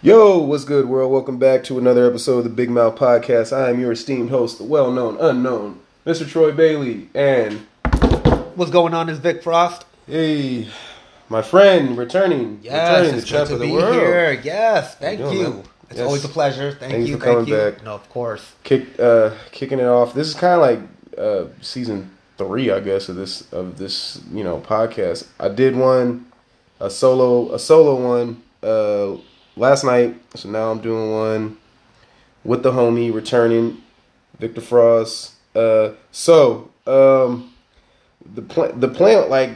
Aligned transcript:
Yo, 0.00 0.38
what's 0.38 0.64
good, 0.64 0.88
world? 0.88 1.10
Welcome 1.10 1.38
back 1.38 1.64
to 1.64 1.78
another 1.78 2.06
episode 2.08 2.38
of 2.38 2.44
the 2.44 2.50
Big 2.50 2.70
Mouth 2.70 2.96
Podcast. 2.96 3.56
I 3.56 3.70
am 3.70 3.80
your 3.80 3.92
esteemed 3.92 4.30
host, 4.30 4.58
the 4.58 4.64
well 4.64 4.92
known, 4.92 5.16
unknown, 5.20 5.80
Mr. 6.06 6.26
Troy 6.28 6.52
Bailey. 6.52 7.08
And 7.14 7.66
What's 8.54 8.70
going 8.70 8.94
on 8.94 9.08
is 9.08 9.18
Vic 9.18 9.42
Frost. 9.42 9.84
hey, 10.06 10.68
my 11.28 11.42
friend, 11.42 11.96
returning, 11.98 12.60
Yes, 12.62 12.90
returning 13.00 13.18
it's 13.18 13.30
the 13.30 13.36
good 13.38 13.46
to 13.48 13.54
of 13.54 13.58
the 13.60 13.66
be 13.66 13.72
world. 13.72 13.94
here. 13.94 14.40
Yes, 14.44 14.94
thank 14.96 15.20
you. 15.20 15.62
It's 15.90 15.98
Yes. 15.98 16.06
always 16.06 16.24
a 16.24 16.28
pleasure. 16.28 16.72
Thank 16.78 16.92
Thanks 16.92 17.08
you. 17.08 17.18
for 17.18 17.24
Thank 17.24 17.36
coming 17.38 17.48
you. 17.50 17.56
back. 17.56 17.84
No, 17.84 17.94
of 17.94 18.08
course. 18.10 18.52
Kick, 18.62 18.98
uh, 19.00 19.30
kicking 19.52 19.78
it 19.80 19.86
off. 19.86 20.12
This 20.14 20.28
is 20.28 20.34
kind 20.34 20.54
of 20.54 20.60
like 20.60 20.80
uh, 21.18 21.44
season 21.60 22.10
three, 22.36 22.70
I 22.70 22.78
guess, 22.80 23.08
of 23.08 23.16
this 23.16 23.50
of 23.52 23.78
this 23.78 24.20
you 24.32 24.44
know 24.44 24.58
podcast. 24.60 25.26
I 25.40 25.48
did 25.48 25.76
one, 25.76 26.26
a 26.78 26.88
solo 26.90 27.52
a 27.54 27.58
solo 27.58 27.94
one 27.96 28.42
uh, 28.62 29.16
last 29.58 29.84
night, 29.84 30.14
so 30.34 30.48
now 30.48 30.70
I'm 30.70 30.80
doing 30.80 31.10
one 31.12 31.56
with 32.44 32.62
the 32.62 32.70
homie 32.72 33.12
returning, 33.12 33.82
Victor 34.38 34.60
Frost. 34.60 35.32
Uh, 35.54 35.90
so 36.12 36.70
um, 36.86 37.52
the 38.34 38.42
plan 38.42 38.78
the 38.80 38.88
plan 38.88 39.28
like 39.28 39.50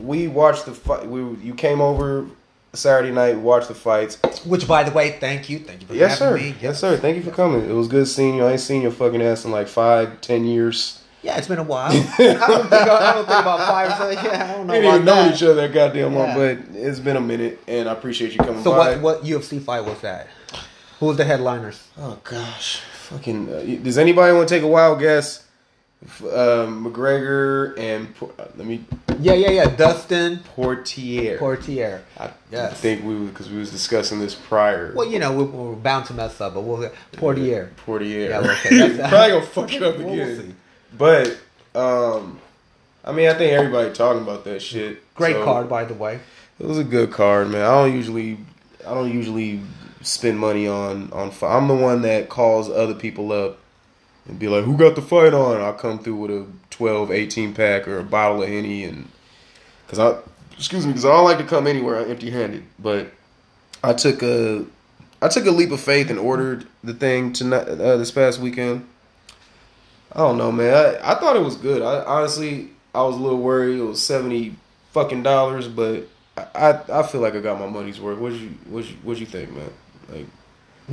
we 0.00 0.28
watched 0.28 0.66
the 0.66 0.72
fight. 0.74 1.06
We 1.06 1.20
you 1.44 1.54
came 1.54 1.80
over 1.80 2.26
Saturday 2.72 3.12
night, 3.12 3.38
watched 3.38 3.68
the 3.68 3.74
fights. 3.74 4.18
Which, 4.44 4.68
by 4.68 4.84
the 4.84 4.92
way, 4.92 5.12
thank 5.18 5.48
you. 5.48 5.58
Thank 5.58 5.80
you 5.82 5.86
for 5.88 5.94
Yes, 5.94 6.18
having 6.18 6.38
sir. 6.38 6.44
me. 6.50 6.54
Yes, 6.60 6.78
sir. 6.78 6.96
Thank 6.96 7.16
you 7.16 7.22
for 7.22 7.30
coming. 7.30 7.68
It 7.68 7.72
was 7.72 7.88
good 7.88 8.06
seeing 8.06 8.36
you. 8.36 8.44
I 8.44 8.52
ain't 8.52 8.60
seen 8.60 8.82
your 8.82 8.90
fucking 8.92 9.22
ass 9.22 9.44
in 9.44 9.50
like 9.50 9.68
five, 9.68 10.20
ten 10.20 10.44
years. 10.44 10.97
Yeah, 11.22 11.36
it's 11.36 11.48
been 11.48 11.58
a 11.58 11.62
while. 11.64 11.90
I 11.92 11.94
don't 11.96 12.16
think 12.16 12.72
I, 12.72 13.12
don't 13.14 13.26
think 13.26 13.40
about 13.40 13.58
five. 13.68 13.98
So 13.98 14.10
yeah, 14.10 14.44
I 14.50 14.56
don't 14.56 14.66
know 14.68 14.72
We 14.72 14.78
ain't 14.78 14.86
about 14.86 14.94
even 14.94 15.04
known 15.04 15.26
that. 15.26 15.34
each 15.34 15.42
other 15.42 15.54
that 15.56 15.72
goddamn 15.72 16.14
long, 16.14 16.34
but 16.34 16.58
it's 16.74 17.00
been 17.00 17.16
a 17.16 17.20
minute, 17.20 17.58
and 17.66 17.88
I 17.88 17.92
appreciate 17.92 18.32
you 18.32 18.38
coming 18.38 18.62
So 18.62 18.70
by. 18.70 18.96
what 18.96 19.00
what 19.00 19.22
UFC 19.24 19.60
fight 19.60 19.80
was 19.84 20.00
that? 20.02 20.28
Who 21.00 21.06
was 21.06 21.16
the 21.16 21.24
headliners? 21.24 21.82
Oh 21.98 22.18
gosh, 22.24 22.80
fucking. 23.08 23.52
Uh, 23.52 23.82
does 23.82 23.98
anybody 23.98 24.32
want 24.32 24.48
to 24.48 24.54
take 24.54 24.62
a 24.62 24.68
wild 24.68 25.00
guess? 25.00 25.44
F- 26.04 26.22
Um, 26.22 26.84
McGregor 26.86 27.76
and 27.76 28.14
Por- 28.14 28.30
uh, 28.38 28.44
let 28.56 28.64
me 28.68 28.84
Yeah, 29.18 29.32
yeah, 29.32 29.50
yeah. 29.50 29.66
Dustin 29.74 30.38
Portier. 30.54 31.38
Portier. 31.38 32.04
I 32.16 32.30
Yes. 32.52 32.78
think 32.80 33.04
we 33.04 33.14
because 33.26 33.50
we 33.50 33.58
was 33.58 33.72
discussing 33.72 34.20
this 34.20 34.36
prior. 34.36 34.92
Well, 34.94 35.08
you 35.08 35.18
know, 35.18 35.32
we, 35.32 35.42
we're 35.42 35.74
bound 35.74 36.06
to 36.06 36.14
mess 36.14 36.40
up, 36.40 36.54
but 36.54 36.60
we'll 36.60 36.88
Portier. 37.14 37.72
Portier. 37.84 38.28
Yeah, 38.30 38.40
well, 38.40 38.50
okay, 38.52 38.76
that's- 38.78 39.08
Probably 39.10 39.28
gonna 39.30 39.46
fuck 39.46 39.72
it 39.74 39.82
up 39.82 39.96
again. 39.96 40.16
we'll 40.16 40.36
see. 40.36 40.54
But 40.96 41.38
um, 41.74 42.40
I 43.04 43.12
mean, 43.12 43.28
I 43.28 43.34
think 43.34 43.52
everybody 43.52 43.92
talking 43.92 44.22
about 44.22 44.44
that 44.44 44.60
shit. 44.60 45.14
Great 45.14 45.34
So, 45.34 45.44
card, 45.44 45.68
by 45.68 45.84
the 45.84 45.94
way. 45.94 46.20
It 46.58 46.66
was 46.66 46.78
a 46.78 46.84
good 46.84 47.12
card, 47.12 47.50
man. 47.50 47.62
I 47.62 47.70
don't 47.70 47.92
usually, 47.92 48.38
I 48.86 48.94
don't 48.94 49.12
usually 49.12 49.60
spend 50.02 50.38
money 50.38 50.66
on 50.66 51.12
on. 51.12 51.32
I'm 51.42 51.68
the 51.68 51.74
one 51.74 52.02
that 52.02 52.28
calls 52.28 52.68
other 52.68 52.94
people 52.94 53.32
up 53.32 53.58
and 54.26 54.38
be 54.38 54.48
like, 54.48 54.64
"Who 54.64 54.76
got 54.76 54.96
the 54.96 55.02
fight 55.02 55.34
on?" 55.34 55.60
I'll 55.60 55.72
come 55.72 55.98
through 55.98 56.16
with 56.16 56.30
a 56.30 56.46
12, 56.70 57.10
18 57.10 57.54
pack 57.54 57.86
or 57.86 57.98
a 57.98 58.04
bottle 58.04 58.42
of 58.42 58.48
henny, 58.48 58.84
and 58.84 59.08
because 59.86 59.98
I, 59.98 60.18
excuse 60.56 60.84
me, 60.84 60.92
because 60.92 61.04
I 61.04 61.12
don't 61.12 61.24
like 61.24 61.38
to 61.38 61.44
come 61.44 61.66
anywhere 61.66 62.04
empty 62.04 62.30
handed. 62.30 62.64
But 62.78 63.12
I 63.82 63.92
took 63.92 64.22
a, 64.22 64.64
I 65.22 65.28
took 65.28 65.46
a 65.46 65.50
leap 65.50 65.70
of 65.70 65.80
faith 65.80 66.10
and 66.10 66.18
ordered 66.18 66.66
the 66.82 66.94
thing 66.94 67.32
tonight 67.32 67.68
uh, 67.68 67.96
this 67.96 68.10
past 68.10 68.40
weekend. 68.40 68.86
I 70.18 70.22
don't 70.22 70.36
know, 70.36 70.50
man. 70.50 70.74
I, 70.74 71.12
I 71.12 71.14
thought 71.14 71.36
it 71.36 71.42
was 71.44 71.54
good. 71.54 71.80
I 71.80 72.02
honestly, 72.02 72.70
I 72.92 73.02
was 73.04 73.14
a 73.14 73.20
little 73.20 73.38
worried. 73.38 73.78
It 73.78 73.82
was 73.84 74.02
seventy 74.02 74.56
fucking 74.90 75.22
dollars, 75.22 75.68
but 75.68 76.08
I, 76.36 76.80
I 76.92 77.02
feel 77.04 77.20
like 77.20 77.36
I 77.36 77.40
got 77.40 77.60
my 77.60 77.68
money's 77.68 78.00
worth. 78.00 78.18
What 78.18 78.32
you 78.32 78.48
what 78.68 78.84
you 78.84 78.96
what 79.04 79.18
you 79.20 79.26
think, 79.26 79.52
man? 79.52 79.70
Like 80.12 80.26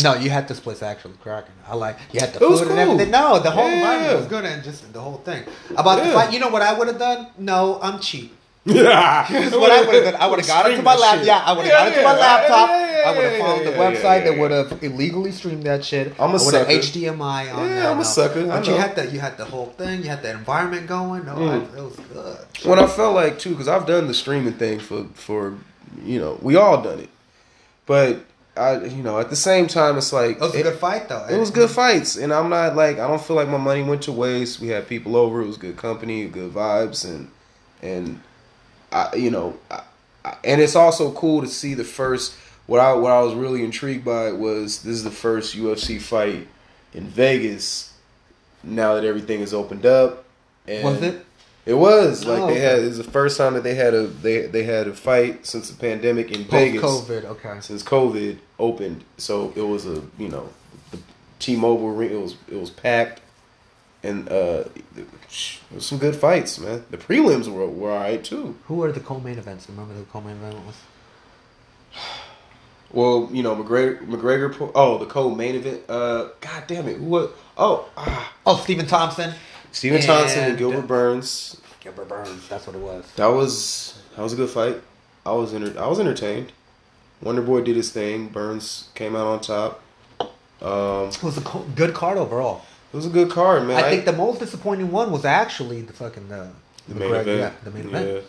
No, 0.03 0.13
you 0.13 0.29
had 0.29 0.47
this 0.47 0.59
place 0.59 0.83
actually 0.83 1.15
cracking. 1.23 1.55
I 1.67 1.73
like 1.73 1.97
you 2.13 2.19
had 2.19 2.33
the 2.33 2.35
It 2.35 2.39
food 2.39 2.49
was 2.51 2.61
and 2.61 2.71
everything. 2.77 3.09
No, 3.09 3.39
the 3.39 3.49
whole 3.49 3.67
Yeah. 3.67 3.77
environment 3.77 4.19
was 4.19 4.27
good 4.27 4.45
and 4.45 4.63
just 4.63 4.93
the 4.93 5.01
whole 5.01 5.17
thing 5.17 5.43
about 5.71 6.03
the 6.03 6.11
fight. 6.11 6.31
You 6.31 6.39
know 6.39 6.49
what 6.49 6.61
I 6.61 6.77
would 6.77 6.87
have 6.87 6.99
done? 6.99 7.27
No, 7.39 7.79
I'm 7.81 7.99
cheap. 7.99 8.31
yeah, 8.65 9.25
Here's 9.27 9.53
what 9.53 9.71
I 9.71 9.81
would 9.87 9.95
have 9.95 10.13
done. 10.13 10.21
I 10.21 10.27
would 10.27 10.37
have 10.39 10.47
got 10.47 10.69
into 10.69 10.83
my 10.83 10.95
laptop. 10.95 11.25
Yeah, 11.25 11.41
I 11.43 11.53
would 11.53 11.65
have 11.65 11.71
got 11.73 11.87
into 11.87 12.03
my 12.03 12.15
laptop. 12.15 12.69
I 13.05 13.15
would 13.15 13.23
have 13.25 13.39
found 13.39 13.65
the 13.67 13.71
website 13.71 14.23
that 14.25 14.37
would 14.37 14.51
have 14.51 14.83
illegally 14.83 15.31
streamed 15.31 15.63
that 15.63 15.85
shit. 15.85 16.13
I'm 16.19 16.31
a 16.31 16.37
I 16.37 16.43
would 16.43 16.53
have 16.53 16.67
sucker. 16.67 16.71
HDMI 16.71 17.53
on. 17.53 17.69
Yeah, 17.69 17.75
there, 17.75 17.89
I'm 17.91 17.99
a 17.99 18.05
sucker. 18.05 18.45
But 18.47 18.67
you 18.67 18.73
had 18.73 18.95
the 18.95 19.11
you 19.11 19.19
had 19.19 19.37
the 19.37 19.45
whole 19.45 19.67
thing. 19.77 20.03
You 20.03 20.09
had 20.09 20.21
the 20.21 20.31
environment 20.31 20.87
going. 20.87 21.25
No, 21.25 21.35
Mm. 21.35 21.49
I, 21.49 21.77
it 21.77 21.83
was 21.83 21.95
good. 21.95 22.67
When 22.69 22.79
I 22.79 22.87
felt 22.87 23.15
like 23.15 23.39
too, 23.39 23.51
because 23.51 23.67
I've 23.67 23.85
done 23.85 24.07
the 24.07 24.13
streaming 24.13 24.53
thing 24.53 24.79
for 24.79 25.05
for 25.13 25.55
you 26.03 26.19
know 26.19 26.37
we 26.41 26.55
all 26.55 26.81
done 26.81 26.99
it, 26.99 27.09
but 27.85 28.25
I 28.57 28.83
you 28.85 29.03
know 29.03 29.19
at 29.19 29.29
the 29.29 29.35
same 29.35 29.67
time 29.67 29.97
it's 29.97 30.11
like 30.13 30.37
It 30.37 30.41
was 30.41 30.55
a 30.55 30.63
good 30.63 30.79
fight 30.79 31.09
though. 31.09 31.25
It 31.29 31.37
was 31.37 31.51
good 31.51 31.69
fights, 31.69 32.15
and 32.15 32.33
I'm 32.33 32.49
not 32.49 32.75
like 32.75 32.99
I 32.99 33.07
don't 33.07 33.21
feel 33.21 33.35
like 33.35 33.49
my 33.49 33.57
money 33.57 33.83
went 33.83 34.01
to 34.03 34.11
waste. 34.11 34.59
We 34.59 34.69
had 34.69 34.87
people 34.87 35.15
over; 35.15 35.41
it 35.41 35.47
was 35.47 35.57
good 35.57 35.77
company, 35.77 36.25
good 36.27 36.53
vibes, 36.53 37.05
and 37.05 37.29
and 37.81 38.21
I, 38.91 39.13
you 39.15 39.29
know, 39.29 39.57
I, 39.69 39.81
I, 40.23 40.35
and 40.43 40.61
it's 40.61 40.75
also 40.75 41.11
cool 41.11 41.41
to 41.41 41.47
see 41.47 41.73
the 41.73 41.83
first. 41.83 42.33
What 42.67 42.79
I 42.79 42.93
what 42.93 43.11
I 43.11 43.21
was 43.21 43.33
really 43.35 43.63
intrigued 43.63 44.03
by 44.05 44.31
was 44.31 44.81
this 44.81 44.95
is 44.95 45.03
the 45.03 45.11
first 45.11 45.55
UFC 45.55 46.01
fight 46.01 46.47
in 46.93 47.07
Vegas. 47.07 47.93
Now 48.63 48.95
that 48.95 49.03
everything 49.03 49.41
is 49.41 49.53
opened 49.53 49.85
up, 49.85 50.25
and 50.67 50.83
Was 50.83 51.01
it? 51.03 51.23
It 51.67 51.73
was 51.75 52.25
like 52.25 52.41
Oh, 52.41 52.47
they 52.47 52.59
had. 52.59 52.79
It 52.79 52.85
was 52.87 52.97
the 52.97 53.03
first 53.03 53.37
time 53.37 53.53
that 53.55 53.63
they 53.63 53.75
had 53.75 53.93
a 53.93 54.07
they 54.07 54.47
they 54.47 54.63
had 54.63 54.87
a 54.87 54.93
fight 54.93 55.45
since 55.45 55.69
the 55.69 55.77
pandemic 55.77 56.31
in 56.31 56.43
Vegas 56.45 56.81
COVID. 56.81 57.25
Okay. 57.25 57.57
since 57.61 57.83
COVID 57.83 58.37
opened. 58.59 59.03
So 59.17 59.51
it 59.55 59.61
was 59.61 59.85
a 59.85 60.01
you 60.17 60.29
know 60.29 60.49
the 60.91 60.99
T-Mobile 61.39 61.91
ring. 61.91 62.11
It 62.11 62.21
was 62.21 62.35
it 62.51 62.59
was 62.59 62.69
packed, 62.71 63.21
and 64.03 64.27
uh, 64.29 64.63
it 64.95 65.07
was 65.73 65.85
some 65.85 65.97
good 65.99 66.15
fights, 66.15 66.59
man. 66.59 66.85
The 66.89 66.97
prelims 66.97 67.47
were 67.47 67.67
were 67.67 67.91
all 67.91 67.97
right 67.99 68.23
too. 68.23 68.55
Who 68.65 68.75
were 68.75 68.91
the 68.91 68.99
co-main 68.99 69.37
events? 69.37 69.67
Remember 69.69 69.93
who 69.93 69.99
the 69.99 70.05
co-main 70.05 70.37
event 70.37 70.55
was? 70.65 70.75
Well, 72.95 73.29
you 73.31 73.43
know 73.43 73.55
McGregor 73.55 73.99
McGregor. 74.07 74.71
Oh, 74.73 74.97
the 74.97 75.05
co-main 75.05 75.55
event. 75.55 75.81
Uh, 75.87 76.29
God 76.41 76.63
damn 76.65 76.87
it, 76.87 76.97
who 76.97 77.05
was? 77.05 77.29
Oh, 77.57 77.87
ah, 77.97 78.33
Oh, 78.45 78.57
Stephen 78.57 78.87
Thompson. 78.87 79.33
Stephen 79.71 80.01
Thompson 80.01 80.39
and 80.39 80.49
And- 80.51 80.57
Gilbert 80.57 80.87
Burns. 80.87 81.57
Gilbert 81.81 82.07
Burns. 82.09 82.47
That's 82.47 82.65
what 82.65 82.75
it 82.75 82.81
was. 82.81 83.05
That 83.17 83.27
was 83.27 84.01
that 84.15 84.21
was 84.23 84.33
a 84.33 84.35
good 84.37 84.49
fight. 84.49 84.81
I 85.25 85.33
was 85.33 85.53
enter- 85.53 85.79
I 85.79 85.87
was 85.87 85.99
entertained. 85.99 86.51
Wonder 87.21 87.41
Boy 87.41 87.61
did 87.61 87.75
his 87.75 87.91
thing. 87.91 88.29
Burns 88.29 88.87
came 88.95 89.15
out 89.15 89.27
on 89.27 89.39
top. 89.41 89.81
Um, 90.61 91.09
It 91.09 91.21
was 91.23 91.37
a 91.37 91.41
co- 91.41 91.65
good 91.75 91.93
card 91.93 92.17
overall. 92.17 92.61
it 92.93 92.95
was 92.95 93.05
a 93.05 93.09
good 93.09 93.29
card, 93.29 93.67
man. 93.67 93.83
I 93.83 93.89
think 93.89 94.05
the 94.05 94.13
most 94.13 94.39
disappointing 94.39 94.91
one 94.91 95.11
was 95.11 95.25
actually 95.25 95.81
the 95.81 95.93
fucking 95.93 96.31
uh, 96.31 96.51
the 96.87 96.95
main 96.95 97.09
McGregor- 97.09 97.21
event. 97.21 97.39
Yeah, 97.39 97.51
the 97.63 97.71
main 97.71 97.87
event. 97.89 98.07
Yeah, 98.07 98.19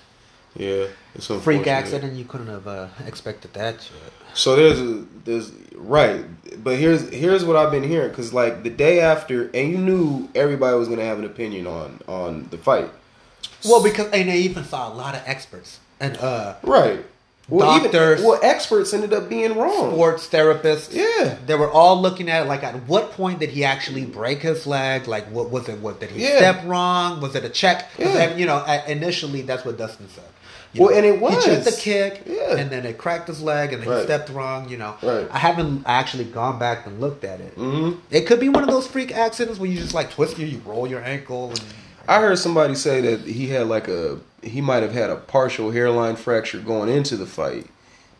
yeah. 0.56 0.86
It's 1.14 1.26
Freak 1.26 1.66
accident. 1.66 2.14
You 2.14 2.24
couldn't 2.24 2.48
have 2.48 2.66
uh, 2.66 2.88
expected 3.06 3.54
that 3.54 3.80
shit. 3.80 3.92
So 4.34 4.54
there's 4.54 4.78
a, 4.78 5.04
there's 5.24 5.50
right, 5.74 6.24
but 6.62 6.76
here's 6.78 7.08
here's 7.08 7.42
what 7.44 7.56
I've 7.56 7.70
been 7.70 7.82
hearing 7.84 8.10
because 8.10 8.34
like 8.34 8.62
the 8.62 8.70
day 8.70 9.00
after, 9.00 9.44
and 9.54 9.70
you 9.70 9.78
knew 9.78 10.28
everybody 10.34 10.76
was 10.76 10.88
gonna 10.88 11.04
have 11.04 11.18
an 11.18 11.24
opinion 11.24 11.66
on 11.66 12.00
on 12.06 12.48
the 12.50 12.58
fight. 12.58 12.90
Well, 13.64 13.82
because 13.82 14.10
and 14.10 14.28
they 14.28 14.38
even 14.38 14.64
saw 14.64 14.92
a 14.92 14.94
lot 14.94 15.14
of 15.14 15.22
experts 15.24 15.80
and 16.00 16.16
uh, 16.18 16.56
Right. 16.62 17.04
Well, 17.48 17.80
Doctors. 17.80 18.18
Even, 18.18 18.28
well, 18.28 18.40
experts 18.42 18.92
ended 18.92 19.12
up 19.12 19.28
being 19.28 19.56
wrong. 19.56 19.92
sports 19.92 20.28
therapists. 20.28 20.92
Yeah. 20.92 21.36
They 21.46 21.54
were 21.54 21.70
all 21.70 22.02
looking 22.02 22.28
at 22.28 22.42
it 22.42 22.48
like, 22.48 22.64
at 22.64 22.74
what 22.88 23.12
point 23.12 23.38
did 23.38 23.50
he 23.50 23.62
actually 23.64 24.04
break 24.04 24.40
his 24.40 24.66
leg? 24.66 25.06
Like, 25.06 25.26
what 25.30 25.50
was 25.50 25.68
it? 25.68 25.78
What 25.78 26.00
did 26.00 26.10
he 26.10 26.22
Yeah. 26.24 26.38
step 26.38 26.64
wrong? 26.64 27.20
Was 27.20 27.36
it 27.36 27.44
a 27.44 27.48
check? 27.48 27.88
Yeah. 27.98 28.34
You 28.34 28.46
know, 28.46 28.64
initially 28.88 29.42
that's 29.42 29.64
what 29.64 29.78
Dustin 29.78 30.08
said. 30.08 30.24
You 30.76 30.82
Well, 30.82 30.90
know, 30.90 30.96
and 30.98 31.06
it 31.06 31.20
was. 31.20 31.44
He 31.44 31.50
checked 31.50 31.64
the 31.64 31.72
kick, 31.72 32.22
Yeah. 32.26 32.56
and 32.56 32.70
then 32.70 32.84
it 32.84 32.98
cracked 32.98 33.28
his 33.28 33.40
leg, 33.40 33.72
and 33.72 33.82
then 33.82 33.88
Right. 33.88 33.98
he 34.00 34.04
stepped 34.04 34.28
wrong. 34.30 34.68
You 34.68 34.76
know, 34.76 34.94
Right. 35.02 35.26
I 35.30 35.38
haven't 35.38 35.82
actually 35.86 36.24
gone 36.24 36.58
back 36.58 36.86
and 36.86 37.00
looked 37.00 37.24
at 37.24 37.40
it. 37.40 37.54
hmm 37.54 37.92
It 38.10 38.26
could 38.26 38.40
be 38.40 38.48
one 38.50 38.62
of 38.62 38.68
those 38.70 38.86
freak 38.86 39.16
accidents 39.16 39.58
where 39.58 39.70
you 39.70 39.78
just 39.78 39.94
like 39.94 40.10
twist 40.10 40.38
you, 40.38 40.46
you 40.46 40.60
roll 40.66 40.86
your 40.86 41.02
ankle, 41.02 41.50
and 41.50 41.60
I 42.06 42.20
heard 42.20 42.38
somebody 42.38 42.74
say 42.74 43.00
that 43.00 43.20
he 43.20 43.48
had 43.48 43.68
like 43.68 43.88
a 43.88 44.18
he 44.42 44.60
might 44.60 44.82
have 44.82 44.92
had 44.92 45.10
a 45.10 45.16
partial 45.16 45.70
hairline 45.72 46.14
fracture 46.16 46.58
going 46.58 46.88
into 46.88 47.16
the 47.16 47.26
fight, 47.26 47.66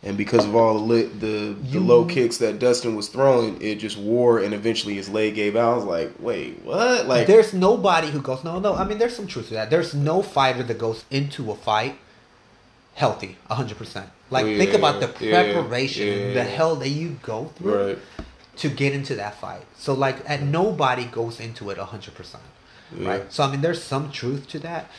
and 0.02 0.16
because 0.16 0.44
of 0.46 0.56
all 0.56 0.74
the 0.74 0.80
lit, 0.80 1.20
the 1.20 1.54
the 1.70 1.78
low 1.78 2.04
kicks 2.06 2.38
that 2.38 2.58
Dustin 2.58 2.96
was 2.96 3.08
throwing, 3.08 3.60
it 3.60 3.76
just 3.76 3.98
wore, 3.98 4.38
and 4.38 4.54
eventually 4.54 4.94
his 4.94 5.08
leg 5.10 5.34
gave 5.34 5.56
out. 5.56 5.72
I 5.72 5.76
was 5.76 5.84
like, 5.84 6.12
wait, 6.18 6.62
what? 6.64 7.06
Like, 7.06 7.26
there's 7.26 7.52
nobody 7.52 8.08
who 8.08 8.20
goes 8.22 8.42
no 8.44 8.58
no. 8.60 8.74
I 8.74 8.84
mean, 8.84 8.96
there's 8.98 9.14
some 9.14 9.26
truth 9.26 9.48
to 9.48 9.54
that. 9.54 9.68
There's 9.70 9.94
no 9.94 10.22
fighter 10.22 10.62
that 10.64 10.78
goes 10.78 11.04
into 11.10 11.50
a 11.50 11.54
fight 11.54 11.96
healthy, 12.96 13.36
hundred 13.48 13.76
percent. 13.78 14.08
Like 14.30 14.46
Oh, 14.46 14.58
think 14.58 14.74
about 14.74 15.00
the 15.00 15.08
preparation 15.08 16.08
and 16.08 16.20
yeah. 16.28 16.34
the 16.34 16.44
hell 16.44 16.74
that 16.76 16.88
you 16.88 17.18
go 17.22 17.52
through 17.56 17.86
right? 17.88 17.98
to 18.56 18.68
get 18.68 18.92
into 18.92 19.14
that 19.14 19.34
fight. 19.40 19.64
So 19.76 19.94
like, 19.94 20.16
and 20.26 20.50
nobody 20.50 21.04
goes 21.04 21.38
into 21.38 21.70
it 21.70 21.78
hundred 21.78 22.14
percent, 22.14 22.42
Yeah. 22.98 23.08
right? 23.08 23.32
So 23.32 23.44
I 23.44 23.50
mean, 23.50 23.60
there's 23.60 23.82
some 23.82 24.10
truth 24.10 24.48
to 24.48 24.58
that, 24.60 24.90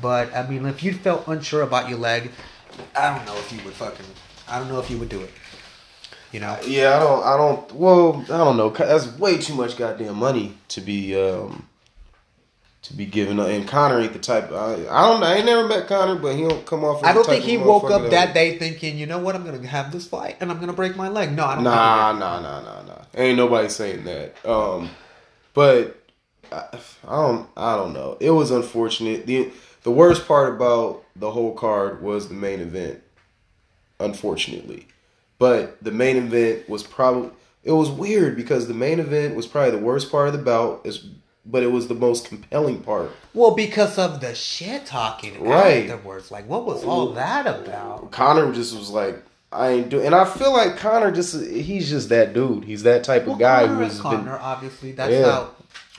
but 0.00 0.32
I 0.36 0.46
mean, 0.48 0.66
if 0.66 0.82
you 0.84 0.92
felt 0.92 1.26
unsure 1.26 1.62
about 1.62 1.88
your 1.88 1.98
leg, 1.98 2.30
I 2.94 3.14
don't 3.16 3.24
know 3.26 3.36
if 3.38 3.50
you 3.52 3.58
would 3.64 3.74
fucking, 3.74 4.06
I 4.48 4.58
don't 4.58 4.68
know 4.68 4.78
if 4.78 4.88
you 4.90 4.98
would 4.98 5.08
do 5.08 5.20
it. 5.22 5.30
You 6.32 6.40
know, 6.40 6.58
Yeah, 6.66 6.96
I 6.96 6.98
don't. 6.98 7.24
I 7.24 7.36
don't. 7.36 7.72
Well, 7.72 8.22
I 8.24 8.36
don't 8.44 8.56
know. 8.58 8.68
That's 8.70 9.06
way 9.18 9.38
too 9.38 9.54
much 9.54 9.76
goddamn 9.78 10.16
money 10.16 10.58
to 10.68 10.80
be 10.80 11.18
um 11.18 11.65
to 12.86 12.94
be 12.94 13.06
given. 13.06 13.38
And 13.40 13.66
Conor 13.66 14.00
ain't 14.00 14.12
the 14.12 14.18
type. 14.18 14.50
I, 14.52 14.74
I 14.74 15.08
don't. 15.08 15.20
Know, 15.20 15.26
I 15.26 15.34
ain't 15.34 15.46
never 15.46 15.66
met 15.66 15.86
Conor, 15.86 16.16
but 16.16 16.36
he 16.36 16.42
don't 16.42 16.64
come 16.66 16.84
off. 16.84 17.02
As 17.02 17.10
I 17.10 17.12
don't 17.12 17.26
think 17.26 17.44
he 17.44 17.56
woke 17.56 17.90
up 17.90 18.10
that 18.10 18.34
day 18.34 18.58
thinking, 18.58 18.96
you 18.98 19.06
know 19.06 19.18
what, 19.18 19.34
I'm 19.34 19.44
gonna 19.44 19.66
have 19.66 19.92
this 19.92 20.06
fight 20.06 20.36
and 20.40 20.50
I'm 20.50 20.60
gonna 20.60 20.72
break 20.72 20.96
my 20.96 21.08
leg. 21.08 21.34
No, 21.34 21.44
I 21.44 21.54
don't. 21.56 21.64
Nah, 21.64 22.12
nah, 22.12 22.40
nah, 22.40 22.60
nah, 22.60 22.82
nah. 22.82 23.02
Ain't 23.14 23.36
nobody 23.36 23.68
saying 23.68 24.04
that. 24.04 24.46
Um, 24.46 24.90
but 25.54 26.02
I, 26.52 26.78
I 27.06 27.22
don't. 27.22 27.48
I 27.56 27.76
don't 27.76 27.92
know. 27.92 28.16
It 28.20 28.30
was 28.30 28.50
unfortunate. 28.50 29.26
the 29.26 29.50
The 29.82 29.90
worst 29.90 30.26
part 30.26 30.54
about 30.54 31.04
the 31.16 31.30
whole 31.30 31.54
card 31.54 32.02
was 32.02 32.28
the 32.28 32.34
main 32.34 32.60
event. 32.60 33.02
Unfortunately, 33.98 34.86
but 35.38 35.82
the 35.82 35.90
main 35.92 36.16
event 36.16 36.68
was 36.68 36.82
probably. 36.82 37.30
It 37.64 37.72
was 37.72 37.90
weird 37.90 38.36
because 38.36 38.68
the 38.68 38.74
main 38.74 39.00
event 39.00 39.34
was 39.34 39.46
probably 39.46 39.72
the 39.72 39.84
worst 39.84 40.10
part 40.10 40.28
of 40.28 40.34
the 40.34 40.42
bout. 40.42 40.82
Is 40.84 41.04
but 41.48 41.62
it 41.62 41.70
was 41.70 41.88
the 41.88 41.94
most 41.94 42.28
compelling 42.28 42.80
part. 42.80 43.10
Well, 43.34 43.52
because 43.54 43.98
of 43.98 44.20
the 44.20 44.34
shit 44.34 44.86
talking 44.86 45.42
Right. 45.42 45.88
afterwards. 45.88 46.30
Like, 46.30 46.48
what 46.48 46.66
was 46.66 46.84
all 46.84 47.12
that 47.12 47.46
about? 47.46 48.10
Conor 48.10 48.52
just 48.52 48.76
was 48.76 48.90
like, 48.90 49.22
I 49.52 49.68
ain't 49.70 49.88
doing, 49.88 50.06
and 50.06 50.14
I 50.14 50.24
feel 50.24 50.52
like 50.52 50.76
Conor 50.76 51.12
just 51.12 51.40
he's 51.46 51.88
just 51.88 52.08
that 52.08 52.34
dude. 52.34 52.64
He's 52.64 52.82
that 52.82 53.04
type 53.04 53.22
of 53.22 53.28
Well, 53.28 53.36
guy 53.36 53.62
Conor 53.66 53.74
who 53.76 53.82
is 53.82 53.92
has 53.92 54.00
Conor, 54.00 54.22
been. 54.22 54.32
obviously. 54.42 54.92
That's 54.92 55.12
Yeah. 55.12 55.30
how 55.30 55.48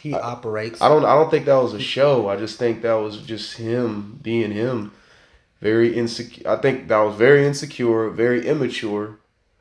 he 0.01 0.13
operates. 0.13 0.81
I 0.81 0.89
don't. 0.89 1.05
I 1.05 1.15
don't 1.15 1.31
think 1.31 1.45
that 1.45 1.55
was 1.55 1.73
a 1.73 1.79
show. 1.79 2.27
I 2.29 2.35
just 2.35 2.59
think 2.59 2.81
that 2.81 2.93
was 2.93 3.17
just 3.19 3.55
him 3.57 4.19
being 4.21 4.51
him. 4.51 4.91
Very 5.61 5.95
insecure. 5.97 6.47
I 6.47 6.57
think 6.57 6.87
that 6.89 6.99
was 6.99 7.15
very 7.15 7.47
insecure, 7.47 8.09
very 8.09 8.45
immature. 8.45 9.15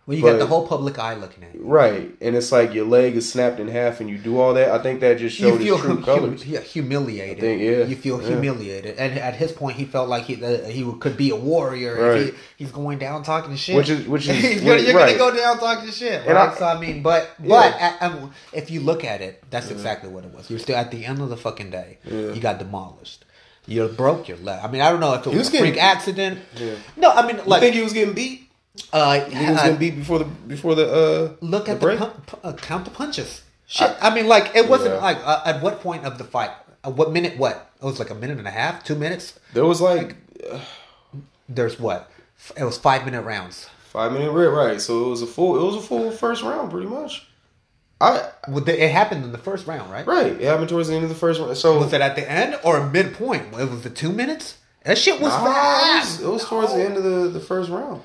When 0.07 0.17
you 0.19 0.23
but- 0.23 0.33
got 0.35 0.39
the 0.39 0.47
whole 0.47 0.67
public 0.69 0.99
eye 1.01 1.15
looking 1.15 1.43
at 1.43 1.53
you. 1.55 1.63
Right, 1.65 2.11
and 2.21 2.37
it's 2.37 2.53
like 2.53 2.73
your 2.73 2.87
leg 2.87 3.17
is 3.17 3.29
snapped 3.31 3.59
in 3.59 3.67
half, 3.67 4.01
and 4.01 4.09
you 4.09 4.19
do 4.19 4.39
all 4.39 4.55
that. 4.55 4.71
I 4.71 4.79
think 4.79 5.01
that 5.01 5.19
just 5.19 5.39
You 5.41 5.51
showed 5.51 5.59
feel 5.59 5.75
his 5.77 5.85
true 5.85 5.95
hum- 5.97 6.05
colors. 6.05 6.47
yeah, 6.47 6.61
humiliated. 6.61 7.41
Think, 7.41 7.61
yeah, 7.61 7.85
You 7.87 7.97
feel 7.97 8.23
yeah. 8.23 8.29
humiliated, 8.29 8.99
and 8.99 9.19
at 9.19 9.35
his 9.35 9.51
point, 9.51 9.77
he 9.77 9.85
felt 9.85 10.09
like 10.09 10.23
he 10.23 10.43
uh, 10.45 10.65
he 10.69 10.89
could 11.01 11.17
be 11.17 11.31
a 11.31 11.37
warrior. 11.37 11.95
Right. 12.01 12.21
If 12.21 12.27
he, 12.57 12.65
he's 12.65 12.71
going 12.71 12.99
down 12.99 13.25
talking 13.25 13.57
shit, 13.57 13.75
Which 13.75 13.91
is- 13.91 14.07
which 14.07 14.29
is- 14.29 14.63
you're, 14.63 14.77
you're 14.77 14.95
right. 14.95 15.19
gonna 15.19 15.33
go 15.33 15.37
down 15.37 15.59
talking 15.59 15.91
shit, 15.91 16.23
And? 16.25 16.39
I- 16.39 16.55
so 16.55 16.65
I 16.67 16.79
mean, 16.79 17.03
but 17.03 17.29
Yeah. 17.43 17.49
but 17.49 17.75
at, 17.81 18.03
um, 18.03 18.31
if 18.53 18.71
you 18.71 18.81
look 18.83 19.03
at 19.05 19.21
it, 19.21 19.43
that's 19.51 19.73
exactly 19.73 20.09
what 20.09 20.25
it 20.25 20.33
was. 20.33 20.49
You're 20.49 20.61
still 20.61 20.77
at 20.77 20.93
the 20.93 21.05
end 21.05 21.21
of 21.21 21.31
the 21.31 21.37
fucking 21.37 21.71
day. 21.71 21.99
Yeah. 22.05 22.31
You 22.33 22.41
got 22.41 22.61
demolished. 22.61 23.25
You 23.67 23.89
broke 23.89 24.29
your 24.29 24.37
leg. 24.39 24.61
I 24.63 24.71
mean, 24.71 24.81
I 24.83 24.93
don't 24.93 25.01
know 25.01 25.15
if 25.15 25.27
it 25.27 25.31
was, 25.31 25.51
was 25.51 25.55
a 25.55 25.59
freak 25.59 25.77
accident. 25.83 26.39
Yeah. 26.57 26.75
No, 26.97 27.11
I 27.11 27.27
mean, 27.27 27.39
You 27.45 27.59
think 27.59 27.75
he 27.75 27.83
was 27.83 27.93
getting 27.93 28.15
beat? 28.15 28.46
Uh, 28.93 29.15
You 29.27 29.31
think 29.31 29.35
he 29.47 29.51
was 29.53 29.63
getting 29.63 29.77
beat 29.79 29.97
before 29.97 30.19
the 30.19 30.25
before 30.25 30.75
the 30.75 30.87
uh 30.93 31.33
look 31.41 31.69
at 31.69 31.81
the, 31.81 31.87
break? 31.87 31.99
pun- 31.99 32.11
pu- 32.27 32.39
uh, 32.43 32.53
count 32.55 32.85
the 32.85 32.91
punches. 32.91 33.43
Shit, 33.67 33.97
I, 34.01 34.15
mean, 34.15 34.29
like 34.29 34.55
it 34.55 34.69
wasn't 34.69 34.95
Yeah. 34.95 35.01
like 35.01 35.19
uh, 35.25 35.43
at 35.45 35.61
what 35.63 35.81
point 35.81 36.05
of 36.05 36.19
the 36.19 36.25
fight? 36.25 36.51
Uh, 36.85 36.91
what 36.91 37.11
minute? 37.13 37.37
What 37.37 37.71
it 37.81 37.85
was 37.85 37.99
like 37.99 38.11
a 38.11 38.15
minute 38.15 38.39
and 38.39 38.47
a 38.47 38.51
half, 38.53 38.85
two 38.85 38.95
minutes. 38.95 39.39
There 39.55 39.65
was 39.65 39.81
like 39.81 40.15
There's 41.49 41.79
what? 41.79 42.11
It 42.57 42.65
was 42.65 42.77
five 42.79 43.05
minute 43.05 43.23
rounds. 43.23 43.69
five 43.85 44.13
minute 44.13 44.31
red, 44.31 44.47
right? 44.47 44.81
So 44.81 45.07
it 45.07 45.09
was 45.11 45.23
a 45.23 45.27
full. 45.27 45.57
It 45.61 45.65
was 45.65 45.77
a 45.77 45.87
full 45.87 46.11
first 46.11 46.43
round, 46.43 46.71
pretty 46.71 46.87
much. 46.89 47.27
I 48.01 48.29
Well, 48.49 48.63
the- 48.63 48.85
It 48.85 48.91
happened 48.91 49.25
in 49.25 49.33
the 49.33 49.39
first 49.39 49.67
round, 49.67 49.91
right? 49.91 50.07
right. 50.07 50.33
It 50.33 50.43
happened 50.43 50.69
towards 50.69 50.89
the 50.89 50.95
end 50.95 51.05
of 51.05 51.09
the 51.09 51.15
first 51.17 51.41
round. 51.41 51.57
So 51.57 51.79
Was 51.79 51.93
it 51.93 52.01
at 52.03 52.15
the 52.15 52.31
end 52.31 52.59
or 52.63 52.87
midpoint? 52.91 53.55
It 53.55 53.71
was 53.71 53.83
the 53.83 53.91
two 53.91 54.13
minutes. 54.13 54.59
That 54.85 54.99
shit 54.99 55.19
was 55.21 55.33
Nah, 55.33 55.41
it 55.43 55.53
fast. 55.53 56.19
was, 56.19 56.29
it 56.29 56.31
was 56.31 56.45
towards 56.45 56.75
the 56.75 56.85
end 56.85 56.97
of 56.99 57.03
the, 57.05 57.29
the 57.31 57.41
first 57.41 57.71
round. 57.71 58.03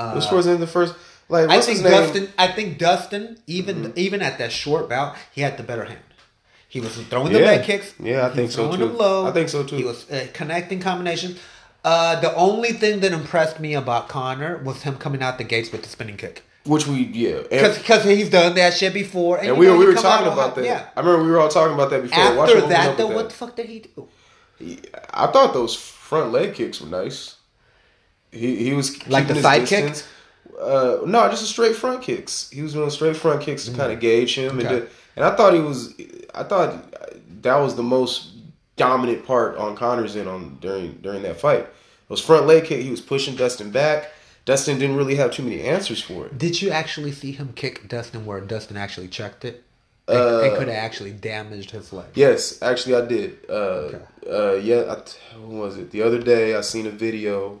Uh, 0.00 0.36
end 0.36 0.48
of 0.48 0.60
the 0.60 0.66
first. 0.66 0.94
Like 1.28 1.48
I 1.48 1.60
think? 1.60 1.82
Dustin. 1.82 2.28
I 2.38 2.48
think 2.48 2.78
Dustin, 2.78 3.38
even 3.46 3.76
Mm-hmm. 3.82 3.92
even 3.98 4.22
at 4.22 4.38
that 4.38 4.50
short 4.52 4.88
bout, 4.88 5.16
he 5.32 5.42
had 5.42 5.56
the 5.56 5.62
better 5.62 5.84
hand. 5.84 6.00
He 6.68 6.80
was 6.80 6.94
throwing 6.96 7.32
the 7.32 7.40
Yeah. 7.40 7.46
leg 7.46 7.64
kicks. 7.64 7.94
Yeah, 8.00 8.26
I 8.26 8.28
He 8.30 8.34
think 8.36 8.46
was 8.46 8.54
so, 8.54 8.62
throwing 8.64 8.80
too. 8.80 8.86
them 8.88 8.96
low. 8.98 9.26
I 9.26 9.32
think 9.32 9.48
so, 9.48 9.64
too. 9.64 9.76
He 9.76 9.84
was 9.84 10.08
uh, 10.10 10.26
connecting 10.32 10.80
combinations. 10.80 11.38
Uh, 11.84 12.20
the 12.20 12.34
only 12.34 12.72
thing 12.72 13.00
that 13.00 13.12
impressed 13.12 13.58
me 13.58 13.74
about 13.74 14.08
Conor 14.08 14.58
was 14.64 14.82
him 14.82 14.96
coming 14.96 15.22
out 15.22 15.38
the 15.38 15.44
gates 15.44 15.72
with 15.72 15.82
the 15.82 15.88
spinning 15.88 16.16
kick. 16.16 16.42
Which 16.64 16.86
we 16.86 17.04
yeah, 17.04 17.40
Because 17.50 18.04
he's 18.04 18.28
done 18.28 18.54
that 18.56 18.74
shit 18.74 18.92
before. 18.92 19.38
And, 19.38 19.48
and 19.48 19.58
we 19.58 19.66
know, 19.66 19.72
were 19.72 19.78
we 19.78 19.86
were 19.86 19.94
talking 19.94 20.30
about 20.30 20.54
that. 20.56 20.64
Yeah. 20.64 20.86
I 20.94 21.00
remember 21.00 21.24
we 21.24 21.30
were 21.30 21.40
all 21.40 21.48
talking 21.48 21.74
about 21.74 21.88
that 21.90 22.02
before. 22.02 22.18
After 22.44 22.60
that, 22.68 22.98
though, 22.98 23.06
what 23.08 23.30
the 23.30 23.34
fuck 23.34 23.56
did 23.56 23.66
he 23.66 23.78
do? 23.80 24.08
I 25.14 25.26
thought 25.28 25.54
those 25.54 25.74
front 25.74 26.32
leg 26.32 26.54
kicks 26.54 26.80
were 26.82 26.88
nice. 26.88 27.36
He 28.32 28.56
he 28.56 28.72
was 28.72 29.06
Like 29.08 29.28
the 29.28 29.40
side 29.42 29.66
kick? 29.66 29.94
Uh, 30.60 30.98
no, 31.06 31.28
just 31.30 31.42
a 31.42 31.46
straight 31.46 31.74
front 31.74 32.02
kicks. 32.02 32.50
He 32.50 32.62
was 32.62 32.74
doing 32.74 32.90
straight 32.90 33.16
front 33.16 33.40
kicks 33.42 33.64
to 33.64 33.72
kind 33.72 33.92
of 33.92 34.00
gauge 34.00 34.36
him, 34.36 34.58
and 34.58 34.68
Mm. 34.68 34.70
Did- 34.70 34.88
and 35.16 35.24
I 35.24 35.34
thought 35.34 35.54
he 35.54 35.60
was. 35.60 35.94
I 36.34 36.44
thought 36.44 36.72
that 37.42 37.56
was 37.56 37.74
the 37.74 37.82
most 37.82 38.28
dominant 38.76 39.26
part 39.26 39.56
on 39.56 39.76
Conor's 39.76 40.16
end 40.16 40.28
on 40.28 40.58
during 40.60 40.92
during 41.02 41.22
that 41.22 41.40
fight. 41.40 41.66
Those 42.08 42.20
front 42.20 42.46
leg 42.46 42.64
kick, 42.64 42.80
he 42.82 42.90
was 42.90 43.00
pushing 43.00 43.36
Dustin 43.36 43.70
back. 43.70 44.10
Dustin 44.44 44.78
didn't 44.78 44.96
really 44.96 45.16
have 45.16 45.30
too 45.32 45.42
many 45.42 45.62
answers 45.62 46.00
for 46.02 46.26
it. 46.26 46.38
Did 46.38 46.60
you 46.62 46.70
actually 46.70 47.12
see 47.12 47.32
him 47.32 47.52
kick 47.54 47.88
Dustin 47.88 48.24
where 48.26 48.40
Dustin 48.40 48.76
actually 48.76 49.08
checked 49.08 49.44
it? 49.44 49.62
It, 50.08 50.16
Uh, 50.16 50.40
it 50.44 50.58
could 50.58 50.66
have 50.68 50.76
actually 50.76 51.12
damaged 51.12 51.70
his 51.70 51.92
leg. 51.92 52.06
Yes, 52.14 52.60
actually, 52.62 52.96
I 52.96 53.02
did. 53.06 53.38
Uh, 53.48 53.90
uh, 54.28 54.54
yeah, 54.54 54.94
I, 54.96 55.36
when 55.38 55.58
was 55.58 55.76
it? 55.76 55.90
The 55.92 56.02
other 56.02 56.18
day, 56.20 56.56
I 56.56 56.62
seen 56.62 56.86
a 56.86 56.90
video, 56.90 57.60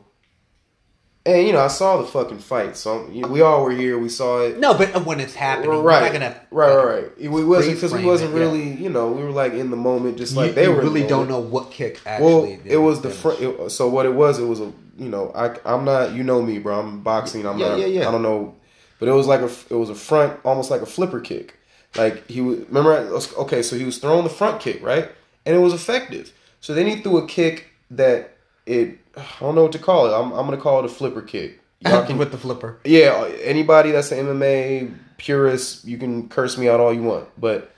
and 1.26 1.46
you 1.46 1.52
know, 1.52 1.60
I 1.60 1.68
saw 1.68 1.98
the 1.98 2.06
fucking 2.06 2.38
fight. 2.38 2.76
So 2.76 3.04
we 3.06 3.40
all 3.42 3.62
were 3.64 3.70
here. 3.72 3.98
We 3.98 4.08
saw 4.08 4.40
it. 4.42 4.58
No, 4.58 4.74
but 4.74 4.94
uh, 4.94 5.00
when 5.00 5.20
it's 5.20 5.34
happening, 5.34 5.70
right, 5.82 6.12
gonna 6.12 6.40
right, 6.50 6.74
right, 6.74 7.02
right. 7.02 7.30
We 7.30 7.44
wasn't 7.44 7.76
because 7.76 7.92
we 7.92 8.04
wasn't 8.04 8.32
it, 8.32 8.36
yeah. 8.36 8.40
really, 8.42 8.72
you 8.74 8.88
know, 8.88 9.12
we 9.12 9.22
were 9.22 9.30
like 9.30 9.52
in 9.52 9.70
the 9.70 9.76
moment, 9.76 10.16
just 10.16 10.32
You, 10.34 10.40
like 10.40 10.54
they 10.54 10.64
you 10.64 10.70
were. 10.70 10.80
in 10.80 10.84
the 10.86 10.90
really 10.92 11.06
don't 11.06 11.28
know 11.28 11.40
what 11.40 11.70
kick 11.70 12.00
actually. 12.06 12.26
Well, 12.32 12.58
it 12.64 12.78
was 12.78 13.02
the 13.02 13.10
front. 13.10 13.70
So 13.70 13.88
what 13.88 14.06
it 14.06 14.14
was, 14.14 14.38
it 14.38 14.46
was 14.46 14.60
a 14.60 14.72
you 14.98 15.08
know, 15.08 15.30
I 15.34 15.56
I'm 15.64 15.84
not 15.84 16.12
you 16.14 16.22
know 16.22 16.40
me, 16.42 16.58
bro. 16.58 16.80
I'm 16.80 17.00
boxing. 17.02 17.46
I'm 17.46 17.58
Yeah, 17.58 17.68
not. 17.70 17.78
yeah, 17.80 17.86
yeah. 17.86 18.08
I 18.08 18.10
don't 18.12 18.22
know, 18.22 18.54
but 18.98 19.08
it 19.08 19.12
was 19.12 19.26
like 19.26 19.40
a 19.40 19.50
it 19.68 19.76
was 19.76 19.90
a 19.90 19.94
front, 19.94 20.38
almost 20.44 20.70
like 20.70 20.80
a 20.82 20.86
flipper 20.86 21.20
kick. 21.20 21.58
Like 21.96 22.26
he 22.28 22.40
was 22.40 22.60
remember. 22.60 22.92
Okay, 23.38 23.62
so 23.62 23.76
he 23.76 23.84
was 23.84 23.98
throwing 23.98 24.24
the 24.24 24.30
front 24.30 24.60
kick 24.60 24.82
right, 24.82 25.10
and 25.44 25.54
it 25.54 25.58
was 25.58 25.74
effective. 25.74 26.32
So 26.60 26.72
then 26.72 26.86
he 26.86 26.96
threw 27.02 27.18
a 27.18 27.26
kick 27.26 27.66
that 27.90 28.36
it 28.64 28.99
I 29.16 29.24
don't 29.40 29.54
know 29.54 29.62
what 29.62 29.72
to 29.72 29.78
call 29.78 30.06
it. 30.06 30.16
I'm 30.16 30.32
I'm 30.32 30.44
gonna 30.46 30.56
call 30.56 30.78
it 30.80 30.84
a 30.84 30.88
flipper 30.88 31.22
kick. 31.22 31.60
Y'all 31.80 32.06
can 32.06 32.18
with 32.18 32.30
the 32.30 32.38
flipper. 32.38 32.78
yeah, 32.84 33.26
anybody 33.42 33.90
that's 33.90 34.12
an 34.12 34.26
MMA 34.26 34.94
purist, 35.18 35.84
you 35.84 35.98
can 35.98 36.28
curse 36.28 36.56
me 36.58 36.68
out 36.68 36.80
all 36.80 36.92
you 36.92 37.02
want, 37.02 37.28
but 37.40 37.72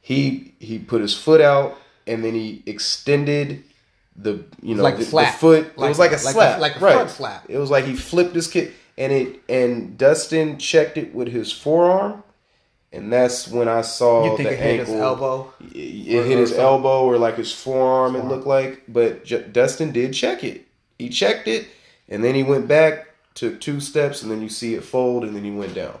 he 0.00 0.54
he 0.60 0.78
put 0.78 1.00
his 1.00 1.14
foot 1.16 1.40
out 1.40 1.76
and 2.06 2.24
then 2.24 2.34
he 2.34 2.62
extended 2.66 3.64
the 4.14 4.44
you 4.62 4.74
know 4.74 4.82
Like 4.82 4.98
the, 4.98 5.04
the 5.04 5.26
foot. 5.38 5.66
it 5.66 5.76
was 5.76 5.98
like 5.98 6.10
a 6.10 6.14
like 6.14 6.20
a- 6.20 6.32
slap, 6.32 6.60
like 6.60 6.76
a 6.76 6.78
right. 6.80 6.94
front 6.94 7.10
slap. 7.10 7.46
It 7.48 7.58
was 7.58 7.70
like 7.70 7.84
he 7.84 7.94
flipped 7.94 8.34
his 8.34 8.46
kick 8.48 8.72
and 8.96 9.12
it 9.12 9.40
and 9.48 9.98
Dustin 9.98 10.58
checked 10.58 10.96
it 10.96 11.14
with 11.14 11.28
his 11.28 11.52
forearm, 11.52 12.22
and 12.92 13.12
that's 13.12 13.48
when 13.48 13.68
I 13.68 13.82
saw 13.82 14.24
You 14.30 14.36
think 14.36 14.48
the 14.50 14.54
it 14.54 14.58
hit 14.60 14.80
ankle. 14.80 14.94
his 14.94 15.02
elbow? 15.02 15.52
It, 15.74 15.76
it 16.14 16.26
hit 16.26 16.38
his 16.38 16.52
elbow 16.52 17.04
or 17.04 17.18
like 17.18 17.36
his 17.36 17.52
forearm. 17.52 18.16
It 18.16 18.24
looked 18.24 18.46
like, 18.46 18.82
but 18.88 19.24
J- 19.24 19.48
Dustin 19.50 19.92
did 19.92 20.14
check 20.14 20.44
it. 20.44 20.65
He 20.98 21.08
checked 21.08 21.46
it, 21.48 21.68
and 22.08 22.22
then 22.24 22.34
he 22.34 22.42
went 22.42 22.66
back, 22.68 23.06
took 23.34 23.60
two 23.60 23.80
steps, 23.80 24.22
and 24.22 24.30
then 24.30 24.40
you 24.42 24.48
see 24.48 24.74
it 24.74 24.82
fold, 24.84 25.24
and 25.24 25.34
then 25.36 25.44
he 25.44 25.50
went 25.50 25.74
down. 25.74 25.98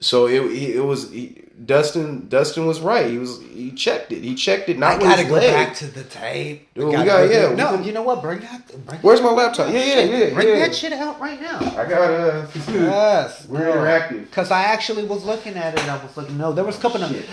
So 0.00 0.26
it 0.26 0.40
it, 0.52 0.80
was 0.80 1.10
he, 1.10 1.42
Dustin. 1.64 2.28
Dustin 2.28 2.66
was 2.66 2.80
right. 2.80 3.08
He 3.10 3.16
was 3.16 3.40
he 3.40 3.70
checked 3.70 4.12
it. 4.12 4.22
He 4.22 4.34
checked 4.34 4.68
it. 4.68 4.76
Not 4.76 4.96
I 4.96 4.98
gotta 4.98 5.24
go 5.24 5.34
leg. 5.34 5.50
back 5.54 5.74
to 5.76 5.86
the 5.86 6.02
tape. 6.04 6.68
Dude, 6.74 6.86
we 6.86 6.92
Gotta 6.92 7.06
got- 7.06 7.16
go 7.28 7.32
yeah, 7.32 7.48
we 7.50 7.54
No, 7.54 7.68
can- 7.70 7.84
you 7.84 7.92
know 7.92 8.02
what? 8.02 8.20
Bring 8.20 8.40
that. 8.40 8.84
Bring 8.86 9.00
Where's 9.00 9.22
my 9.22 9.30
laptop? 9.30 9.72
Yeah, 9.72 9.80
yeah, 9.84 10.00
yeah. 10.02 10.34
Bring 10.34 10.48
yeah. 10.48 10.58
that 10.66 10.74
shit 10.74 10.92
out 10.92 11.18
right 11.20 11.40
now. 11.40 11.58
I 11.60 11.88
got 11.88 12.10
uh. 12.10 12.46
Yes, 12.68 13.46
We're 13.48 13.60
interactive. 13.60 14.22
Because 14.28 14.50
I 14.50 14.64
actually 14.64 15.04
was 15.04 15.24
looking 15.24 15.54
at 15.54 15.74
it. 15.74 15.80
and 15.80 15.90
I 15.90 16.02
was 16.04 16.14
looking. 16.16 16.36
No, 16.36 16.52
there 16.52 16.64
was 16.64 16.76
a 16.76 16.80
couple 16.80 17.02
of. 17.02 17.26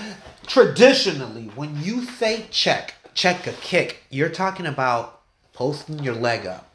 Traditionally, 0.48 1.46
when 1.56 1.82
you 1.82 2.06
say 2.06 2.46
check, 2.52 2.94
check 3.16 3.48
a 3.48 3.54
kick, 3.54 4.04
you're 4.12 4.30
talking 4.30 4.68
about 4.68 5.21
posting 5.62 6.00
your 6.04 6.16
leg 6.16 6.48
up 6.48 6.66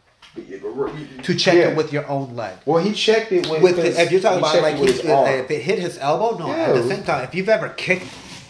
to 1.24 1.34
check 1.34 1.54
Yeah. 1.54 1.68
it 1.70 1.76
with 1.76 1.92
your 1.92 2.06
own 2.06 2.36
leg. 2.36 2.54
Well, 2.66 2.82
he 2.84 2.92
checked 2.92 3.32
it 3.32 3.48
with. 3.50 3.62
With 3.62 3.78
his, 3.78 3.98
if 3.98 4.12
you're 4.12 4.20
talking 4.20 4.38
about 4.38 4.62
like 4.62 4.76
it 4.76 4.80
with 4.80 4.90
he, 4.90 5.00
his 5.02 5.10
uh, 5.10 5.14
arm. 5.18 5.28
if 5.28 5.50
it 5.50 5.60
hit 5.62 5.78
his 5.80 5.98
elbow, 5.98 6.38
no. 6.38 6.52
At 6.52 6.74
the 6.74 6.86
same 6.88 7.02
time, 7.02 7.24
if 7.24 7.34
you've 7.34 7.48
ever 7.48 7.70
kicked 7.70 8.04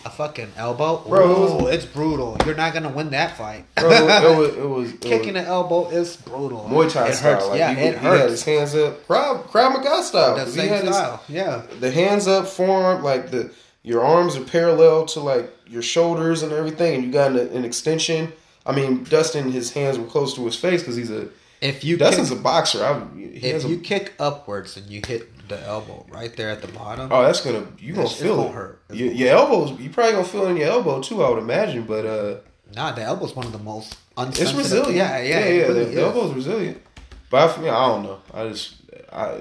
a 0.04 0.10
fucking 0.10 0.52
elbow, 0.58 1.02
Bro, 1.08 1.62
ooh, 1.62 1.66
it's 1.68 1.86
brutal. 1.86 2.36
You're 2.44 2.54
not 2.54 2.74
gonna 2.74 2.90
win 2.90 3.10
that 3.10 3.36
fight. 3.38 3.64
Bro, 3.76 3.90
it 3.92 4.36
was 4.38 4.56
it 4.56 4.68
was 4.68 4.92
it 4.92 5.00
Kicking 5.00 5.34
was 5.34 5.42
an 5.44 5.48
elbow 5.48 5.88
is 5.88 6.16
brutal. 6.18 6.66
Muay 6.70 6.92
Thai 6.92 7.08
it 7.08 7.14
style. 7.14 7.34
hurts. 7.34 7.46
Like 7.48 7.58
yeah, 7.60 7.74
he, 7.74 7.80
it 7.86 7.98
he 7.98 8.04
had 8.06 8.30
his 8.30 8.44
hands 8.44 8.74
up, 8.74 9.06
Krav, 9.06 9.44
Krav 9.48 9.72
Maga 9.72 10.02
style. 10.02 10.34
That 10.36 10.44
'cause 10.44 10.54
he 10.54 10.60
same 10.62 10.68
had 10.68 10.84
his- 10.84 10.94
style. 10.96 11.22
Yeah. 11.28 11.62
the 11.80 11.90
hands 11.90 12.28
up, 12.28 12.46
forearm, 12.46 13.02
like 13.02 13.30
the 13.30 13.50
your 13.82 14.04
arms 14.04 14.36
are 14.36 14.44
parallel 14.44 15.06
to 15.06 15.20
like 15.20 15.50
your 15.66 15.82
shoulders 15.82 16.42
and 16.42 16.52
everything, 16.52 16.94
and 16.96 17.04
you 17.04 17.10
got 17.12 17.30
an, 17.30 17.48
an 17.56 17.64
extension. 17.64 18.32
I 18.66 18.72
mean, 18.72 19.04
Dustin, 19.04 19.52
his 19.52 19.72
hands 19.72 19.98
were 19.98 20.06
close 20.06 20.34
to 20.34 20.44
his 20.44 20.56
face 20.56 20.82
because 20.82 20.96
he's 20.96 21.10
a 21.10 21.28
If 21.60 21.84
you 21.84 21.96
Dustin's 21.96 22.30
kick, 22.30 22.38
a 22.38 22.42
boxer. 22.42 22.84
I, 22.84 23.16
he 23.16 23.24
if 23.24 23.52
has 23.52 23.64
a, 23.64 23.68
you 23.68 23.78
kick 23.78 24.14
upwards 24.18 24.76
and 24.76 24.86
you 24.86 25.00
hit 25.06 25.48
the 25.48 25.60
elbow 25.62 26.04
right 26.10 26.34
there 26.36 26.50
at 26.50 26.60
the 26.62 26.68
bottom. 26.68 27.08
Oh, 27.12 27.22
that's 27.22 27.40
gonna 27.40 27.66
you 27.78 27.94
gonna 27.94 28.08
feel 28.08 28.40
it. 28.42 28.52
hurt. 28.52 28.82
Your, 28.90 29.12
your 29.12 29.28
elbows, 29.30 29.78
you 29.80 29.88
probably 29.90 30.12
gonna 30.12 30.24
feel 30.24 30.46
it 30.46 30.50
in 30.50 30.56
your 30.56 30.68
elbow 30.68 31.00
too. 31.00 31.22
I 31.22 31.30
would 31.30 31.38
imagine, 31.38 31.84
but 31.84 32.04
uh, 32.04 32.36
Nah, 32.74 32.92
the 32.92 33.02
elbow's 33.02 33.36
one 33.36 33.46
of 33.46 33.52
the 33.52 33.58
most 33.58 33.96
it's 34.18 34.52
resilient. 34.52 34.96
Yeah, 34.96 35.18
yeah, 35.18 35.38
yeah. 35.38 35.38
yeah 35.38 35.62
really 35.66 35.84
the, 35.84 35.90
the 35.94 36.02
elbow's 36.02 36.34
resilient. 36.34 36.82
But 37.30 37.48
I, 37.48 37.52
for 37.52 37.60
me, 37.60 37.68
I 37.68 37.86
don't 37.88 38.02
know. 38.02 38.20
I 38.32 38.48
just 38.48 38.74
I 39.12 39.40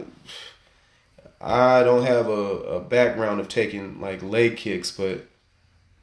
I 1.41 1.83
don't 1.83 2.05
have 2.05 2.27
a, 2.27 2.31
a 2.31 2.79
background 2.79 3.39
of 3.39 3.47
taking 3.47 3.99
like 3.99 4.21
leg 4.21 4.57
kicks, 4.57 4.91
but 4.91 5.25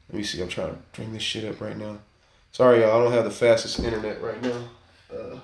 let 0.09 0.17
me 0.17 0.23
see. 0.23 0.41
I'm 0.41 0.49
trying 0.49 0.71
to 0.71 0.79
bring 0.93 1.13
this 1.13 1.23
shit 1.23 1.45
up 1.45 1.61
right 1.61 1.77
now. 1.77 1.99
Sorry, 2.53 2.81
y'all. 2.81 3.01
I 3.01 3.03
don't 3.03 3.11
have 3.11 3.23
the 3.23 3.31
fastest 3.31 3.79
internet 3.79 4.21
right 4.21 4.39
now. 4.43 4.63
Uh, 5.11 5.39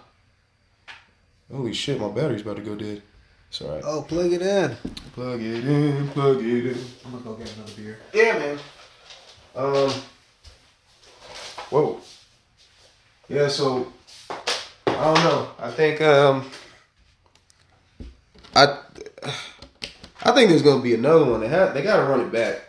holy 1.52 1.74
shit, 1.74 2.00
my 2.00 2.08
battery's 2.08 2.44
about 2.44 2.58
to 2.58 2.62
go 2.62 2.76
dead. 2.76 3.02
It's 3.50 3.64
alright. 3.64 3.82
Oh, 3.84 4.04
plug 4.04 4.32
it 4.32 4.44
in. 4.44 4.76
Plug 5.14 5.42
it 5.42 5.66
in, 5.66 6.08
plug 6.10 6.38
it 6.38 6.68
in. 6.68 6.78
I'm 7.04 7.12
gonna 7.14 7.24
go 7.24 7.34
get 7.34 7.52
another 7.56 7.72
beer. 7.76 7.98
Yeah, 8.14 8.38
man. 8.38 8.60
Um. 9.56 9.92
Whoa. 11.72 12.00
Yeah, 13.28 13.48
so 13.48 13.92
I 14.86 15.04
don't 15.04 15.24
know. 15.24 15.50
I 15.58 15.72
think 15.72 16.02
um. 16.02 16.48
I 18.56 18.78
I 20.22 20.32
think 20.32 20.50
there's 20.50 20.62
gonna 20.62 20.84
be 20.84 20.94
another 20.94 21.26
one. 21.26 21.40
They 21.40 21.48
have 21.48 21.74
they 21.74 21.82
gotta 21.82 22.04
run 22.04 22.22
it 22.22 22.32
back. 22.32 22.62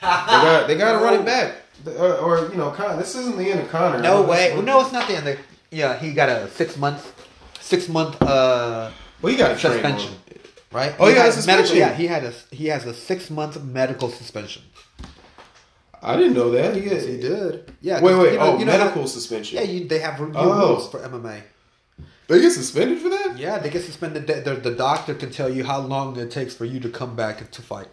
They 0.00 0.06
got 0.06 0.66
they 0.66 0.76
gotta 0.76 0.98
run 0.98 1.14
it 1.14 1.24
back. 1.24 1.52
Or, 1.86 2.14
or 2.16 2.48
you 2.50 2.56
know, 2.56 2.70
Con- 2.70 2.98
this 2.98 3.14
isn't 3.14 3.36
the 3.36 3.50
end 3.50 3.60
of 3.60 3.68
Conor. 3.70 4.00
No 4.00 4.22
way. 4.22 4.52
know 4.54 4.60
No, 4.62 4.80
it's 4.80 4.92
not 4.92 5.06
the 5.08 5.16
end. 5.16 5.28
Of, 5.28 5.38
Yeah, 5.70 5.98
he 5.98 6.12
got 6.12 6.28
a 6.28 6.48
six 6.50 6.76
month, 6.76 7.02
six 7.60 7.88
month 7.88 8.20
uh 8.22 8.90
Well, 9.22 9.32
you 9.32 9.38
got 9.38 9.58
suspension, 9.58 10.12
right? 10.72 10.94
Oh, 10.98 11.08
he 11.08 11.14
got 11.14 11.32
suspension? 11.32 11.76
Medical, 11.76 11.76
yeah, 11.76 11.94
he 11.94 12.06
had 12.06 12.24
a 12.24 12.32
he 12.50 12.66
has 12.66 12.84
a 12.86 12.94
six 12.94 13.30
month 13.30 13.62
medical 13.62 14.08
suspension. 14.10 14.62
I 16.02 16.16
didn't 16.16 16.34
know 16.34 16.50
that. 16.52 16.74
He, 16.76 16.82
He 16.82 16.88
did. 17.20 17.72
Yeah. 17.80 18.00
Wait, 18.00 18.14
wait. 18.16 18.32
you 18.32 18.38
know- 18.38 18.44
oh, 18.54 18.58
you 18.58 18.64
know 18.64 18.72
medical 18.78 19.06
suspension. 19.08 19.58
yeah, 19.58 19.64
you, 19.64 19.88
they 19.88 19.98
have 19.98 20.20
Oh. 20.20 20.24
rules 20.68 20.88
for 20.90 21.00
MMA. 21.00 21.42
they 22.28 22.40
get 22.40 22.52
suspended 22.52 22.98
for 23.00 23.08
that. 23.08 23.38
Yeah, 23.38 23.58
they 23.58 23.70
get 23.70 23.82
suspended. 23.82 24.26
The, 24.26 24.34
the, 24.34 24.54
the 24.70 24.74
doctor 24.74 25.14
can 25.14 25.30
tell 25.30 25.48
you 25.48 25.64
how 25.64 25.80
long 25.80 26.16
it 26.18 26.30
takes 26.30 26.54
for 26.54 26.64
you 26.64 26.78
to 26.80 26.88
come 26.90 27.16
back 27.16 27.50
to 27.50 27.62
fight, 27.62 27.88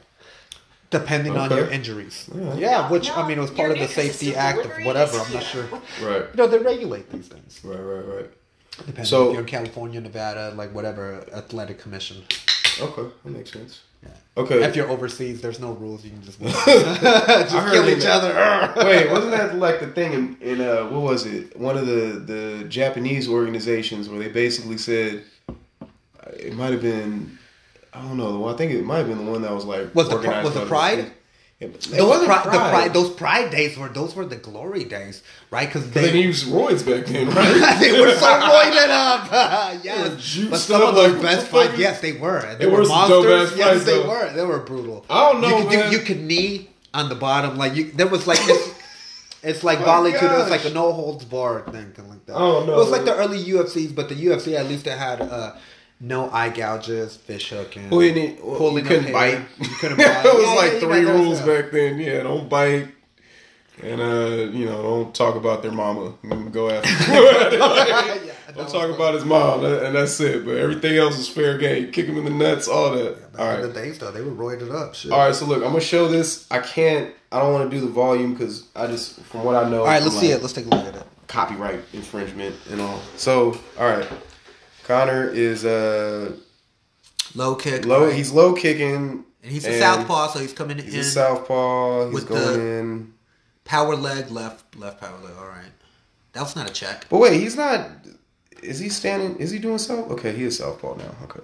depending 0.99 1.33
on 1.43 1.49
your 1.59 1.69
injuries. 1.77 2.15
Yeah. 2.33 2.55
Yeah, 2.65 2.89
which 2.93 3.07
I 3.19 3.21
mean, 3.27 3.37
it 3.39 3.41
was 3.47 3.51
part 3.61 3.71
of 3.71 3.79
the 3.83 3.87
Safety 4.01 4.29
Act 4.47 4.61
of 4.67 4.71
whatever. 4.87 5.17
I'm 5.19 5.33
not 5.33 5.43
sure. 5.53 5.67
Right. 6.09 6.23
You 6.31 6.37
know, 6.39 6.47
they 6.47 6.59
regulate 6.73 7.05
these 7.15 7.27
things. 7.33 7.51
Right. 7.63 7.83
Right. 7.91 8.05
Right. 8.15 8.29
Depending 8.77 9.05
So- 9.05 9.27
if 9.27 9.31
you're 9.33 9.41
in 9.47 9.51
California, 9.57 9.99
Nevada, 10.01 10.43
like 10.61 10.71
whatever 10.77 11.03
athletic 11.41 11.77
commission. 11.85 12.17
Okay, 12.87 13.07
that 13.23 13.31
makes 13.39 13.51
sense. 13.51 13.73
Yeah. 14.01 14.09
Okay. 14.41 14.63
If 14.67 14.75
you're 14.75 14.89
overseas, 14.89 15.41
there's 15.43 15.59
no 15.67 15.71
rules. 15.83 16.03
You 16.05 16.11
can 16.15 16.23
just, 16.29 16.39
just 16.41 17.67
kill 17.73 17.87
each 17.93 18.03
the- 18.03 18.11
other. 18.17 18.33
Wait, 18.89 19.03
wasn't 19.11 19.31
that 19.37 19.55
like 19.67 19.79
the 19.79 19.87
thing 19.97 20.11
in, 20.19 20.23
in 20.41 20.57
uh, 20.61 20.87
what 20.93 21.01
was 21.11 21.25
it? 21.35 21.55
One 21.67 21.77
of 21.81 21.85
the 21.93 22.01
the 22.33 22.43
Japanese 22.79 23.25
organizations 23.29 24.09
where 24.09 24.19
they 24.23 24.29
basically 24.29 24.77
said 24.89 25.23
uh, 25.49 26.47
it 26.47 26.53
might 26.55 26.71
have 26.75 26.81
been 26.81 27.37
I 27.95 28.01
don't 28.01 28.17
know. 28.17 28.39
one- 28.39 28.53
I 28.53 28.57
think 28.57 28.71
it 28.71 28.83
might 28.83 28.97
have 28.99 29.07
been 29.07 29.23
the 29.25 29.31
one 29.31 29.41
that 29.43 29.53
was 29.53 29.65
like 29.65 29.93
Was 29.95 30.09
the 30.09 30.15
Pri- 30.17 30.25
organized 30.27 30.45
was 30.45 30.53
the 30.55 30.65
Pride? 30.65 31.11
Yeah, 31.59 31.67
Those 31.69 32.01
wasn't 32.09 32.27
pride, 32.27 32.45
the 32.45 32.49
Pride. 32.49 32.93
those 32.93 33.09
pride 33.11 33.51
days 33.51 33.77
were 33.77 33.87
those 33.87 34.15
were 34.15 34.25
the 34.25 34.35
glory 34.35 34.83
days, 34.83 35.21
right? 35.51 35.67
Because 35.67 35.89
they 35.91 36.01
they 36.07 36.11
didn't 36.23 36.35
roids 36.35 36.85
back 36.85 37.05
then, 37.05 37.27
right? 37.35 37.77
they 37.79 37.91
were 38.01 38.11
so 38.15 38.25
roided 38.27 38.89
up. 38.89 39.29
Yes, 39.83 40.39
but 40.49 40.57
some 40.57 40.81
of 40.81 40.95
those 40.95 41.13
like 41.13 41.21
best 41.21 41.47
fights, 41.47 41.77
yes, 41.77 42.01
they 42.01 42.13
were. 42.13 42.55
They 42.55 42.65
were 42.65 42.79
were 42.79 42.85
some 42.85 43.07
dope-ass 43.07 43.29
monsters. 43.51 43.57
Yes, 43.59 43.69
fights, 43.75 43.85
they 43.85 43.97
though. 43.97 44.07
were. 44.09 44.33
They 44.33 44.43
were 44.45 44.59
brutal. 44.59 45.05
I 45.09 45.31
don't 45.31 45.41
know, 45.41 45.57
You 45.59 45.65
could, 45.69 45.91
you, 45.93 45.99
you 45.99 46.03
could 46.03 46.21
knee 46.21 46.69
on 46.93 47.07
the 47.09 47.15
bottom, 47.15 47.55
like 47.57 47.75
you. 47.75 47.91
There 47.91 48.07
was 48.07 48.27
like 48.27 48.43
this. 48.45 48.73
It's 49.43 49.63
like 49.63 49.79
Oh, 49.81 49.85
volley 49.85 50.11
too. 50.13 50.25
Was 50.25 50.49
like 50.49 50.65
a 50.65 50.69
no 50.71 50.91
holds 50.91 51.23
barred 51.25 51.65
thing, 51.71 51.93
like 52.09 52.25
that. 52.25 52.35
Oh, 52.35 52.65
no, 52.65 52.73
It 52.73 52.77
was 52.77 52.89
like 52.89 53.05
the 53.05 53.15
early 53.15 53.41
UFCs, 53.43 53.93
but 53.95 54.09
the 54.09 54.15
UFC 54.15 54.53
at 54.57 54.67
least 54.67 54.87
it 54.87 54.97
had 54.97 55.21
uh, 55.21 55.53
no 55.99 56.29
eye 56.31 56.49
gouges, 56.49 57.15
fish 57.17 57.49
hooking, 57.51 57.89
Well, 57.89 58.03
you 58.03 58.13
need- 58.13 58.39
well, 58.43 58.57
pulling 58.57 58.83
you 58.83 58.89
couldn't 58.89 59.07
of 59.07 59.13
bite. 59.13 59.39
You 59.59 59.69
couldn't 59.79 59.97
bite. 59.99 60.25
it 60.25 60.33
was 60.33 60.43
Yeah, 60.43 60.53
like 60.55 60.73
yeah, 60.73 60.79
three 60.79 61.05
rules 61.05 61.39
yeah. 61.39 61.45
back 61.61 61.71
then. 61.71 61.99
Yeah, 61.99 62.23
don't 62.23 62.49
bite. 62.49 62.89
And 63.81 63.99
uh, 63.99 64.51
you 64.55 64.65
know, 64.67 64.83
don't 64.83 65.15
talk 65.15 65.35
about 65.35 65.63
their 65.63 65.71
mama. 65.71 66.13
Go 66.51 66.69
after. 66.69 66.87
that 67.11 68.21
don't 68.55 68.69
talk 68.69 68.71
funny. 68.71 68.93
about 68.93 69.13
his 69.15 69.25
mom, 69.25 69.65
and 69.65 69.95
that's 69.95 70.19
it. 70.19 70.45
But 70.45 70.57
everything 70.57 70.95
else 70.97 71.17
is 71.17 71.27
fair 71.27 71.57
game. 71.57 71.91
Kick 71.91 72.05
him 72.05 72.17
in 72.17 72.25
the 72.25 72.29
nuts, 72.29 72.67
all 72.67 72.91
that. 72.91 73.33
Back 73.33 73.41
all 73.41 73.63
in 73.63 73.73
the 73.73 73.73
days 73.73 73.97
though, 73.97 74.11
they 74.11 74.21
were 74.21 74.31
roided 74.31 74.71
up. 74.73 74.93
Shit. 74.93 75.11
all 75.11 75.17
right. 75.25 75.33
So 75.33 75.47
look, 75.47 75.57
I'm 75.63 75.69
gonna 75.69 75.81
show 75.81 76.07
this. 76.07 76.45
I 76.51 76.59
can't. 76.59 77.15
I 77.31 77.39
don't 77.39 77.51
want 77.51 77.69
to 77.71 77.75
do 77.75 77.83
the 77.83 77.91
volume 77.91 78.33
because 78.33 78.67
I 78.75 78.85
just, 78.85 79.19
from 79.21 79.43
what 79.43 79.55
I 79.55 79.67
know, 79.67 79.79
All 79.79 79.85
right, 79.87 80.03
let's 80.03 80.19
see 80.19 80.29
it. 80.29 80.41
Let's 80.41 80.53
take 80.53 80.67
a 80.67 80.69
look 80.69 80.85
at 80.85 80.95
it. 80.95 81.03
Copyright 81.27 81.79
infringement 81.93 82.55
and 82.69 82.79
all. 82.79 82.99
So, 83.17 83.57
all 83.79 83.87
right, 83.87 84.07
Conor 84.83 85.29
is 85.29 85.65
uh 85.65 86.33
Low 87.35 87.55
kick. 87.55 87.85
low. 87.85 88.05
right? 88.05 88.13
He's 88.15 88.31
low 88.31 88.53
kicking. 88.53 89.25
and 89.41 89.51
he's 89.51 89.65
a 89.65 89.71
and 89.71 89.79
southpaw, 89.81 90.27
so 90.27 90.39
he's 90.39 90.53
coming 90.53 90.77
He's 90.77 90.93
in 90.93 90.99
a 90.99 91.03
southpaw. 91.03 92.05
He's 92.05 92.13
with 92.13 92.27
going 92.27 92.59
in. 92.59 93.13
power 93.65 93.95
leg, 93.95 94.29
left, 94.29 94.75
left 94.77 94.99
power 95.01 95.17
leg. 95.23 95.33
All 95.39 95.47
right, 95.47 95.71
that's 96.33 96.55
not 96.55 96.69
a 96.69 96.73
check. 96.73 97.05
But 97.09 97.17
wait, 97.19 97.39
he's 97.39 97.55
not. 97.55 97.89
Is 98.61 98.79
he 98.79 98.89
standing? 98.89 99.37
Is 99.37 99.51
he 99.51 99.59
doing 99.59 99.77
south? 99.77 100.09
Okay, 100.11 100.31
he 100.35 100.43
is 100.43 100.57
southpaw 100.57 100.95
now. 100.97 101.15
Okay. 101.23 101.41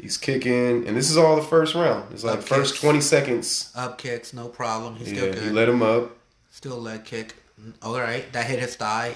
He's 0.00 0.16
kicking, 0.18 0.86
and 0.88 0.96
this 0.96 1.08
is 1.10 1.16
all 1.16 1.36
the 1.36 1.42
first 1.42 1.74
round. 1.76 2.12
It's 2.12 2.24
like 2.24 2.38
Up 2.38 2.44
first 2.44 2.72
kicks. 2.74 2.80
twenty 2.82 3.00
seconds. 3.00 3.70
Up 3.76 3.98
kicks, 3.98 4.32
no 4.32 4.48
problem. 4.48 4.96
He's 4.96 5.08
still 5.08 5.26
Yeah, 5.26 5.32
good. 5.34 5.42
he 5.44 5.50
let 5.50 5.68
him 5.68 5.82
up. 5.82 6.16
still 6.50 6.78
leg 6.80 7.04
kick. 7.04 7.36
All 7.82 7.98
right, 8.00 8.30
that 8.32 8.46
hit 8.46 8.58
his 8.58 8.74
thigh. 8.74 9.14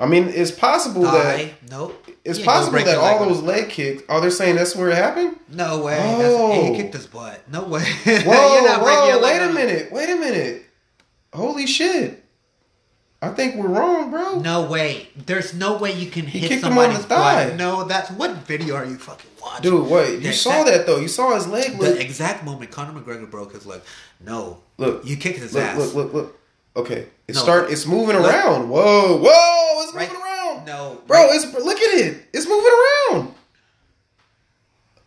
I 0.00 0.06
mean, 0.06 0.28
it's 0.28 0.50
possible 0.50 1.02
that 1.02 1.50
Nope. 1.70 2.06
it's 2.24 2.38
You 2.38 2.44
ain't 2.44 2.46
gonna 2.46 2.58
possible 2.58 2.78
that 2.78 2.86
leg 2.86 2.96
all 2.98 3.28
those 3.28 3.42
leg 3.42 3.68
kicks. 3.68 4.02
Are 4.08 4.20
they 4.20 4.30
saying 4.30 4.56
that's 4.56 4.74
where 4.74 4.88
it 4.88 4.96
happened? 4.96 5.38
No 5.48 5.82
way. 5.82 5.98
Oh. 6.00 6.48
That's, 6.48 6.68
he 6.68 6.82
kicked 6.82 6.94
his 6.94 7.06
butt. 7.06 7.46
No 7.50 7.64
way. 7.64 7.82
Whoa, 8.06 8.78
whoa! 8.78 9.22
Wait 9.22 9.42
a 9.42 9.52
minute! 9.52 9.92
Wait 9.92 10.08
a 10.08 10.16
minute! 10.16 10.64
Holy 11.34 11.66
shit! 11.66 12.24
I 13.22 13.28
think 13.28 13.56
we're 13.56 13.68
wrong, 13.68 14.10
bro. 14.10 14.38
No 14.40 14.62
way. 14.62 15.10
There's 15.26 15.52
no 15.52 15.76
way 15.76 15.92
you 15.92 16.10
can 16.10 16.24
hit 16.24 16.48
kicked 16.48 16.62
him 16.64 16.72
on 16.72 16.78
somebody's 16.78 17.02
the 17.02 17.08
thigh. 17.14 17.48
butt. 17.48 17.56
No, 17.58 17.84
that's 17.84 18.10
what 18.12 18.30
video 18.46 18.76
are 18.76 18.86
you 18.86 18.96
fucking 18.96 19.30
watching? 19.42 19.70
Dude, 19.70 19.90
wait! 19.90 20.20
You 20.22 20.32
saw 20.32 20.64
that 20.64 20.86
though. 20.86 20.96
You 20.96 21.08
saw 21.08 21.34
his 21.34 21.46
leg. 21.46 21.78
The 21.78 22.00
exact 22.00 22.44
moment 22.44 22.70
Conor 22.70 22.98
McGregor 22.98 23.30
broke 23.30 23.52
his 23.52 23.66
leg. 23.66 23.82
No. 24.18 24.62
look, 24.78 25.04
You 25.04 25.18
kicked 25.18 25.38
his 25.40 25.52
look, 25.52 25.62
ass. 25.62 25.76
look, 25.78 25.94
look, 25.94 26.12
look. 26.14 26.39
Okay, 26.76 27.06
it 27.26 27.34
No. 27.34 27.40
start. 27.40 27.70
It's 27.70 27.86
moving 27.86 28.16
Look. 28.16 28.30
around. 28.32 28.68
Whoa, 28.68 29.16
whoa! 29.18 29.82
It's 29.82 29.94
Right- 29.94 30.08
moving 30.08 30.22
around. 30.22 30.64
No. 30.66 30.98
Bro, 31.06 31.26
right- 31.26 31.34
it's 31.34 31.44
look 31.52 31.78
at 31.78 31.94
it. 31.98 32.26
It's 32.32 32.46
moving 32.46 32.72
around. 32.72 33.34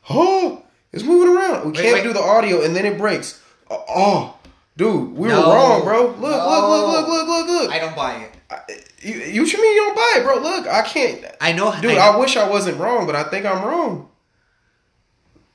Oh, 0.10 0.64
it's 0.92 1.04
moving 1.04 1.36
around. 1.36 1.66
We 1.66 1.72
Wait, 1.72 1.82
can't 1.82 1.94
wait. 1.96 2.04
do 2.04 2.14
the 2.14 2.22
audio 2.22 2.62
and 2.62 2.76
then 2.76 2.86
it 2.86 2.98
breaks. 2.98 3.40
Oh, 3.72 3.84
oh, 3.88 4.36
dude, 4.76 5.16
we 5.16 5.30
No. 5.30 5.40
were 5.48 5.54
wrong, 5.56 5.84
bro. 5.84 6.06
Look, 6.08 6.20
No. 6.20 6.28
look, 6.28 6.68
look, 6.70 7.08
look, 7.08 7.08
look, 7.08 7.28
look, 7.28 7.48
look. 7.48 7.72
I 7.72 7.80
don't 7.80 7.96
buy 7.96 8.16
it. 8.16 8.32
I- 8.50 8.60
you, 9.02 9.14
you, 9.16 9.46
you 9.46 9.62
mean 9.62 9.76
you 9.76 9.82
don't 9.86 9.96
buy 9.96 10.14
it, 10.18 10.24
bro? 10.24 10.36
Look, 10.38 10.68
I 10.68 10.82
can't. 10.82 11.26
I 11.42 11.54
know. 11.54 11.74
Dude, 11.82 11.98
I, 11.98 12.10
I 12.14 12.16
wish 12.18 12.36
I 12.38 12.48
wasn't 12.50 12.78
wrong, 12.80 13.06
but 13.06 13.16
I 13.16 13.24
think 13.24 13.46
I'm 13.46 13.64
wrong. 13.64 14.10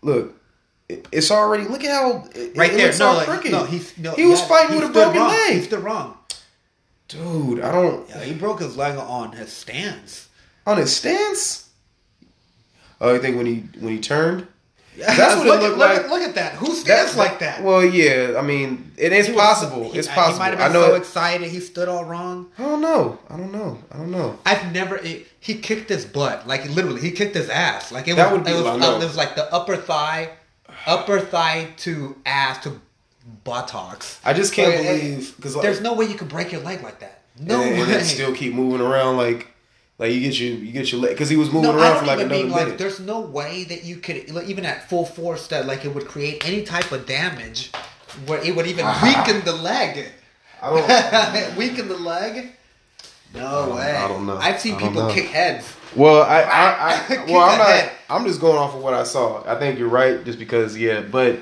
Look, 0.02 0.34
it's 0.88 1.30
already. 1.30 1.64
Look 1.64 1.84
at 1.84 1.90
how 1.90 2.24
it, 2.34 2.56
right 2.56 2.72
it 2.72 2.76
there. 2.76 2.98
No, 2.98 3.12
like, 3.14 3.26
crooked. 3.28 3.52
no, 3.52 3.64
he's 3.64 3.96
no. 3.98 4.12
he 4.12 4.24
was 4.26 4.40
yeah, 4.40 4.46
fighting 4.46 4.76
he 4.76 4.80
with 4.80 4.90
a 4.90 4.92
broken 4.92 5.20
wrong. 5.20 5.30
He 5.30 5.54
leg, 5.54 5.62
stood 5.64 5.80
wrong. 5.84 6.16
dude. 7.08 7.60
I 7.60 7.72
don't 7.72 8.08
Yeah, 8.08 8.22
he 8.24 8.34
broke 8.34 8.60
his 8.60 8.76
leg 8.76 8.96
on 8.96 9.32
his 9.32 9.52
stance. 9.52 10.28
on 10.66 10.76
his 10.78 10.94
stance. 10.94 11.68
Oh, 13.00 13.12
you 13.14 13.20
think 13.20 13.36
when 13.36 13.46
he 13.46 13.64
when 13.80 13.92
he 13.94 14.00
turned? 14.00 14.46
That's 14.96 15.36
what 15.36 15.46
it 15.46 15.48
look, 15.48 15.60
looked 15.60 15.62
at, 15.62 15.70
look, 15.70 15.78
like. 15.78 15.98
At, 16.00 16.10
look 16.10 16.22
at 16.22 16.34
that. 16.34 16.52
Who 16.54 16.74
stands 16.74 17.16
like 17.16 17.38
that? 17.38 17.62
Well, 17.62 17.84
yeah. 17.84 18.34
I 18.36 18.42
mean, 18.42 18.90
it 18.96 19.12
is 19.12 19.28
He 19.28 19.32
possible. 19.32 19.92
he- 19.92 19.98
it's 20.00 20.08
He 20.08 20.14
possible. 20.14 20.40
might 20.40 20.58
have 20.58 20.60
I 20.60 20.72
know. 20.74 20.88
so 20.88 20.94
it- 20.94 20.98
excited. 20.98 21.48
He 21.48 21.60
stood 21.60 21.86
all 21.88 22.04
wrong. 22.04 22.50
I 22.58 22.62
don't 22.62 22.80
know. 22.80 23.16
I 23.30 23.36
don't 23.36 23.52
know. 23.52 23.78
I 23.92 23.98
don't 23.98 24.10
know. 24.10 24.36
I've 24.44 24.72
never. 24.72 24.96
It, 24.96 25.28
he 25.38 25.54
kicked 25.58 25.88
his 25.88 26.04
butt. 26.04 26.48
Like 26.48 26.68
literally, 26.70 27.00
he 27.00 27.12
kicked 27.12 27.36
his 27.36 27.48
ass. 27.48 27.92
Like 27.92 28.08
it 28.08 28.16
That 28.16 28.32
was. 28.32 28.38
would 28.40 28.44
be- 28.46 28.50
it, 28.50 28.54
was 28.56 28.66
uh, 28.66 28.98
it 29.00 29.04
was 29.04 29.16
like 29.16 29.36
the 29.36 29.44
upper 29.54 29.76
thigh, 29.76 30.30
upper 30.88 31.20
thigh 31.20 31.68
to 31.78 32.16
ass 32.26 32.62
to 32.64 32.80
buttocks. 33.44 34.20
I 34.24 34.32
just 34.32 34.52
can't 34.52 34.74
Like, 34.74 35.00
believe 35.00 35.36
because 35.36 35.54
like, 35.54 35.62
There's 35.62 35.80
no 35.80 35.94
way 35.94 36.06
you 36.06 36.14
could 36.14 36.28
break 36.28 36.50
your 36.50 36.62
leg 36.62 36.82
like 36.82 37.00
that. 37.00 37.22
No 37.38 37.60
and, 37.60 37.74
way. 37.74 37.80
and 37.82 37.90
then 37.90 38.04
still 38.04 38.34
keep 38.34 38.54
moving 38.54 38.84
around 38.84 39.16
like 39.16 39.48
like 39.98 40.12
you 40.12 40.20
get 40.20 40.38
your 40.40 40.56
you 40.58 40.72
get 40.72 40.90
your 40.90 41.00
leg 41.00 41.10
because 41.10 41.28
he 41.28 41.36
was 41.36 41.52
moving 41.52 41.70
no, 41.70 41.78
around 41.78 42.00
for 42.00 42.06
like 42.06 42.20
another 42.20 42.42
mean 42.42 42.50
like 42.50 42.78
there's 42.78 42.98
no 43.00 43.20
way 43.20 43.64
that 43.64 43.84
you 43.84 43.96
could 43.96 44.30
like, 44.30 44.48
even 44.48 44.64
at 44.64 44.88
full 44.88 45.04
force 45.04 45.46
that 45.48 45.66
like 45.66 45.84
it 45.84 45.94
would 45.94 46.06
create 46.08 46.44
any 46.48 46.62
type 46.62 46.90
of 46.90 47.06
damage 47.06 47.70
where 48.26 48.44
it 48.44 48.56
would 48.56 48.66
even 48.66 48.86
weaken 49.02 49.44
the 49.44 49.52
leg. 49.52 50.06
I 50.60 50.70
don't. 50.70 51.56
weaken 51.56 51.88
the 51.88 51.96
leg. 51.96 52.52
No 53.34 53.74
way. 53.74 53.94
I 53.94 54.08
don't 54.08 54.26
know. 54.26 54.36
I've 54.36 54.60
seen 54.60 54.76
people 54.76 55.10
kick 55.12 55.26
heads. 55.26 55.74
Well, 55.94 56.22
I, 56.22 56.40
I, 56.42 57.06
I 57.22 57.24
well, 57.26 57.40
I'm 57.40 57.58
not. 57.58 57.66
head. 57.68 57.92
I'm 58.10 58.24
just 58.24 58.40
going 58.40 58.56
off 58.58 58.74
of 58.74 58.82
what 58.82 58.94
I 58.94 59.02
saw. 59.04 59.42
I 59.46 59.58
think 59.58 59.78
you're 59.78 59.88
right, 59.88 60.24
just 60.24 60.38
because, 60.38 60.76
yeah. 60.76 61.00
But 61.02 61.40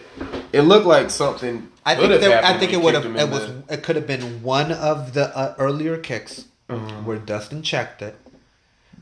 it 0.52 0.62
looked 0.62 0.87
like 0.87 1.11
something. 1.11 1.71
I 1.85 1.95
think 1.95 2.21
there, 2.21 2.45
I 2.45 2.59
think 2.59 2.73
it 2.73 2.81
would 2.81 2.95
have. 2.95 3.05
It 3.07 3.28
was. 3.31 3.47
the- 3.47 3.62
It 3.75 3.83
could 3.83 3.97
have 3.97 4.07
been 4.07 4.43
one 4.43 4.73
of 4.73 5.14
the 5.14 5.37
uh, 5.37 5.55
earlier 5.59 5.97
kicks 5.99 6.47
Uh-huh. 6.69 7.02
where 7.02 7.19
Dustin 7.19 7.62
checked 7.62 8.02
it. 8.02 8.16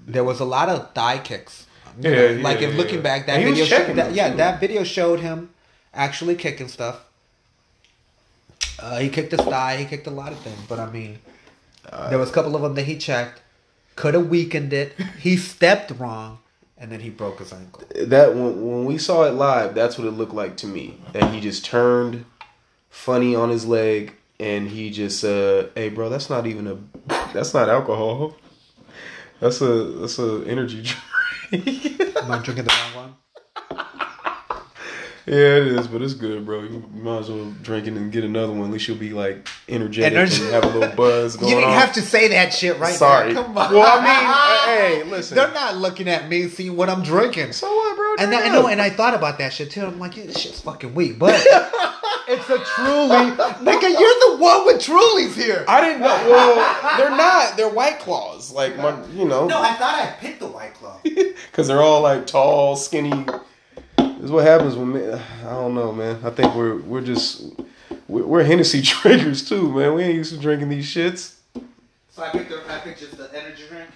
There 0.06 0.24
was 0.24 0.40
a 0.40 0.44
lot 0.44 0.68
of 0.68 0.92
thigh 0.92 1.18
kicks. 1.18 1.66
Yeah, 2.00 2.10
know, 2.10 2.26
yeah, 2.26 2.42
like 2.42 2.60
if 2.60 2.72
yeah, 2.72 2.76
looking 2.76 2.96
yeah. 2.96 3.00
back, 3.02 3.26
that 3.26 3.36
And 3.36 3.44
he 3.44 3.50
was 3.50 3.60
video, 3.68 3.86
showed, 3.86 3.96
that, 3.96 4.12
yeah, 4.14 4.34
that 4.34 4.60
video 4.60 4.84
showed 4.84 5.20
him 5.20 5.50
actually 5.94 6.34
kicking 6.34 6.68
stuff. 6.68 7.04
Uh, 8.78 8.98
he 8.98 9.08
kicked 9.08 9.30
his 9.32 9.40
thigh. 9.40 9.76
He 9.76 9.84
kicked 9.84 10.06
a 10.06 10.10
lot 10.10 10.32
of 10.32 10.38
things, 10.40 10.58
but 10.68 10.78
I 10.80 10.90
mean, 10.90 11.18
Uh, 11.90 12.10
there 12.10 12.18
was 12.18 12.30
a 12.30 12.32
couple 12.32 12.54
of 12.56 12.62
them 12.62 12.74
that 12.74 12.84
he 12.84 12.96
checked. 12.96 13.40
Could 13.96 14.14
have 14.14 14.28
weakened 14.28 14.72
it. 14.72 14.92
He 15.20 15.36
stepped 15.36 15.92
wrong, 15.92 16.38
and 16.76 16.90
then 16.90 17.00
he 17.00 17.10
broke 17.10 17.38
his 17.38 17.52
ankle. 17.52 17.84
that 17.94 18.34
when, 18.34 18.60
when 18.68 18.84
we 18.84 18.98
saw 18.98 19.22
it 19.24 19.32
live, 19.34 19.74
that's 19.74 19.96
what 19.98 20.06
it 20.06 20.10
looked 20.12 20.34
like 20.34 20.56
to 20.58 20.66
me. 20.66 20.98
That 21.12 21.32
he 21.32 21.40
just 21.40 21.64
turned 21.64 22.24
funny 22.90 23.36
on 23.36 23.50
his 23.50 23.66
leg, 23.66 24.14
and 24.40 24.68
he 24.68 24.90
just, 24.90 25.24
uh, 25.24 25.66
hey, 25.74 25.90
bro, 25.90 26.08
that's 26.08 26.28
not 26.28 26.46
even 26.46 26.66
a, 26.66 26.76
that's 27.32 27.54
not 27.54 27.68
alcohol. 27.68 28.34
That's 29.40 29.60
a 29.60 29.84
that's 30.00 30.18
a 30.18 30.42
energy 30.46 30.82
drink. 31.50 32.00
Am 32.16 32.32
I 32.32 32.38
drinking 32.38 32.64
the 32.64 32.70
wrong? 32.70 32.93
Yeah, 35.26 35.36
it 35.36 35.66
is, 35.68 35.88
but 35.88 36.02
it's 36.02 36.12
good, 36.12 36.44
bro. 36.44 36.64
You 36.64 36.84
might 36.92 37.20
as 37.20 37.30
well 37.30 37.50
drink 37.62 37.86
it 37.86 37.94
and 37.94 38.12
get 38.12 38.24
another 38.24 38.52
one. 38.52 38.66
At 38.66 38.70
least 38.72 38.88
you'll 38.88 38.98
be 38.98 39.10
like 39.14 39.48
energetic 39.70 40.12
Energy- 40.12 40.42
and 40.44 40.52
have 40.52 40.64
a 40.64 40.78
little 40.78 40.94
buzz 40.94 41.36
going 41.38 41.48
You 41.50 41.56
didn't 41.60 41.70
on. 41.70 41.78
have 41.78 41.94
to 41.94 42.02
say 42.02 42.28
that 42.28 42.52
shit 42.52 42.78
right 42.78 42.94
Sorry. 42.94 43.32
there. 43.32 43.42
Come 43.42 43.56
on. 43.56 43.72
Well, 43.72 43.86
I 44.00 44.04
mean, 44.04 45.04
hey, 45.04 45.10
listen. 45.10 45.36
They're 45.36 45.50
not 45.52 45.76
looking 45.76 46.08
at 46.08 46.28
me 46.28 46.48
seeing 46.48 46.76
what 46.76 46.90
I'm 46.90 47.02
drinking. 47.02 47.52
So 47.52 47.74
what, 47.74 47.96
bro? 47.96 48.26
And 48.26 48.34
I 48.34 48.48
know, 48.48 48.66
and 48.66 48.82
I 48.82 48.90
thought 48.90 49.14
about 49.14 49.38
that 49.38 49.54
shit 49.54 49.70
too. 49.70 49.86
I'm 49.86 49.98
like, 49.98 50.14
yeah, 50.16 50.24
this 50.26 50.38
shit's 50.38 50.60
fucking 50.60 50.94
weak, 50.94 51.18
but 51.18 51.34
it's 52.28 52.50
a 52.50 52.58
truly, 52.58 53.30
nigga. 53.64 53.98
You're 53.98 54.36
the 54.36 54.36
one 54.38 54.66
with 54.66 54.76
Trulies 54.76 55.34
here. 55.34 55.64
I 55.66 55.80
didn't 55.80 56.02
know. 56.02 56.08
Well, 56.28 56.98
they're 56.98 57.08
not. 57.10 57.56
They're 57.56 57.70
white 57.70 57.98
claws. 57.98 58.52
Like 58.52 58.76
my, 58.76 59.02
you 59.14 59.24
know, 59.24 59.46
No, 59.46 59.62
I 59.62 59.72
thought 59.74 59.94
I 59.98 60.14
picked 60.20 60.40
the 60.40 60.48
White 60.48 60.74
Claw. 60.74 60.98
because 61.02 61.66
they're 61.66 61.80
all 61.80 62.02
like 62.02 62.26
tall, 62.26 62.76
skinny. 62.76 63.24
This 64.24 64.30
is 64.30 64.32
what 64.36 64.46
happens 64.46 64.74
when 64.74 64.90
me- 64.94 65.06
I 65.12 65.50
don't 65.50 65.74
know, 65.74 65.92
man. 65.92 66.18
I 66.24 66.30
think 66.30 66.54
we're 66.54 66.76
we're 66.78 67.02
just 67.02 67.44
we're, 68.08 68.24
we're 68.24 68.42
Hennessy 68.42 68.80
drinkers 69.02 69.46
too, 69.46 69.70
man. 69.70 69.92
We 69.92 70.02
ain't 70.02 70.14
used 70.14 70.32
to 70.32 70.40
drinking 70.40 70.70
these 70.70 70.86
shits. 70.86 71.34
So 72.08 72.22
I 72.22 72.30
picked, 72.30 72.48
the, 72.48 72.62
I 72.66 72.78
picked 72.78 73.00
just 73.00 73.18
the 73.18 73.28
energy 73.36 73.64
drink. 73.68 73.86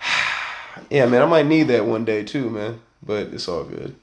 Yeah, 0.88 1.06
man, 1.06 1.20
I 1.22 1.26
might 1.26 1.46
need 1.46 1.64
that 1.64 1.84
one 1.84 2.04
day 2.04 2.22
too, 2.22 2.48
man. 2.48 2.78
But 3.04 3.28
it's 3.34 3.48
all 3.48 3.64
good. 3.64 3.96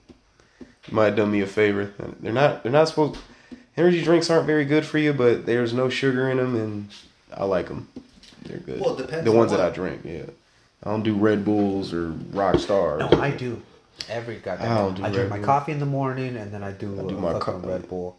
You 0.59 0.93
might 0.93 1.05
have 1.05 1.15
done 1.15 1.31
me 1.31 1.39
a 1.39 1.47
favor. 1.47 1.93
They're 2.19 2.33
not. 2.33 2.63
They're 2.63 2.71
not 2.73 2.89
supposed. 2.89 3.17
Energy 3.77 4.01
drinks 4.03 4.29
aren't 4.29 4.47
very 4.47 4.65
good 4.65 4.85
for 4.85 4.97
you, 4.97 5.13
but 5.13 5.45
there's 5.45 5.71
no 5.73 5.87
sugar 5.87 6.29
in 6.29 6.37
them, 6.37 6.55
and 6.57 6.89
I 7.33 7.45
like 7.45 7.69
them. 7.69 7.87
They're 8.43 8.57
good. 8.57 8.81
Well, 8.81 8.95
it 8.99 9.03
depends 9.05 9.23
The 9.23 9.31
on 9.31 9.37
ones 9.37 9.51
that 9.51 9.59
what. 9.59 9.71
I 9.71 9.73
drink, 9.73 10.01
yeah. 10.03 10.25
I 10.83 10.89
don't 10.89 11.03
do 11.03 11.15
Red 11.15 11.45
Bulls 11.45 11.93
or 11.93 12.09
Rock 12.33 12.59
Stars. 12.59 12.99
No, 13.09 13.21
I 13.21 13.31
do. 13.31 13.61
Every 14.09 14.37
goddamn. 14.37 14.69
I 14.69 14.73
I, 14.73 14.77
don't 14.77 14.93
do 14.95 15.01
drink 15.03 15.15
Red 15.17 15.29
my 15.29 15.37
Bull. 15.37 15.45
coffee 15.45 15.71
in 15.71 15.79
the 15.79 15.85
morning, 15.85 16.35
and 16.37 16.53
then 16.53 16.63
I 16.63 16.71
do, 16.71 16.93
I 16.99 17.03
do 17.07 17.17
a 17.17 17.21
my 17.21 17.33
fucking 17.33 17.61
co- 17.61 17.67
Red 17.69 17.87
Bull. 17.89 18.17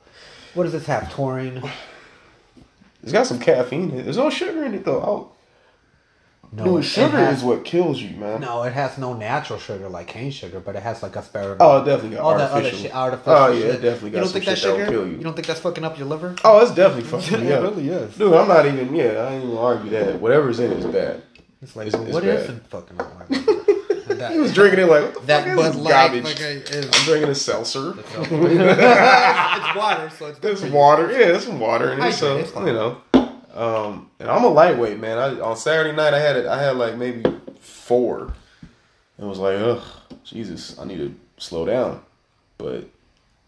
What 0.54 0.64
does 0.64 0.72
this 0.72 0.86
have? 0.86 1.12
Taurine? 1.12 1.62
It's 3.02 3.10
got 3.10 3.26
some 3.26 3.40
caffeine. 3.40 3.90
in 3.90 3.98
it. 3.98 4.02
There's 4.04 4.16
no 4.16 4.30
sugar 4.30 4.64
in 4.64 4.74
it 4.74 4.84
though. 4.84 5.32
No, 6.52 6.64
Dude, 6.64 6.74
it- 6.74 6.78
it 6.78 6.82
sugar 6.84 7.16
has- 7.16 7.38
is 7.38 7.44
what 7.44 7.64
kills 7.64 8.00
you, 8.00 8.16
man. 8.16 8.40
No, 8.40 8.62
it 8.62 8.72
has 8.74 8.96
no 8.96 9.12
natural 9.12 9.58
sugar 9.58 9.88
like 9.88 10.06
cane 10.06 10.30
sugar, 10.30 10.60
but 10.60 10.76
it 10.76 10.84
has 10.84 11.02
like 11.02 11.12
aspartame. 11.14 11.56
Oh, 11.58 11.82
it 11.82 11.84
definitely 11.84 12.16
got 12.16 12.20
all 12.24 12.38
that 12.38 12.50
other 12.50 12.54
artificial. 12.56 12.78
shit, 12.82 12.94
artificial. 12.94 13.32
Oh, 13.32 13.50
yeah, 13.52 13.58
shit. 13.60 13.68
it 13.74 13.80
definitely 13.82 14.10
got 14.10 14.16
You 14.18 14.20
don't 14.20 14.24
some 14.26 14.32
think 14.34 14.44
that 14.44 14.58
shit 14.58 14.62
that 14.68 14.72
will 14.78 14.84
sugar? 14.84 14.90
kill 14.98 15.06
you. 15.08 15.16
You 15.16 15.24
don't 15.24 15.34
think 15.34 15.46
that's 15.48 15.58
fucking 15.60 15.82
up 15.84 15.98
your 15.98 16.06
liver? 16.06 16.36
Oh, 16.44 16.60
it's 16.62 16.71
definitely 16.75 17.10
fucking 17.21 17.40
me 17.40 17.49
It 17.52 17.60
really 17.60 17.88
is. 17.88 18.16
Dude, 18.16 18.32
I'm 18.34 18.47
not 18.47 18.66
even. 18.66 18.95
Yeah, 18.95 19.04
I 19.04 19.32
ain't 19.32 19.45
even 19.47 19.56
argue 19.58 19.90
that. 19.90 20.21
Whatever's 20.21 20.60
in 20.60 20.71
it 20.71 20.78
is 20.78 20.84
bad. 20.86 21.23
It's 21.60 21.75
like, 21.75 21.88
It's- 21.88 21.99
well, 21.99 22.06
it's 22.06 22.14
what 22.14 22.23
bad. 22.25 22.38
isn't 22.40 22.66
fucking 22.68 23.00
up 23.00 23.14
my 23.18 23.36
liver? 23.36 23.51
That, 24.23 24.32
He 24.32 24.39
was 24.39 24.52
drinking 24.54 24.80
it 24.80 24.87
like 24.87 25.02
what 25.04 25.15
the 25.15 25.26
that 25.26 25.45
fuck 25.45 25.56
Bud 25.56 25.75
Light 25.76 25.91
garbage? 25.91 26.25
fucking 26.25 26.76
is. 26.76 26.85
I'm 26.87 27.04
drinking 27.04 27.30
a 27.30 27.35
seltzer. 27.35 27.95
it's 27.99 29.76
water, 29.76 30.11
so 30.11 30.26
it's. 30.26 30.39
It's 30.43 30.63
you. 30.63 30.73
water. 30.73 31.11
Yeah, 31.11 31.35
it's 31.35 31.45
some 31.45 31.58
water 31.61 31.99
it. 31.99 32.13
So 32.13 32.43
fine. 32.45 32.67
you 32.69 32.73
know, 32.73 33.00
um, 33.54 34.11
and 34.21 34.30
I'm 34.30 34.45
a 34.45 34.49
lightweight 34.49 34.99
man. 35.00 35.19
I, 35.19 35.41
on 35.41 35.56
Saturday 35.56 35.95
night, 35.95 36.15
I 36.15 36.21
had 36.21 36.37
it. 36.37 36.47
I 36.47 36.63
had 36.63 36.76
like 36.76 36.97
maybe 36.97 37.23
four. 37.61 38.32
It 39.19 39.25
was 39.25 39.39
like, 39.39 39.56
ugh, 39.58 39.82
Jesus, 40.25 40.78
I 40.78 40.85
need 40.85 40.99
to 40.99 41.15
slow 41.39 41.67
down. 41.67 42.02
But 42.58 42.89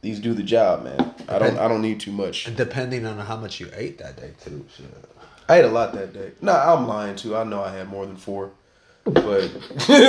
these 0.02 0.20
do 0.20 0.34
the 0.34 0.42
job, 0.42 0.84
man. 0.84 1.14
I 1.28 1.38
don't. 1.38 1.56
I 1.58 1.68
don't 1.68 1.82
need 1.82 2.00
too 2.00 2.12
much. 2.12 2.46
And 2.46 2.56
depending 2.56 3.06
on 3.06 3.18
how 3.18 3.36
much 3.36 3.60
you 3.60 3.70
ate 3.74 3.98
that 3.98 4.16
day 4.16 4.32
too. 4.44 4.66
Shit. 4.76 4.86
I 5.48 5.58
ate 5.58 5.64
a 5.64 5.68
lot 5.68 5.92
that 5.92 6.12
day. 6.12 6.32
No, 6.40 6.52
I'm 6.52 6.86
lying 6.86 7.16
too. 7.16 7.36
I 7.36 7.44
know 7.44 7.62
I 7.62 7.72
had 7.74 7.88
more 7.88 8.06
than 8.06 8.16
four. 8.16 8.50
But 9.04 9.22
you 9.88 10.00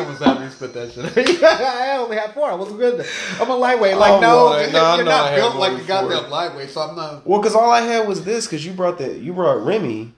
almost 0.00 0.22
had 0.22 0.40
me 0.40 0.48
spit 0.48 0.74
that 0.74 0.90
shit. 0.92 1.42
I 1.44 1.96
only 1.98 2.16
had 2.16 2.34
four. 2.34 2.50
I 2.50 2.54
wasn't 2.54 2.78
good. 2.78 3.06
I'm 3.40 3.48
a 3.48 3.56
lightweight. 3.56 3.96
Like 3.96 4.14
I'm 4.14 4.20
no, 4.20 4.46
lying. 4.46 4.72
No, 4.72 4.96
you're 4.96 5.02
I 5.02 5.08
not 5.08 5.34
built 5.36 5.54
like 5.54 5.80
a 5.80 5.84
goddamn 5.84 6.22
four. 6.22 6.28
lightweight. 6.30 6.70
So 6.70 6.80
I'm 6.80 6.96
not. 6.96 7.24
well, 7.24 7.40
because 7.40 7.54
all 7.54 7.70
I 7.70 7.82
had 7.82 8.08
was 8.08 8.24
this. 8.24 8.46
Because 8.46 8.66
you 8.66 8.72
brought 8.72 8.98
the 8.98 9.16
you 9.16 9.32
brought 9.32 9.64
Remy, 9.64 10.12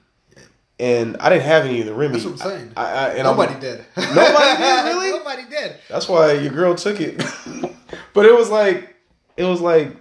and 0.81 1.19
I 1.19 1.29
didn't 1.29 1.45
have 1.45 1.67
any 1.67 1.81
of 1.81 1.87
the 1.87 1.95
Remy. 1.95 2.15
That's 2.15 2.25
what 2.25 2.33
I'm 2.33 2.39
saying. 2.39 2.73
I, 2.79 2.85
I, 2.85 3.09
and 3.11 3.25
Nobody 3.25 3.53
I'm, 3.55 3.61
did. 3.61 3.85
Nobody 3.97 4.57
did, 4.57 4.85
really? 4.85 5.11
Nobody 5.11 5.43
did. 5.51 5.77
That's 5.91 6.09
why 6.09 6.33
your 6.33 6.53
girl 6.53 6.75
took 6.75 6.99
it. 7.03 7.23
but 8.15 8.25
it 8.25 8.35
was 8.35 8.49
like, 8.49 8.97
it 9.37 9.45
was 9.45 9.61
like, 9.61 9.95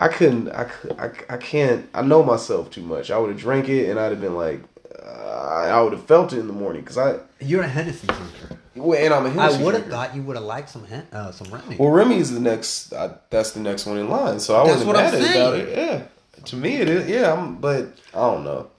I 0.00 0.08
couldn't, 0.08 0.48
I, 0.50 0.70
I, 0.98 1.10
I 1.30 1.36
can't, 1.38 1.88
I 1.92 2.02
know 2.02 2.22
myself 2.22 2.70
too 2.70 2.82
much. 2.82 3.10
I 3.10 3.18
would 3.18 3.30
have 3.30 3.38
drank 3.38 3.68
it 3.68 3.90
and 3.90 3.98
I'd 3.98 4.12
have 4.12 4.20
been 4.20 4.36
like, 4.36 4.60
uh, 5.04 5.68
I 5.72 5.80
would 5.80 5.92
have 5.92 6.04
felt 6.06 6.32
it 6.32 6.38
in 6.38 6.46
the 6.46 6.52
morning 6.52 6.82
because 6.82 6.98
I, 6.98 7.18
You're 7.40 7.62
a 7.62 7.68
Hennessy 7.68 8.06
drinker. 8.06 8.58
well, 8.76 8.98
and 8.98 9.12
I'm 9.12 9.26
a 9.26 9.30
Hennessy 9.30 9.60
I 9.60 9.64
would 9.64 9.74
have 9.74 9.86
thought 9.86 10.14
you 10.14 10.22
would 10.22 10.36
have 10.36 10.44
liked 10.44 10.70
some 10.70 10.84
Hen- 10.86 11.08
uh, 11.12 11.32
some 11.32 11.52
Remy. 11.52 11.76
Well, 11.76 11.90
Remy's 11.90 12.30
the 12.32 12.40
next. 12.40 12.92
I, 12.92 13.14
that's 13.30 13.52
the 13.52 13.60
next 13.60 13.86
one 13.86 13.98
in 13.98 14.08
line. 14.08 14.38
So 14.40 14.54
I 14.56 14.66
That's 14.66 14.84
wasn't 14.84 15.22
mad 15.22 15.36
about 15.36 15.54
it. 15.56 15.76
Yeah, 15.76 16.02
to 16.44 16.56
me 16.56 16.76
it 16.76 16.88
is. 16.88 17.08
Yeah, 17.08 17.32
I'm, 17.32 17.56
but 17.56 17.88
I 18.14 18.18
don't 18.18 18.44
know. 18.44 18.70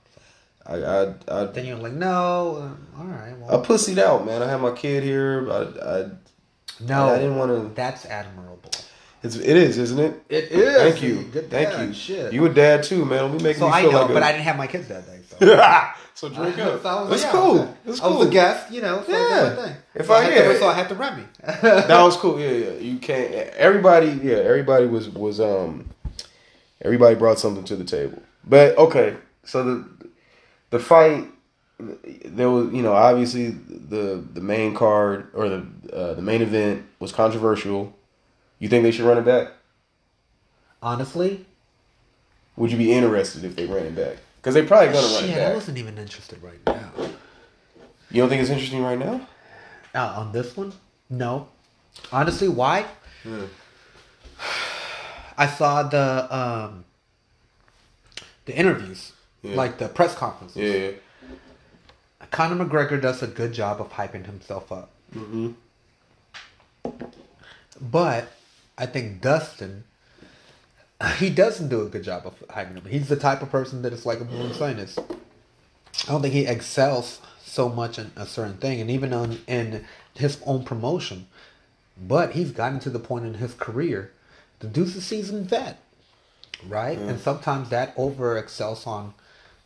I 0.65 0.75
I 0.75 1.13
I, 1.27 1.43
then 1.45 1.65
you're 1.65 1.77
like, 1.77 1.93
no, 1.93 2.57
um, 2.61 2.87
all 2.97 3.05
right. 3.05 3.33
I 3.33 3.51
Well, 3.51 3.65
pussied 3.65 3.97
out, 3.97 4.25
man. 4.25 4.41
I 4.41 4.47
had 4.49 4.61
my 4.61 4.71
kid 4.71 5.03
here. 5.03 5.49
I 5.51 5.55
I, 5.61 6.09
no, 6.81 7.09
I 7.09 7.17
didn't 7.19 7.37
want 7.37 7.51
to. 7.51 7.75
That's 7.75 8.05
admirable. 8.05 8.58
It's 9.21 9.35
it 9.35 9.57
is, 9.57 9.77
isn't 9.77 9.99
it? 9.99 10.23
It 10.29 10.45
is. 10.51 10.75
Thank 10.77 11.03
you. 11.03 11.23
Good 11.23 11.49
Thank 11.49 11.77
you. 11.77 11.93
Shit. 11.93 12.31
You 12.31 12.45
a 12.45 12.49
dad 12.49 12.83
too, 12.83 13.03
man. 13.03 13.35
Be 13.37 13.43
making 13.43 13.59
so 13.59 13.67
me 13.67 13.73
I 13.73 13.81
feel 13.81 13.91
know, 13.91 14.01
like 14.03 14.13
but 14.13 14.23
I 14.23 14.31
didn't 14.31 14.45
have 14.45 14.57
my 14.57 14.67
kids 14.67 14.87
that 14.87 15.05
day. 15.05 15.19
So. 15.27 15.37
so 16.29 16.29
drink 16.29 16.57
up. 16.59 16.81
So 16.81 16.89
I 16.89 17.01
was 17.01 17.09
That's 17.09 17.23
yeah, 17.23 17.31
cool. 17.31 17.41
I 17.41 17.63
was, 17.63 17.67
That's 17.85 18.01
I 18.01 18.07
was 18.07 18.17
cool. 18.17 18.21
a 18.27 18.29
guest, 18.31 18.71
you 18.71 18.81
know. 18.81 19.03
So 19.05 19.11
Yeah. 19.11 19.73
If 19.95 20.05
so 20.05 20.13
I- 20.13 20.17
I, 20.19 20.23
had 20.23 20.33
yeah. 20.33 20.47
to, 20.53 20.59
so 20.59 20.67
I 20.67 20.73
had 20.73 20.89
to 20.89 20.95
Remy. 20.95 21.23
that 21.61 22.01
was 22.01 22.15
cool. 22.15 22.39
Yeah, 22.39 22.49
yeah. 22.51 22.71
You 22.79 22.97
can't. 22.99 23.33
Everybody, 23.55 24.07
yeah. 24.23 24.37
Everybody 24.37 24.85
was 24.87 25.09
was 25.09 25.39
um. 25.41 25.89
Everybody 26.81 27.15
brought 27.15 27.39
something 27.39 27.65
to 27.65 27.75
the 27.75 27.83
table. 27.83 28.21
But 28.45 28.77
okay, 28.77 29.17
so 29.43 29.63
the 29.65 29.89
the 30.69 30.79
fight 30.79 31.25
there 32.25 32.49
was 32.49 32.73
you 32.73 32.81
know 32.81 32.93
obviously 32.93 33.49
the 33.49 34.23
the 34.33 34.41
main 34.41 34.73
card 34.75 35.27
or 35.33 35.49
the 35.49 35.67
uh, 35.93 36.13
the 36.13 36.21
main 36.21 36.41
event 36.41 36.85
was 36.99 37.11
controversial. 37.11 37.93
You 38.59 38.67
think 38.69 38.83
they 38.83 38.91
should 38.91 39.05
run 39.05 39.17
it 39.17 39.25
back? 39.25 39.49
Honestly, 40.81 41.45
Would 42.55 42.71
you 42.71 42.77
be 42.77 42.91
interested 42.93 43.43
if 43.45 43.55
they 43.55 43.65
ran 43.65 43.85
it 43.85 43.95
back? 43.95 44.17
Because 44.37 44.53
they 44.53 44.63
probably 44.65 44.87
gonna 44.93 45.07
run 45.07 45.23
shit, 45.23 45.37
it 45.37 45.47
I 45.47 45.53
wasn't 45.53 45.77
even 45.77 45.97
interested 45.97 46.41
right 46.43 46.59
now. 46.65 46.91
You 48.11 48.21
don't 48.21 48.29
think 48.29 48.41
it's 48.41 48.49
interesting 48.49 48.81
right 48.83 48.97
now? 48.97 49.27
Uh, 49.93 50.19
on 50.19 50.31
this 50.31 50.55
one, 50.57 50.73
no. 51.09 51.47
Honestly, 52.11 52.47
why? 52.47 52.85
Yeah. 53.25 53.45
I 55.37 55.47
saw 55.47 55.83
the 55.83 56.27
um 56.35 56.85
the 58.45 58.55
interviews, 58.55 59.11
Yeah. 59.41 59.55
like 59.55 59.77
the 59.77 59.87
press 59.89 60.15
conferences. 60.15 60.57
Yeah. 60.61 60.91
Conor 62.31 62.63
McGregor 62.65 63.01
does 63.01 63.21
a 63.23 63.27
good 63.27 63.53
job 63.53 63.79
of 63.81 63.91
hyping 63.93 64.25
himself 64.25 64.71
up. 64.71 64.91
Mm-hmm. 65.15 65.51
But 67.81 68.31
I 68.79 68.85
think 68.87 69.21
Dustin, 69.21 69.83
he 71.17 71.29
doesn't 71.29 71.69
do 71.69 71.81
a 71.81 71.89
good 71.89 72.03
job 72.03 72.25
of 72.25 72.43
hiding 72.49 72.75
him. 72.75 72.85
He's 72.85 73.09
the 73.09 73.15
type 73.17 73.41
of 73.41 73.51
person 73.51 73.81
that 73.83 73.93
is 73.93 74.05
like 74.05 74.19
a 74.21 74.53
saying 74.53 74.79
is, 74.79 74.97
I 74.97 76.11
don't 76.11 76.21
think 76.21 76.33
he 76.33 76.45
excels 76.45 77.19
so 77.43 77.69
much 77.69 77.99
in 77.99 78.11
a 78.15 78.25
certain 78.25 78.57
thing, 78.57 78.79
and 78.79 78.89
even 78.89 79.13
on 79.13 79.39
in 79.47 79.85
his 80.15 80.41
own 80.45 80.63
promotion. 80.63 81.27
But 81.97 82.31
he's 82.31 82.51
gotten 82.51 82.79
to 82.81 82.89
the 82.89 82.99
point 82.99 83.25
in 83.25 83.35
his 83.35 83.53
career, 83.53 84.11
the 84.59 84.67
dude's 84.67 84.95
a 84.95 85.01
seasoned 85.01 85.49
vet. 85.49 85.79
right? 86.67 86.97
And 86.97 87.19
sometimes 87.19 87.69
that 87.69 87.93
over 87.97 88.37
excels 88.37 88.85
on 88.87 89.13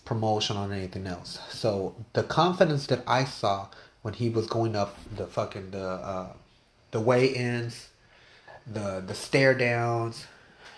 promotion 0.05 0.57
on 0.57 0.71
anything 0.71 1.07
else. 1.07 1.39
So 1.49 1.95
the 2.13 2.23
confidence 2.23 2.87
that 2.87 3.03
I 3.07 3.25
saw 3.25 3.67
when 4.01 4.13
he 4.15 4.29
was 4.29 4.47
going 4.47 4.75
up 4.75 4.97
the 5.15 5.27
fucking 5.27 5.71
the 5.71 5.85
uh, 5.85 6.33
the 6.91 6.99
weigh-ins, 6.99 7.89
the 8.65 9.03
the 9.05 9.15
stare 9.15 9.53
downs, 9.53 10.25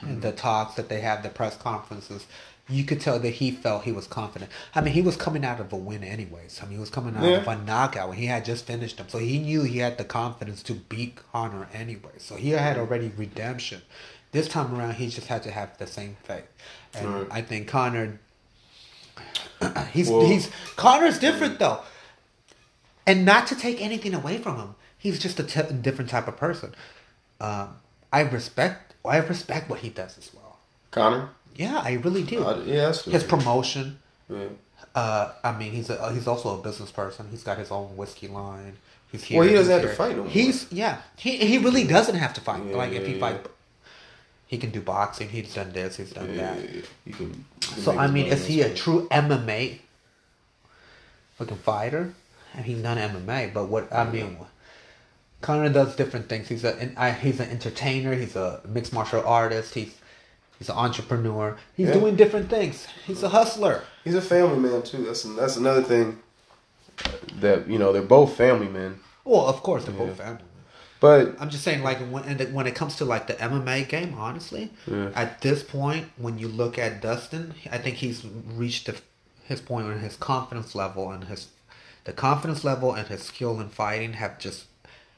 and 0.01 0.21
the 0.21 0.29
mm-hmm. 0.29 0.37
talks 0.37 0.75
that 0.75 0.89
they 0.89 1.01
have, 1.01 1.23
the 1.23 1.29
press 1.29 1.57
conferences. 1.57 2.25
You 2.67 2.83
could 2.83 2.99
tell 2.99 3.19
that 3.19 3.29
he 3.29 3.51
felt 3.51 3.83
he 3.83 3.91
was 3.91 4.07
confident. 4.07 4.49
I 4.73 4.81
mean, 4.81 4.95
he 4.95 5.03
was 5.03 5.15
coming 5.15 5.45
out 5.45 5.59
of 5.59 5.71
a 5.71 5.75
win 5.75 6.03
anyways. 6.03 6.61
I 6.63 6.65
mean, 6.65 6.73
he 6.73 6.79
was 6.79 6.89
coming 6.89 7.15
out 7.15 7.23
Yeah. 7.23 7.37
of 7.37 7.47
a 7.47 7.57
knockout 7.57 8.09
when 8.09 8.17
he 8.17 8.25
had 8.25 8.43
just 8.43 8.65
finished 8.65 8.99
him. 8.99 9.07
So 9.07 9.19
he 9.19 9.37
knew 9.37 9.61
he 9.61 9.77
had 9.77 9.99
the 9.99 10.03
confidence 10.03 10.63
to 10.63 10.73
beat 10.73 11.19
Conor 11.31 11.67
anyway. 11.71 12.13
So 12.17 12.35
he 12.35 12.49
had 12.49 12.75
mm-hmm. 12.75 12.79
already 12.79 13.11
redemption. 13.15 13.83
This 14.31 14.47
time 14.47 14.75
around, 14.75 14.95
he 14.95 15.09
just 15.09 15.27
had 15.27 15.43
to 15.43 15.51
have 15.51 15.77
the 15.77 15.85
same 15.85 16.17
faith. 16.23 16.47
And 16.95 17.13
Right. 17.13 17.27
I 17.29 17.41
think 17.43 17.67
Conor, 17.67 18.19
he's 19.91 20.09
Well- 20.09 20.25
he's 20.25 20.49
Conor's 20.75 21.19
different 21.19 21.59
though, 21.59 21.81
and 23.05 23.25
not 23.25 23.45
to 23.47 23.55
take 23.55 23.79
anything 23.79 24.15
away 24.15 24.39
from 24.39 24.57
him, 24.57 24.75
he's 24.97 25.19
just 25.19 25.39
a 25.39 25.43
t- 25.43 25.73
different 25.81 26.09
type 26.09 26.27
of 26.27 26.35
person. 26.35 26.73
Um, 27.39 27.75
I 28.11 28.21
respect 28.21 28.95
I 29.05 29.17
respect 29.17 29.69
what 29.69 29.79
he 29.79 29.89
does 29.89 30.17
as 30.17 30.31
well. 30.33 30.57
Conor. 30.91 31.29
Yeah, 31.55 31.79
I 31.83 31.93
really 31.93 32.23
do. 32.23 32.43
Uh, 32.43 32.61
yeah, 32.65 32.91
His 32.91 33.23
promotion. 33.23 33.99
yeah. 34.29 34.47
Uh, 34.93 35.33
I 35.43 35.57
mean, 35.57 35.71
he's 35.71 35.89
a, 35.89 36.13
he's 36.13 36.27
also 36.27 36.59
a 36.59 36.61
business 36.61 36.91
person. 36.91 37.27
He's 37.29 37.43
got 37.43 37.57
his 37.57 37.71
own 37.71 37.97
whiskey 37.97 38.27
line. 38.27 38.77
He's 39.11 39.23
here. 39.23 39.39
Well, 39.39 39.47
he 39.47 39.53
doesn't 39.53 39.71
have 39.71 39.89
to 39.89 39.95
fight 39.95 40.17
more. 40.17 40.27
He's 40.27 40.71
yeah. 40.71 41.01
He 41.17 41.37
he 41.37 41.57
really 41.57 41.85
doesn't 41.85 42.15
have 42.15 42.33
to 42.35 42.41
fight. 42.41 42.63
Yeah, 42.65 42.75
like 42.75 42.91
if 42.93 43.05
he 43.05 43.19
fight, 43.19 43.45
he 44.47 44.57
can 44.57 44.71
do 44.71 44.81
boxing. 44.81 45.29
He's 45.29 45.53
done 45.53 45.71
this. 45.73 45.97
He's 45.97 46.11
done 46.11 46.35
that. 46.37 46.59
You 47.05 47.13
can. 47.13 47.27
you 47.27 47.45
So 47.61 47.97
I 47.97 48.07
mean, 48.07 48.27
is 48.27 48.45
he 48.47 48.61
a 48.61 48.73
true 48.73 49.07
MMA 49.09 49.79
fucking 51.37 51.57
fighter? 51.57 52.13
And 52.53 52.65
he's 52.65 52.81
not 52.81 52.97
MMA, 52.97 53.53
but 53.53 53.67
what 53.67 53.91
I 53.93 54.09
mean, 54.09 54.37
Conor 55.45 55.69
does 55.69 55.95
different 55.95 56.27
things. 56.29 56.47
He's 56.53 56.63
a 56.63 56.73
an- 56.83 57.15
he's 57.25 57.39
an 57.39 57.49
entertainer. 57.57 58.13
He's 58.23 58.35
a 58.35 58.47
mixed 58.75 58.93
martial 58.93 59.23
artist. 59.41 59.73
He's 59.79 59.93
he's 60.57 60.69
an 60.69 60.77
entrepreneur. 60.85 61.47
He's 61.77 61.87
Yeah. 61.89 61.99
doing 61.99 62.15
different 62.15 62.49
things. 62.49 62.87
He's 63.07 63.21
a 63.29 63.29
hustler. 63.29 63.75
He's 64.03 64.15
a 64.15 64.21
family 64.33 64.59
man 64.67 64.81
too. 64.89 65.01
That's 65.07 65.23
that's 65.41 65.57
another 65.63 65.83
thing. 65.91 66.07
That 67.41 67.67
you 67.67 67.77
know 67.77 67.91
they're 67.93 68.01
both 68.19 68.35
family 68.37 68.67
men, 68.79 68.99
Well, 69.25 69.45
of 69.53 69.61
course, 69.67 69.83
they're 69.85 69.93
both 70.05 70.17
family. 70.17 70.41
but 71.01 71.35
I'm 71.39 71.49
just 71.49 71.63
saying, 71.63 71.83
like 71.83 71.99
when 72.13 72.23
when 72.57 72.67
it 72.67 72.75
comes 72.75 72.95
to 72.97 73.05
like 73.13 73.27
the 73.27 73.33
MMA 73.51 73.87
game, 73.95 74.11
honestly, 74.17 74.71
Yeah. 74.87 75.09
at 75.23 75.41
this 75.41 75.61
point, 75.61 76.05
when 76.17 76.39
you 76.39 76.47
look 76.61 76.79
at 76.79 77.01
Dustin, 77.01 77.53
I 77.75 77.77
think 77.83 77.97
he's 77.97 78.19
reached 78.61 78.85
the, 78.87 78.95
his 79.43 79.59
point 79.61 79.85
where 79.87 79.97
his 79.97 80.15
confidence 80.15 80.73
level 80.73 81.11
and 81.11 81.25
his 81.25 81.41
the 82.05 82.13
confidence 82.13 82.63
level 82.63 82.93
and 82.97 83.07
his 83.07 83.21
skill 83.23 83.59
in 83.59 83.69
fighting 83.69 84.13
have 84.13 84.39
just 84.39 84.59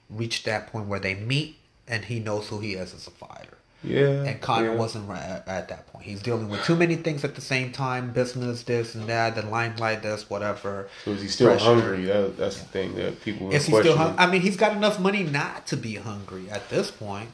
reached 0.10 0.46
that 0.46 0.68
point 0.72 0.88
where 0.88 1.00
they 1.00 1.16
meet, 1.16 1.58
and 1.88 2.06
he 2.06 2.20
knows 2.20 2.48
who 2.50 2.60
he 2.60 2.74
is 2.74 2.94
as 2.94 3.08
a 3.08 3.12
fighter. 3.12 3.58
yeah. 3.84 4.24
And 4.24 4.42
Conor 4.42 4.72
yeah. 4.72 4.76
wasn't 4.76 5.08
right 5.10 5.22
at, 5.22 5.48
at 5.48 5.68
that 5.70 5.88
point. 5.88 6.06
He's 6.06 6.22
dealing 6.22 6.50
with 6.50 6.64
too 6.64 6.76
many 6.76 6.96
things 6.96 7.24
at 7.24 7.36
the 7.36 7.42
same 7.42 7.72
time: 7.72 8.12
business, 8.12 8.64
this 8.64 8.96
and 8.96 9.08
that, 9.08 9.36
the 9.36 9.44
limelight, 9.46 10.02
this, 10.04 10.30
whatever. 10.30 10.90
So 11.06 11.12
is 11.12 11.22
he 11.22 11.28
still 11.28 11.48
pressure. 11.50 11.66
hungry? 11.66 12.06
That, 12.06 12.38
that's 12.38 12.60
the 12.60 12.66
thing 12.66 12.96
that 12.96 13.22
people 13.22 13.52
Is 13.52 13.66
he 13.66 13.72
question. 13.72 13.92
still 13.94 13.98
hungry? 13.98 14.20
I 14.20 14.32
mean, 14.32 14.42
he's 14.42 14.58
got 14.58 14.76
enough 14.76 15.00
money 15.00 15.24
not 15.24 15.68
to 15.68 15.78
be 15.78 15.96
hungry 15.96 16.50
at 16.50 16.70
this 16.70 16.90
point. 16.92 17.30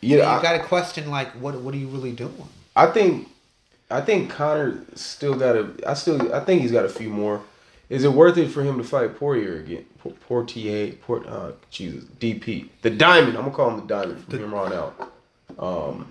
Yeah, 0.00 0.16
you 0.18 0.22
I- 0.38 0.42
got 0.42 0.52
to 0.52 0.60
question 0.64 1.10
like, 1.10 1.28
what 1.32 1.60
what 1.60 1.74
are 1.74 1.78
you 1.78 1.88
really 1.88 2.12
doing? 2.12 2.48
I 2.76 2.86
think, 2.86 3.28
I 3.90 4.00
think 4.00 4.30
Conor 4.30 4.84
still 4.94 5.34
got 5.34 5.56
a. 5.56 5.68
I 5.86 5.94
still, 5.94 6.32
I 6.32 6.40
think 6.40 6.62
he's 6.62 6.72
got 6.72 6.84
a 6.84 6.88
few 6.88 7.10
more. 7.10 7.42
Is 7.90 8.04
it 8.04 8.12
worth 8.12 8.38
it 8.38 8.48
for 8.48 8.62
him 8.62 8.78
to 8.78 8.84
fight 8.84 9.16
Poirier 9.16 9.58
again? 9.58 9.84
Por- 9.98 10.12
Portier, 10.12 10.92
Port, 11.02 11.26
uh, 11.26 11.52
Jesus, 11.70 12.04
DP, 12.20 12.68
the 12.82 12.90
Diamond. 12.90 13.36
I'm 13.36 13.44
gonna 13.44 13.54
call 13.54 13.70
him 13.70 13.80
the 13.80 13.86
Diamond 13.86 14.24
from 14.24 14.38
here 14.38 14.56
on 14.56 14.72
out. 14.72 15.12
Um, 15.58 16.06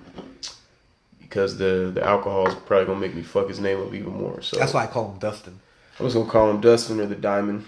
because 1.21 1.57
the 1.57 1.91
the 1.93 2.03
alcohol 2.03 2.47
is 2.47 2.55
probably 2.55 2.85
gonna 2.85 2.99
make 2.99 3.15
me 3.15 3.21
fuck 3.21 3.47
his 3.47 3.59
name 3.59 3.81
up 3.81 3.93
even 3.93 4.13
more. 4.13 4.41
So 4.41 4.57
That's 4.57 4.73
why 4.73 4.83
I 4.83 4.87
call 4.87 5.11
him 5.11 5.19
Dustin. 5.19 5.59
I 5.99 6.03
was 6.03 6.13
gonna 6.13 6.29
call 6.29 6.49
him 6.49 6.59
Dustin 6.59 6.99
or 6.99 7.05
the 7.05 7.15
Diamond. 7.15 7.65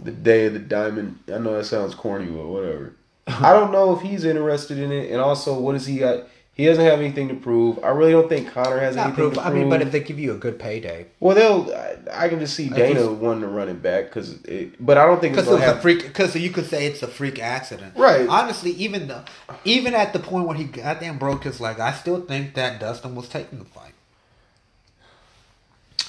The 0.00 0.12
day 0.12 0.46
of 0.46 0.52
the 0.52 0.60
Diamond. 0.60 1.18
I 1.26 1.38
know 1.38 1.56
that 1.56 1.64
sounds 1.64 1.94
corny, 1.94 2.26
but 2.26 2.46
whatever. 2.46 2.94
I 3.26 3.52
don't 3.52 3.72
know 3.72 3.96
if 3.96 4.02
he's 4.02 4.24
interested 4.24 4.78
in 4.78 4.92
it, 4.92 5.10
and 5.10 5.20
also 5.20 5.58
what 5.58 5.72
does 5.72 5.86
he 5.86 5.98
got? 5.98 6.24
He 6.58 6.66
doesn't 6.66 6.84
have 6.84 6.98
anything 6.98 7.28
to 7.28 7.34
prove. 7.34 7.78
I 7.84 7.90
really 7.90 8.10
don't 8.10 8.28
think 8.28 8.50
Conor 8.50 8.80
has 8.80 8.96
Not 8.96 9.06
anything 9.06 9.14
proof. 9.26 9.34
to 9.34 9.40
prove. 9.42 9.54
I 9.54 9.56
mean, 9.56 9.70
but 9.70 9.80
if 9.80 9.92
they 9.92 10.00
give 10.00 10.18
you 10.18 10.32
a 10.32 10.36
good 10.36 10.58
payday, 10.58 11.06
well, 11.20 11.36
they'll. 11.36 11.72
I, 11.72 12.24
I 12.24 12.28
can 12.28 12.40
just 12.40 12.56
see 12.56 12.68
Dana 12.68 13.12
wanting 13.12 13.42
to 13.42 13.46
run 13.46 13.68
it 13.68 13.80
back 13.80 14.06
because, 14.06 14.34
but 14.80 14.98
I 14.98 15.06
don't 15.06 15.20
think 15.20 15.34
because 15.34 15.46
it 15.46 15.52
gonna 15.52 15.66
was 15.68 15.76
a 15.78 15.80
freak. 15.80 16.02
Because 16.02 16.34
you 16.34 16.50
could 16.50 16.66
say 16.66 16.86
it's 16.86 17.00
a 17.04 17.06
freak 17.06 17.38
accident, 17.38 17.94
Right. 17.96 18.28
Honestly, 18.28 18.72
even 18.72 19.06
though, 19.06 19.22
even 19.64 19.94
at 19.94 20.12
the 20.12 20.18
point 20.18 20.48
where 20.48 20.56
he 20.56 20.64
goddamn 20.64 21.16
broke 21.18 21.44
his 21.44 21.60
leg, 21.60 21.78
I 21.78 21.92
still 21.92 22.22
think 22.22 22.54
that 22.54 22.80
Dustin 22.80 23.14
was 23.14 23.28
taking 23.28 23.60
the 23.60 23.64
fight. 23.64 23.92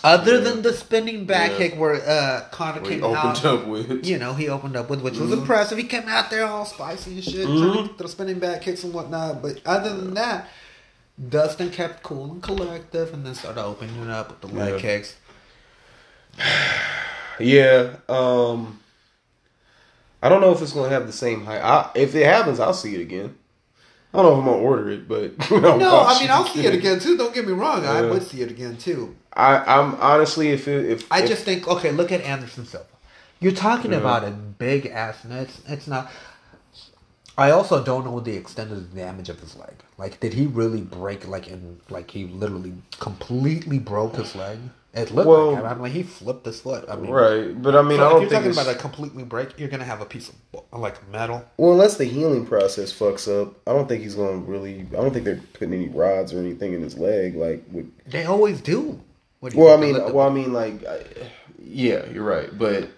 Other 0.04 0.36
Yeah. 0.36 0.40
than 0.42 0.62
the 0.62 0.74
spinning 0.74 1.26
back 1.26 1.52
Yeah. 1.52 1.58
kick 1.58 1.76
where 1.80 1.96
uh, 1.96 2.46
Conor 2.52 2.82
What 2.82 2.90
he 2.90 2.96
came 2.96 3.04
opened 3.04 3.18
out, 3.38 3.46
up 3.46 3.66
with. 3.68 4.06
you 4.06 4.18
know, 4.18 4.34
he 4.34 4.48
opened 4.48 4.76
up 4.78 4.90
with, 4.90 5.02
which 5.02 5.18
was 5.18 5.30
Mhm. 5.32 5.40
impressive. 5.40 5.78
He 5.78 5.84
came 5.84 6.08
out 6.08 6.30
there 6.30 6.46
all 6.46 6.66
spicy 6.66 7.16
and 7.16 7.24
shit, 7.24 7.48
Mhm. 7.48 7.88
to 7.90 7.94
throw 7.96 8.08
spinning 8.08 8.40
back 8.40 8.62
kicks 8.62 8.84
and 8.84 8.94
whatnot. 8.94 9.42
But 9.42 9.58
other 9.66 9.90
than 9.96 10.14
that, 10.14 10.48
Dustin 11.30 11.70
kept 11.70 12.02
cool 12.02 12.32
and 12.32 12.42
collective, 12.42 13.14
and 13.14 13.26
then 13.26 13.36
started 13.36 13.62
opening 13.62 14.02
it 14.02 14.10
up 14.10 14.30
with 14.30 14.42
the 14.52 14.58
leg 14.58 14.76
Yeah. 14.76 14.80
kicks. 14.80 15.16
Yeah. 17.40 17.96
Um. 18.10 18.80
I 20.22 20.28
don't 20.28 20.42
know 20.42 20.52
if 20.52 20.62
it's 20.62 20.74
gonna 20.74 20.90
have 20.90 21.08
the 21.08 21.14
same 21.14 21.46
height. 21.46 21.62
I, 21.64 21.90
if 21.96 22.14
it 22.14 22.26
happens, 22.26 22.60
I'll 22.60 22.74
see 22.74 22.96
it 22.96 23.02
again. 23.02 23.36
I 24.14 24.18
don't 24.22 24.26
know 24.26 24.32
if 24.34 24.40
I'm 24.40 24.46
gonna 24.46 24.58
order 24.58 24.90
it, 24.90 25.08
but 25.08 25.38
No, 25.52 26.02
I 26.06 26.20
mean 26.20 26.30
I'll 26.30 26.46
see 26.46 26.66
it 26.66 26.74
again 26.74 27.00
too. 27.00 27.16
Don't 27.16 27.34
get 27.34 27.48
me 27.48 27.54
wrong, 27.54 27.86
I 27.86 28.02
would 28.02 28.28
see 28.28 28.42
it 28.42 28.52
again 28.52 28.76
too. 28.76 29.16
I, 29.40 29.80
I'm 29.80 29.96
honestly, 29.96 30.50
if 30.50 30.68
it, 30.68 30.86
if 30.90 31.12
I 31.12 31.22
if- 31.22 31.30
just 31.30 31.44
think, 31.46 31.68
okay, 31.68 31.92
look 31.92 32.12
at 32.12 32.22
Anderson 32.22 32.66
Silva. 32.66 32.86
You're 33.40 33.54
talking 33.54 33.92
Yeah. 33.94 34.00
about 34.00 34.26
a 34.26 34.32
big 34.32 34.88
ass, 34.88 35.24
and 35.24 35.32
it's 35.34 35.62
it's 35.68 35.88
not. 35.88 36.12
I 37.38 37.52
also 37.52 37.82
don't 37.82 38.04
know 38.04 38.20
the 38.20 38.36
extent 38.36 38.70
of 38.72 38.92
the 38.94 39.00
damage 39.02 39.30
of 39.30 39.40
his 39.40 39.56
leg. 39.56 39.76
Like, 39.98 40.20
did 40.20 40.34
he 40.34 40.46
really 40.46 40.82
break? 40.82 41.26
Like, 41.26 41.48
in 41.48 41.80
like 41.90 42.12
he 42.12 42.26
literally 42.26 42.74
completely 43.00 43.80
broke 43.80 44.16
his 44.18 44.36
leg. 44.36 44.58
It 44.94 45.12
looked 45.12 45.28
Well- 45.30 45.54
like. 45.54 45.64
I'm 45.64 45.82
like 45.82 45.92
he 45.94 46.04
flipped 46.04 46.46
his 46.46 46.60
foot. 46.60 46.84
I 46.90 46.96
mean, 46.98 47.12
right, 47.12 47.62
but 47.62 47.76
I 47.76 47.82
mean, 47.82 48.00
so 48.00 48.08
I 48.08 48.10
don't 48.10 48.16
if 48.18 48.22
you're 48.24 48.30
think 48.32 48.32
talking 48.32 48.50
it's, 48.50 48.62
about 48.62 48.76
a 48.76 48.80
completely 48.80 49.24
break, 49.24 49.58
you're 49.58 49.70
gonna 49.70 49.86
have 49.86 50.02
a 50.02 50.06
piece 50.06 50.30
of 50.30 50.36
like 50.78 50.98
metal. 51.10 51.46
well, 51.58 51.72
unless 51.74 51.96
the 51.96 52.06
healing 52.06 52.46
process 52.46 52.92
fucks 52.92 53.28
up, 53.30 53.54
I 53.68 53.72
don't 53.74 53.88
think 53.88 54.02
he's 54.04 54.16
gonna 54.16 54.38
really. 54.38 54.82
I 54.92 54.96
don't 54.96 55.12
think 55.14 55.24
they're 55.24 55.40
putting 55.54 55.74
any 55.76 55.88
rods 55.88 56.34
or 56.34 56.40
anything 56.40 56.74
in 56.74 56.82
his 56.82 56.98
leg, 56.98 57.36
like 57.36 57.64
with 57.72 57.90
They 58.06 58.26
always 58.26 58.60
do. 58.60 59.00
What 59.40 59.52
do 59.52 59.58
you 59.58 59.64
Well, 59.64 59.78
I 59.78 59.82
mean, 59.82 60.14
well, 60.14 60.28
I 60.28 60.34
mean, 60.34 60.52
like, 60.54 60.86
I, 60.86 61.00
yeah, 61.62 62.06
you're 62.12 62.24
right, 62.24 62.50
but 62.58 62.90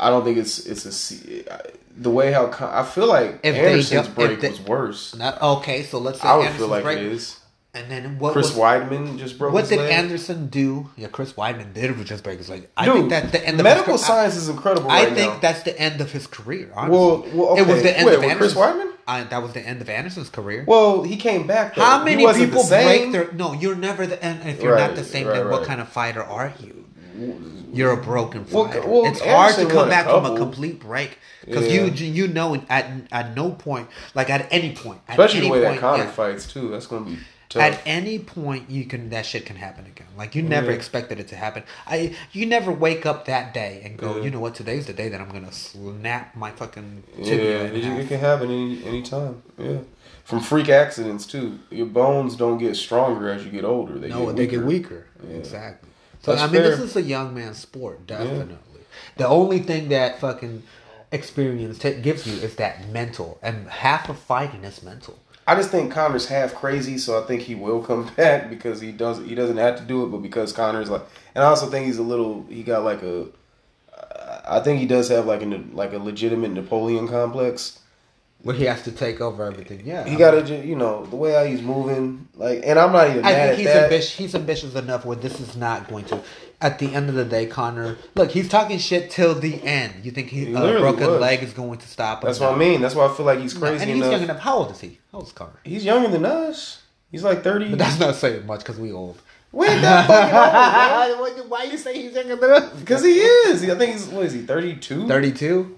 I 0.00 0.10
don't 0.10 0.24
think 0.24 0.38
it's 0.38 0.66
it's 0.66 0.84
a 1.12 1.60
the 1.96 2.10
way 2.10 2.32
how 2.32 2.46
I 2.60 2.84
feel 2.84 3.06
like 3.08 3.40
If 3.42 3.54
Anderson's 3.56 4.08
break 4.08 4.40
they- 4.40 4.50
was 4.50 4.60
worse. 4.60 5.14
Not, 5.16 5.40
okay, 5.42 5.82
so 5.82 5.98
let's 5.98 6.20
say 6.20 6.28
I 6.28 6.36
would 6.36 6.46
Anderson's 6.46 6.58
feel 6.60 6.68
like 6.68 6.82
break, 6.84 6.98
it 6.98 7.06
is. 7.12 7.40
and 7.74 7.90
then 7.90 8.18
what 8.20 8.32
Chris 8.32 8.54
was 8.54 8.58
Weidman 8.58 9.18
just 9.18 9.38
broke. 9.38 9.52
What 9.52 9.68
did 9.68 9.78
leg. 9.80 9.90
Anderson 9.92 10.46
do? 10.48 10.90
Yeah, 10.96 11.08
Chris 11.08 11.32
Weidman 11.32 11.74
did 11.74 11.96
with 11.98 12.06
just 12.06 12.22
break 12.24 12.38
his 12.38 12.48
leg. 12.48 12.68
I 12.76 12.84
Dude, 12.84 12.94
think 12.94 13.10
that's 13.10 13.32
the 13.32 13.44
end 13.46 13.58
of 13.60 13.64
medical 13.64 13.94
his, 13.94 14.04
science 14.06 14.36
is 14.36 14.48
incredible. 14.48 14.90
I, 14.90 14.98
I 15.00 15.04
right 15.06 15.12
think 15.14 15.32
now. 15.34 15.38
that's 15.40 15.62
the 15.64 15.78
end 15.78 16.00
of 16.00 16.12
his 16.12 16.26
career. 16.28 16.70
Honestly. 16.74 16.96
Well, 16.98 17.26
well, 17.34 17.56
it 17.58 17.66
was 17.66 17.82
the 17.82 17.96
end 17.96 18.06
Wait, 18.06 18.14
of 18.18 18.24
with 18.24 18.36
Chris 18.38 18.54
Weidman? 18.54 18.92
I, 19.08 19.24
that 19.24 19.42
was 19.42 19.52
the 19.54 19.60
end 19.60 19.80
of 19.80 19.88
Anderson's 19.88 20.28
career. 20.30 20.64
Well, 20.66 21.02
he 21.02 21.16
came 21.16 21.46
back. 21.46 21.74
Though. 21.74 21.82
How 21.82 22.04
many 22.04 22.24
people 22.34 22.62
the 22.62 22.68
break 22.68 23.10
their? 23.12 23.32
No, 23.32 23.54
you're 23.54 23.74
never 23.74 24.06
the 24.06 24.22
end. 24.22 24.48
If 24.48 24.62
you're 24.62 24.74
Right, 24.74 24.86
not 24.88 24.96
the 24.96 25.04
same, 25.04 25.26
right, 25.26 25.34
then 25.38 25.48
what 25.50 25.66
kind 25.66 25.80
of 25.80 25.88
fighter 25.88 26.22
are 26.22 26.52
you? 26.60 26.84
You're 27.72 27.92
a 27.92 27.96
broken 27.96 28.44
fighter. 28.44 28.86
well, 28.86 29.04
it's 29.06 29.20
hard 29.20 29.54
to 29.56 29.66
come 29.66 29.76
won 29.76 29.86
a 29.88 29.90
back 29.90 30.06
from 30.06 30.24
a 30.24 30.36
complete 30.36 30.78
break 30.80 31.18
because 31.44 31.66
Yeah. 31.66 31.84
you 31.86 31.90
you 31.90 32.28
know 32.28 32.62
at 32.68 32.86
at 33.10 33.34
no 33.34 33.50
point, 33.50 33.88
like 34.14 34.30
at 34.30 34.46
any 34.52 34.74
point, 34.74 35.00
at 35.08 35.18
Especially 35.18 35.40
any 35.40 35.48
the 35.48 35.52
way 35.54 35.62
point, 35.64 35.74
that 35.76 35.80
Conor 35.80 36.04
yeah. 36.04 36.10
fights 36.10 36.46
too. 36.52 36.70
That's 36.70 36.86
gonna 36.86 37.06
be 37.06 37.18
tough. 37.48 37.62
At 37.62 37.80
any 37.86 38.18
point, 38.18 38.70
you 38.70 38.84
can 38.84 39.10
that 39.10 39.24
shit 39.26 39.46
can 39.46 39.56
happen 39.56 39.86
again. 39.86 40.06
Like 40.16 40.34
you 40.34 40.42
never 40.42 40.70
Yeah. 40.70 40.76
expected 40.76 41.18
it 41.20 41.28
to 41.28 41.36
happen. 41.36 41.62
I 41.86 42.14
you 42.32 42.46
never 42.46 42.70
wake 42.72 43.06
up 43.06 43.24
that 43.26 43.54
day 43.54 43.80
and 43.84 43.96
go, 43.96 44.16
Yeah. 44.16 44.22
you 44.24 44.30
know 44.30 44.40
what? 44.40 44.54
Today's 44.54 44.86
the 44.86 44.92
day 44.92 45.08
that 45.08 45.20
I'm 45.20 45.30
gonna 45.30 45.52
snap 45.52 46.34
my 46.36 46.50
fucking 46.50 47.04
yeah, 47.18 47.32
it, 47.34 47.84
it 47.84 48.08
can 48.08 48.20
happen 48.20 48.50
any 48.50 48.84
any 48.84 49.02
time. 49.02 49.42
Yeah, 49.58 49.78
from 50.24 50.40
freak 50.40 50.68
accidents 50.68 51.26
too. 51.26 51.58
Your 51.70 51.86
bones 51.86 52.36
don't 52.36 52.58
get 52.58 52.76
stronger 52.76 53.28
as 53.28 53.44
you 53.44 53.50
get 53.50 53.64
older. 53.64 53.98
They 53.98 54.08
no, 54.08 54.26
get 54.26 54.36
they 54.36 54.42
weaker. 54.46 54.56
get 54.58 54.64
weaker. 54.66 55.06
Yeah. 55.28 55.36
Exactly. 55.36 55.88
So 56.22 56.32
That's 56.32 56.42
I 56.42 56.52
mean, 56.52 56.62
this 56.62 56.80
is 56.80 56.96
a 56.96 57.02
young 57.02 57.32
man's 57.34 57.58
sport, 57.58 58.06
definitely. 58.06 58.56
The 59.16 59.26
only 59.28 59.60
thing 59.60 59.88
that 59.90 60.18
fucking 60.20 60.64
experience 61.12 61.78
t- 61.78 61.94
gives 62.00 62.26
you 62.26 62.34
is 62.34 62.56
that 62.56 62.88
mental, 62.88 63.38
and 63.42 63.68
half 63.68 64.08
of 64.08 64.18
fighting 64.18 64.64
is 64.64 64.82
mental. 64.82 65.18
I 65.48 65.54
just 65.54 65.70
think 65.70 65.90
Conor's 65.90 66.26
half 66.26 66.54
crazy, 66.54 66.98
so 66.98 67.20
I 67.20 67.26
think 67.26 67.40
he 67.40 67.54
will 67.54 67.82
come 67.82 68.10
back 68.16 68.50
because 68.50 68.82
he 68.82 68.92
does. 68.92 69.18
He 69.18 69.34
doesn't 69.34 69.56
have 69.56 69.76
to 69.78 69.82
do 69.82 70.04
it, 70.04 70.08
but 70.08 70.18
because 70.18 70.52
Conor's 70.52 70.90
like, 70.90 71.02
and 71.34 71.42
I 71.42 71.48
also 71.48 71.70
think 71.70 71.86
he's 71.86 71.98
a 71.98 72.02
little. 72.02 72.44
He 72.50 72.62
got 72.62 72.84
like 72.84 73.02
a. 73.02 73.26
I 74.46 74.60
think 74.60 74.78
he 74.78 74.86
does 74.86 75.08
have 75.08 75.26
like 75.26 75.42
a 75.42 75.46
like 75.46 75.94
a 75.94 75.98
legitimate 75.98 76.52
Napoleon 76.52 77.08
complex. 77.08 77.80
Where 78.42 78.54
he 78.54 78.64
has 78.64 78.82
to 78.82 78.92
take 78.92 79.20
over 79.20 79.44
everything. 79.44 79.82
Yeah, 79.84 80.04
He 80.06 80.14
got 80.14 80.46
to, 80.46 80.64
you 80.64 80.76
know, 80.76 81.04
the 81.06 81.16
way 81.16 81.32
how 81.32 81.42
he's 81.44 81.60
moving, 81.60 82.28
like, 82.36 82.60
and 82.64 82.78
I'm 82.78 82.92
not 82.92 83.10
even 83.10 83.24
I 83.24 83.32
mad 83.32 83.48
think 83.48 83.52
at 83.52 83.58
he's 83.58 83.82
ambitious. 83.82 84.14
He's 84.14 84.34
ambitious 84.36 84.74
enough 84.76 85.04
where 85.04 85.16
this 85.16 85.40
is 85.40 85.56
not 85.56 85.88
going 85.88 86.04
to. 86.06 86.22
At 86.60 86.80
the 86.80 86.92
end 86.92 87.08
of 87.08 87.14
the 87.14 87.24
day, 87.24 87.46
Conor, 87.46 87.96
look, 88.16 88.32
he's 88.32 88.48
talking 88.48 88.78
shit 88.78 89.10
till 89.12 89.34
the 89.36 89.62
end. 89.62 90.04
You 90.04 90.10
think 90.10 90.28
he, 90.30 90.46
He 90.46 90.54
uh, 90.56 90.78
broken 90.80 91.06
was. 91.06 91.20
leg 91.20 91.42
is 91.44 91.52
going 91.52 91.78
to 91.78 91.86
stop 91.86 92.22
him? 92.24 92.26
That's 92.26 92.40
what 92.40 92.52
I 92.52 92.56
mean. 92.56 92.80
That's 92.80 92.96
why 92.96 93.06
I 93.06 93.14
feel 93.14 93.26
like 93.26 93.38
he's 93.38 93.54
crazy 93.54 93.82
and 93.82 93.90
he's 93.90 93.98
enough. 93.98 94.10
young 94.12 94.22
enough. 94.24 94.40
How 94.40 94.56
old 94.58 94.72
is 94.72 94.80
he? 94.80 94.98
How 95.12 95.18
old 95.18 95.28
is 95.28 95.32
Conor? 95.32 95.60
He's 95.62 95.84
younger 95.84 96.08
than 96.08 96.24
us. 96.24 96.82
He's 97.12 97.22
like 97.22 97.44
thirty. 97.44 97.70
But 97.70 97.78
that's 97.78 98.00
not 98.00 98.16
saying 98.16 98.44
much 98.44 98.60
because 98.60 98.78
we 98.78 98.90
old. 98.90 99.20
fucking 99.52 99.84
old. 99.84 101.48
Why 101.48 101.62
you 101.70 101.78
say 101.78 101.94
he's 102.02 102.12
younger 102.14 102.36
than 102.36 102.50
us? 102.50 102.72
Because 102.80 103.04
he 103.04 103.12
is. 103.20 103.62
I 103.64 103.76
think 103.76 103.92
he's 103.92 104.06
what 104.08 104.26
is 104.26 104.32
he? 104.32 104.42
Thirty 104.42 104.74
two. 104.76 105.06
Thirty-two. 105.06 105.77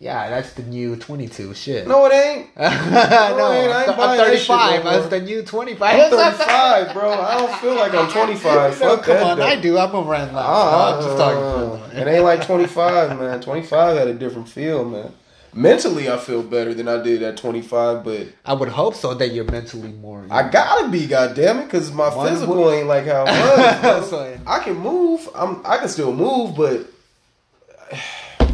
Yeah, 0.00 0.30
that's 0.30 0.52
the 0.52 0.62
new 0.62 0.94
twenty-two. 0.94 1.54
Shit. 1.54 1.88
No, 1.88 2.06
it 2.06 2.12
ain't. 2.12 2.46
no, 2.56 2.64
I 2.64 3.80
ain't 3.82 3.88
I'm, 3.90 3.96
buying 3.96 4.18
that 4.20 4.38
shit 4.38 4.84
no 4.84 5.08
the 5.08 5.20
new 5.20 5.42
twenty-five. 5.42 6.00
I'm 6.00 6.10
35, 6.10 6.92
bro. 6.92 7.12
I 7.14 7.38
don't 7.38 7.60
feel 7.60 7.74
like 7.74 7.92
I'm 7.94 8.08
25. 8.08 8.80
No, 8.80 8.96
Fuck 8.96 9.04
come 9.04 9.26
on, 9.26 9.38
though. 9.38 9.44
I 9.44 9.56
do. 9.56 9.76
I'm 9.76 9.92
around 9.96 10.34
that. 10.34 10.36
Uh, 10.38 10.94
I'm 10.96 11.02
just 11.02 11.16
talking. 11.18 11.98
it 11.98 12.06
ain't 12.06 12.22
like 12.22 12.46
25, 12.46 13.18
man. 13.18 13.40
25 13.40 13.96
had 13.98 14.06
a 14.06 14.14
different 14.14 14.48
feel, 14.48 14.84
man. 14.84 15.12
Mentally, 15.52 16.08
I 16.08 16.16
feel 16.18 16.44
better 16.44 16.74
than 16.74 16.86
I 16.86 17.02
did 17.02 17.22
at 17.24 17.36
25, 17.36 18.04
but 18.04 18.28
I 18.44 18.52
would 18.52 18.68
hope 18.68 18.94
so 18.94 19.14
that 19.14 19.30
you're 19.32 19.50
mentally 19.50 19.90
more. 19.94 20.24
I 20.30 20.48
gotta 20.48 20.88
be, 20.90 21.08
goddamn 21.08 21.58
it, 21.58 21.64
because 21.64 21.90
my 21.90 22.14
One 22.14 22.28
physical 22.28 22.54
would- 22.62 22.74
ain't 22.74 22.86
like 22.86 23.06
how 23.06 23.24
it 23.26 23.82
was. 23.82 24.10
So- 24.10 24.38
I 24.46 24.60
can 24.60 24.76
move. 24.78 25.28
I'm. 25.34 25.60
I 25.66 25.78
can 25.78 25.88
still 25.88 26.12
move, 26.14 26.54
but 26.54 26.86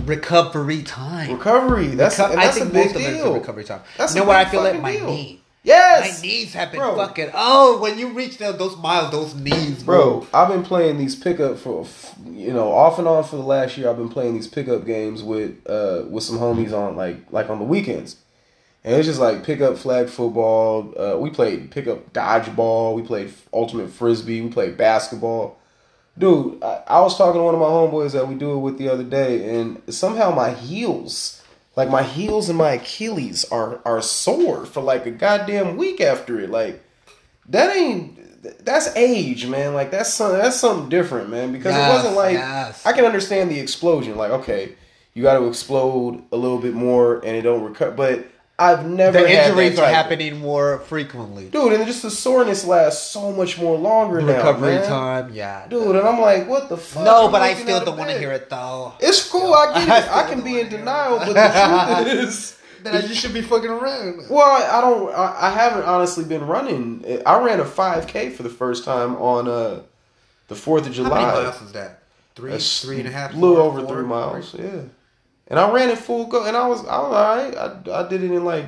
recovery 0.07 0.83
time. 0.83 1.33
recovery. 1.33 1.89
That's 1.89 2.17
Reco- 2.19 2.31
and 2.33 2.41
I 2.41 2.49
think 2.49 2.67
a 2.67 2.73
big 2.73 2.87
most 2.87 2.97
of 2.97 3.03
it 3.03 3.09
is 3.15 3.19
deal. 3.23 3.35
recovery 3.35 3.65
time. 3.65 3.81
That's 3.97 4.15
you 4.15 4.21
know 4.21 4.27
what 4.27 4.37
I 4.37 4.45
feel 4.45 4.63
like 4.63 4.81
my 4.81 4.93
deal. 4.97 5.07
knee. 5.07 5.41
Yes, 5.67 6.21
My 6.21 6.27
knees 6.29 6.53
have 6.53 6.73
been 6.73 6.81
Bro. 6.81 6.97
fucking. 6.97 7.31
Oh, 7.33 7.81
when 7.81 7.99
you 7.99 8.11
reach 8.11 8.37
those, 8.37 8.59
those 8.59 8.77
miles, 8.77 9.11
those 9.11 9.35
knees, 9.35 9.83
Bro, 9.83 10.21
bro. 10.21 10.27
I've 10.35 10.49
been 10.49 10.63
playing 10.63 10.99
these 10.99 11.17
pickup 11.17 11.57
for 11.59 11.87
you 12.27 12.53
know 12.53 12.71
off 12.71 12.99
and 12.99 13.09
on 13.09 13.25
for 13.25 13.37
the 13.37 13.43
last 13.43 13.79
year. 13.79 13.89
I've 13.89 13.97
been 13.97 14.11
playing 14.11 14.35
these 14.35 14.47
pickup 14.47 14.85
games 14.85 15.23
with 15.23 15.53
uh 15.67 16.03
with 16.11 16.23
some 16.23 16.37
homies 16.39 16.73
on 16.75 16.97
like 16.97 17.17
like 17.33 17.49
on 17.49 17.59
the 17.61 17.65
weekends, 17.65 18.17
and 18.85 18.95
it's 18.95 19.07
just 19.07 19.21
like 19.21 19.43
pickup 19.43 19.79
flag 19.79 20.11
football. 20.11 20.93
Uh, 21.01 21.17
we 21.19 21.31
played 21.31 21.71
pickup 21.71 22.13
dodgeball. 22.13 22.95
We 22.95 23.01
played 23.01 23.33
ultimate 23.51 23.89
frisbee. 23.89 24.43
We 24.43 24.51
played 24.51 24.77
basketball. 24.77 25.59
Dude, 26.17 26.63
I, 26.63 26.83
I 26.87 27.01
was 27.01 27.19
talking 27.19 27.41
to 27.41 27.45
one 27.45 27.55
of 27.55 27.61
my 27.61 27.67
homeboys 27.67 28.13
that 28.13 28.29
we 28.29 28.37
do 28.37 28.53
it 28.53 28.59
with 28.59 28.79
the 28.79 28.89
other 28.89 29.03
day, 29.03 29.59
and 29.59 29.83
somehow 29.93 30.31
my 30.31 30.51
heels, 30.51 31.43
like 31.77 31.91
my 31.91 32.05
heels 32.05 32.49
and 32.49 32.57
my 32.57 32.73
Achilles, 32.73 33.45
are 33.47 33.81
are 33.85 34.01
sore 34.01 34.65
for 34.65 34.81
like 34.81 35.07
a 35.07 35.11
goddamn 35.11 35.77
week 35.77 36.01
after 36.01 36.39
it. 36.39 36.51
Like 36.51 36.83
that 37.49 37.75
ain't 37.75 38.65
that's 38.65 38.95
age, 38.97 39.47
man. 39.47 39.75
Like 39.75 39.91
that's 39.91 40.13
some, 40.13 40.33
that's 40.33 40.57
something 40.57 40.89
different, 40.89 41.31
man. 41.31 41.53
Because 41.53 41.75
Yes, 41.75 41.91
it 41.91 41.97
wasn't 41.97 42.17
like 42.17 42.35
yes. 42.35 42.85
I 42.87 42.93
can 42.93 43.05
understand 43.05 43.51
the 43.51 43.59
explosion. 43.59 44.17
Like 44.17 44.31
okay, 44.31 44.77
you 45.15 45.23
got 45.23 45.39
to 45.39 45.47
explode 45.47 46.23
a 46.33 46.37
little 46.37 46.59
bit 46.59 46.75
more 46.75 47.17
and 47.25 47.37
it 47.37 47.43
don't 47.43 47.63
recover. 47.63 47.93
But 47.93 48.27
I've 48.57 48.87
never 48.87 49.21
The 49.21 49.29
had 49.29 49.49
injuries 49.51 49.77
that 49.77 49.85
are 49.85 49.93
happening 49.93 50.39
more 50.39 50.79
frequently. 50.81 51.49
dude, 51.51 51.73
and 51.73 51.85
just 51.87 52.03
the 52.03 52.11
soreness 52.11 52.65
lasts 52.65 53.11
so 53.11 53.33
much 53.33 53.59
more 53.59 53.77
longer 53.77 54.21
now, 54.23 54.37
recovery 54.37 54.77
man. 54.77 54.87
time, 54.87 55.35
yeah. 55.35 55.67
dude. 55.67 55.97
And 55.97 56.07
I'm 56.07 56.21
like, 56.21 56.49
what 56.49 56.69
the 56.69 56.77
fuck? 56.77 57.05
no, 57.05 57.27
I'm 57.27 57.33
but 57.33 57.43
I 57.43 57.55
still 57.55 57.85
don't 57.85 57.99
want 57.99 58.11
to 58.11 58.19
hear 58.19 58.31
it 58.33 58.49
though. 58.49 58.93
It's 59.01 59.29
cool. 59.29 59.53
I 59.55 59.75
get 59.75 59.89
I 59.89 59.99
it. 60.23 60.27
I 60.27 60.31
can 60.33 60.43
be 60.43 60.61
in 60.61 60.69
denial, 60.69 61.19
but 61.19 61.33
the 61.35 62.05
truth 62.13 62.25
is. 62.29 62.59
Then 62.85 63.09
you 63.09 63.15
should 63.15 63.33
be 63.33 63.41
fucking 63.41 63.71
around. 63.71 64.29
Well, 64.29 64.47
I 64.47 64.81
don't. 64.83 65.13
I, 65.15 65.47
I 65.49 65.51
haven't 65.51 65.85
honestly 65.87 66.23
been 66.25 66.47
running. 66.47 67.03
I 67.27 67.41
ran 67.43 67.59
a 67.59 67.65
5K 67.65 68.35
for 68.35 68.43
the 68.45 68.51
first 68.51 68.85
time 68.85 69.17
on 69.17 69.49
uh, 69.49 69.81
the 70.49 70.55
Fourth 70.55 70.83
of 70.83 70.89
How 70.89 71.03
July. 71.03 71.23
many 71.23 71.43
miles 71.45 71.63
is 71.63 71.73
that? 71.73 72.03
Three, 72.37 72.51
That's 72.51 72.83
three 72.83 72.99
and 72.99 73.09
a 73.09 73.11
half. 73.11 73.33
A 73.33 73.37
little 73.37 73.57
over 73.57 73.81
four, 73.81 73.89
three 73.97 74.05
miles. 74.05 74.55
Yeah, 74.55 74.83
and 75.49 75.59
I 75.59 75.71
ran 75.71 75.91
it 75.91 75.99
full 75.99 76.27
go, 76.27 76.45
and 76.45 76.57
I 76.57 76.67
was 76.67 76.81
I 76.81 76.99
was 76.99 77.15
all 77.15 77.37
right. 77.37 77.57
I 77.57 78.05
I 78.05 78.09
did 78.09 78.23
it 78.23 78.31
in 78.31 78.45
like 78.45 78.67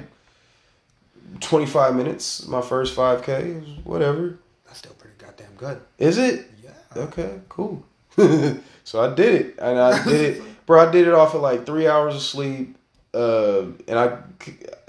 25 1.40 1.94
minutes. 1.94 2.46
My 2.46 2.60
first 2.60 2.96
5K, 2.96 3.84
whatever. 3.84 4.38
That's 4.66 4.78
still 4.78 4.94
pretty 4.94 5.16
goddamn 5.18 5.54
good. 5.56 5.80
Is 5.98 6.18
it? 6.18 6.50
Yeah. 6.62 7.02
Okay, 7.02 7.40
cool. 7.48 7.84
so 8.84 9.00
I 9.00 9.14
did 9.14 9.34
it, 9.34 9.58
and 9.58 9.78
I 9.78 10.04
did 10.04 10.36
it, 10.36 10.42
bro. 10.66 10.86
I 10.88 10.90
did 10.90 11.06
it 11.06 11.14
off 11.14 11.34
of 11.34 11.42
like 11.42 11.66
three 11.66 11.86
hours 11.86 12.14
of 12.14 12.22
sleep, 12.22 12.76
uh, 13.14 13.62
and 13.88 13.98
I, 13.98 14.18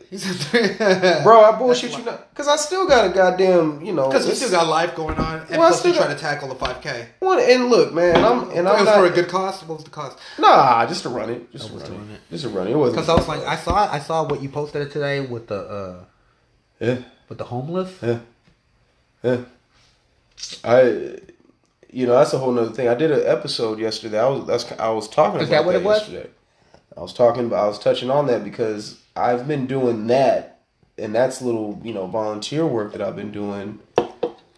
bro, 1.24 1.44
I 1.44 1.56
bullshit 1.58 1.98
you 1.98 2.04
not, 2.06 2.34
cause 2.34 2.48
I 2.48 2.56
still 2.56 2.88
got 2.88 3.12
a 3.12 3.14
goddamn, 3.14 3.82
you 3.84 3.92
know, 3.92 4.08
Because 4.08 4.26
we 4.26 4.34
still 4.36 4.52
got 4.52 4.68
life 4.68 4.96
going 4.96 5.18
on, 5.18 5.40
and 5.42 5.50
Well, 5.52 5.64
I 5.64 5.68
plus 5.70 5.80
still 5.80 5.92
we 5.92 5.98
try 5.98 6.08
got- 6.08 6.14
to 6.16 6.20
tackle 6.20 6.48
the 6.48 6.56
5K. 6.56 7.06
One, 7.20 7.40
and 7.42 7.66
look, 7.70 7.94
man, 7.94 8.24
I'm 8.24 8.44
and 8.50 8.52
it 8.52 8.66
I'm 8.68 8.78
was 8.80 8.86
not, 8.86 8.96
for 8.98 9.06
a 9.06 9.10
good 9.10 9.28
cause. 9.28 9.62
What 9.64 9.76
was 9.76 9.84
the 9.84 9.90
cost? 9.90 10.18
Nah, 10.40 10.86
just 10.86 11.04
to 11.04 11.10
run 11.10 11.30
it, 11.30 11.52
just 11.52 11.68
to 11.68 11.74
was 11.74 11.84
run 11.84 11.92
to 11.92 11.98
it. 11.98 12.00
run 12.00 12.12
it. 12.12 12.20
just 12.32 12.44
to 12.44 12.50
run 12.50 12.68
it. 12.68 12.72
It 12.72 12.76
wasn't 12.76 12.96
Because 12.98 13.10
I 13.10 13.16
was 13.16 13.28
like, 13.28 13.42
I 13.46 13.56
saw, 13.58 13.92
I 13.92 14.00
saw 14.00 14.24
what 14.28 14.42
you 14.42 14.50
posted 14.50 14.90
today 14.92 15.20
with 15.22 15.48
the, 15.48 15.60
uh, 15.60 16.04
yeah, 16.80 17.00
with 17.28 17.38
the 17.38 17.44
homeless. 17.46 17.92
yeah, 18.02 18.20
yeah. 19.24 19.38
I, 20.64 21.16
you 21.92 22.06
know, 22.06 22.14
that's 22.14 22.34
a 22.34 22.38
whole 22.38 22.52
nother 22.52 22.72
thing. 22.72 22.88
I 22.88 22.94
did 22.96 23.12
an 23.12 23.24
episode 23.26 23.80
yesterday. 23.80 24.20
I 24.20 24.28
was 24.28 24.46
that's 24.48 24.72
I 24.80 24.90
was 24.90 25.08
talking 25.10 25.42
Is 25.42 25.48
about 25.50 25.62
that 25.62 25.66
what 25.66 25.76
it 25.76 25.84
was? 25.84 26.00
yesterday. 26.02 26.30
I 26.96 27.00
was 27.02 27.14
talking 27.14 27.46
about 27.46 27.66
I 27.66 27.68
was 27.68 27.80
touching 27.80 28.10
on 28.10 28.28
that 28.28 28.44
because 28.44 28.98
I've 29.18 29.48
been 29.48 29.68
doing 29.68 30.08
that, 30.08 30.60
and 30.98 31.14
that's 31.14 31.42
little 31.42 31.80
you 31.84 31.94
know 31.94 32.08
volunteer 32.08 32.66
work 32.66 32.92
that 32.94 33.02
I've 33.02 33.16
been 33.16 33.32
doing. 33.32 33.80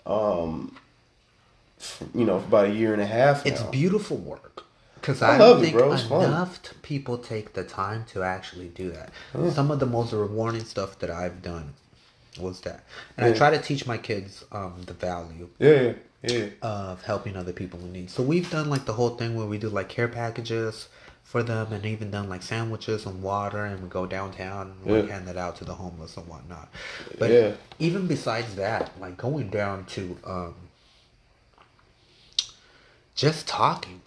Um, 0.06 0.76
for, 1.78 2.06
you 2.14 2.26
know, 2.26 2.40
for 2.40 2.48
about 2.48 2.66
a 2.66 2.72
year 2.74 2.94
and 2.94 3.02
a 3.02 3.06
half. 3.06 3.46
It's 3.46 3.62
beautiful 3.64 4.18
work. 4.18 4.64
Because 4.96 5.22
I 5.22 5.36
I, 5.36 5.38
don't 5.38 5.60
it, 5.60 5.62
think 5.62 5.78
bro. 5.78 5.94
It's 5.94 6.04
fun. 6.04 6.26
enough 6.26 6.62
t- 6.62 6.72
people 6.82 7.18
take 7.18 7.54
the 7.54 7.64
time 7.64 8.04
to 8.12 8.22
actually 8.24 8.68
do 8.68 8.92
that. 8.92 9.12
Some 9.54 9.72
of 9.72 9.80
the 9.80 9.86
most 9.86 10.12
rewarding 10.12 10.66
stuff 10.66 11.00
that 11.00 11.10
I've 11.10 11.42
done 11.42 11.74
was 12.40 12.62
that, 12.62 12.84
and 13.18 13.26
I 13.26 13.34
try 13.34 13.50
to 13.52 13.60
teach 13.60 13.86
my 13.88 13.98
kids 13.98 14.44
um, 14.52 14.74
the 14.86 14.94
value 14.94 15.50
Yeah, 15.58 15.94
yeah. 16.22 16.48
of 16.62 17.02
helping 17.04 17.38
other 17.38 17.54
people 17.54 17.80
in 17.80 17.94
need. 17.94 18.10
So 18.10 18.24
we've 18.24 18.50
done 18.52 18.70
like 18.70 18.86
the 18.86 18.94
whole 18.94 19.12
thing 19.12 19.36
where 19.36 19.46
we 19.46 19.58
do 19.58 19.70
like 19.70 19.88
care 19.90 20.08
packages 20.10 20.90
for 21.30 21.44
them, 21.44 21.72
and 21.72 21.86
even 21.86 22.10
done 22.10 22.28
like 22.28 22.42
sandwiches 22.42 23.06
and 23.06 23.22
water, 23.22 23.64
and 23.64 23.84
we 23.84 23.88
go 23.88 24.08
downtown 24.08 24.72
and 24.72 24.84
we 24.84 25.00
Yeah. 25.08 25.14
hand 25.14 25.30
it 25.30 25.38
out 25.38 25.56
to 25.58 25.64
the 25.64 25.76
homeless 25.76 26.18
and 26.18 26.28
whatnot. 26.28 26.70
But 27.20 27.30
Yeah. 27.30 27.52
even 27.78 28.08
besides 28.08 28.56
that, 28.56 29.00
like 29.00 29.16
going 29.16 29.52
down 29.52 29.86
to 29.96 30.18
um, 30.26 30.56
just 33.14 33.48
talking, 33.48 34.02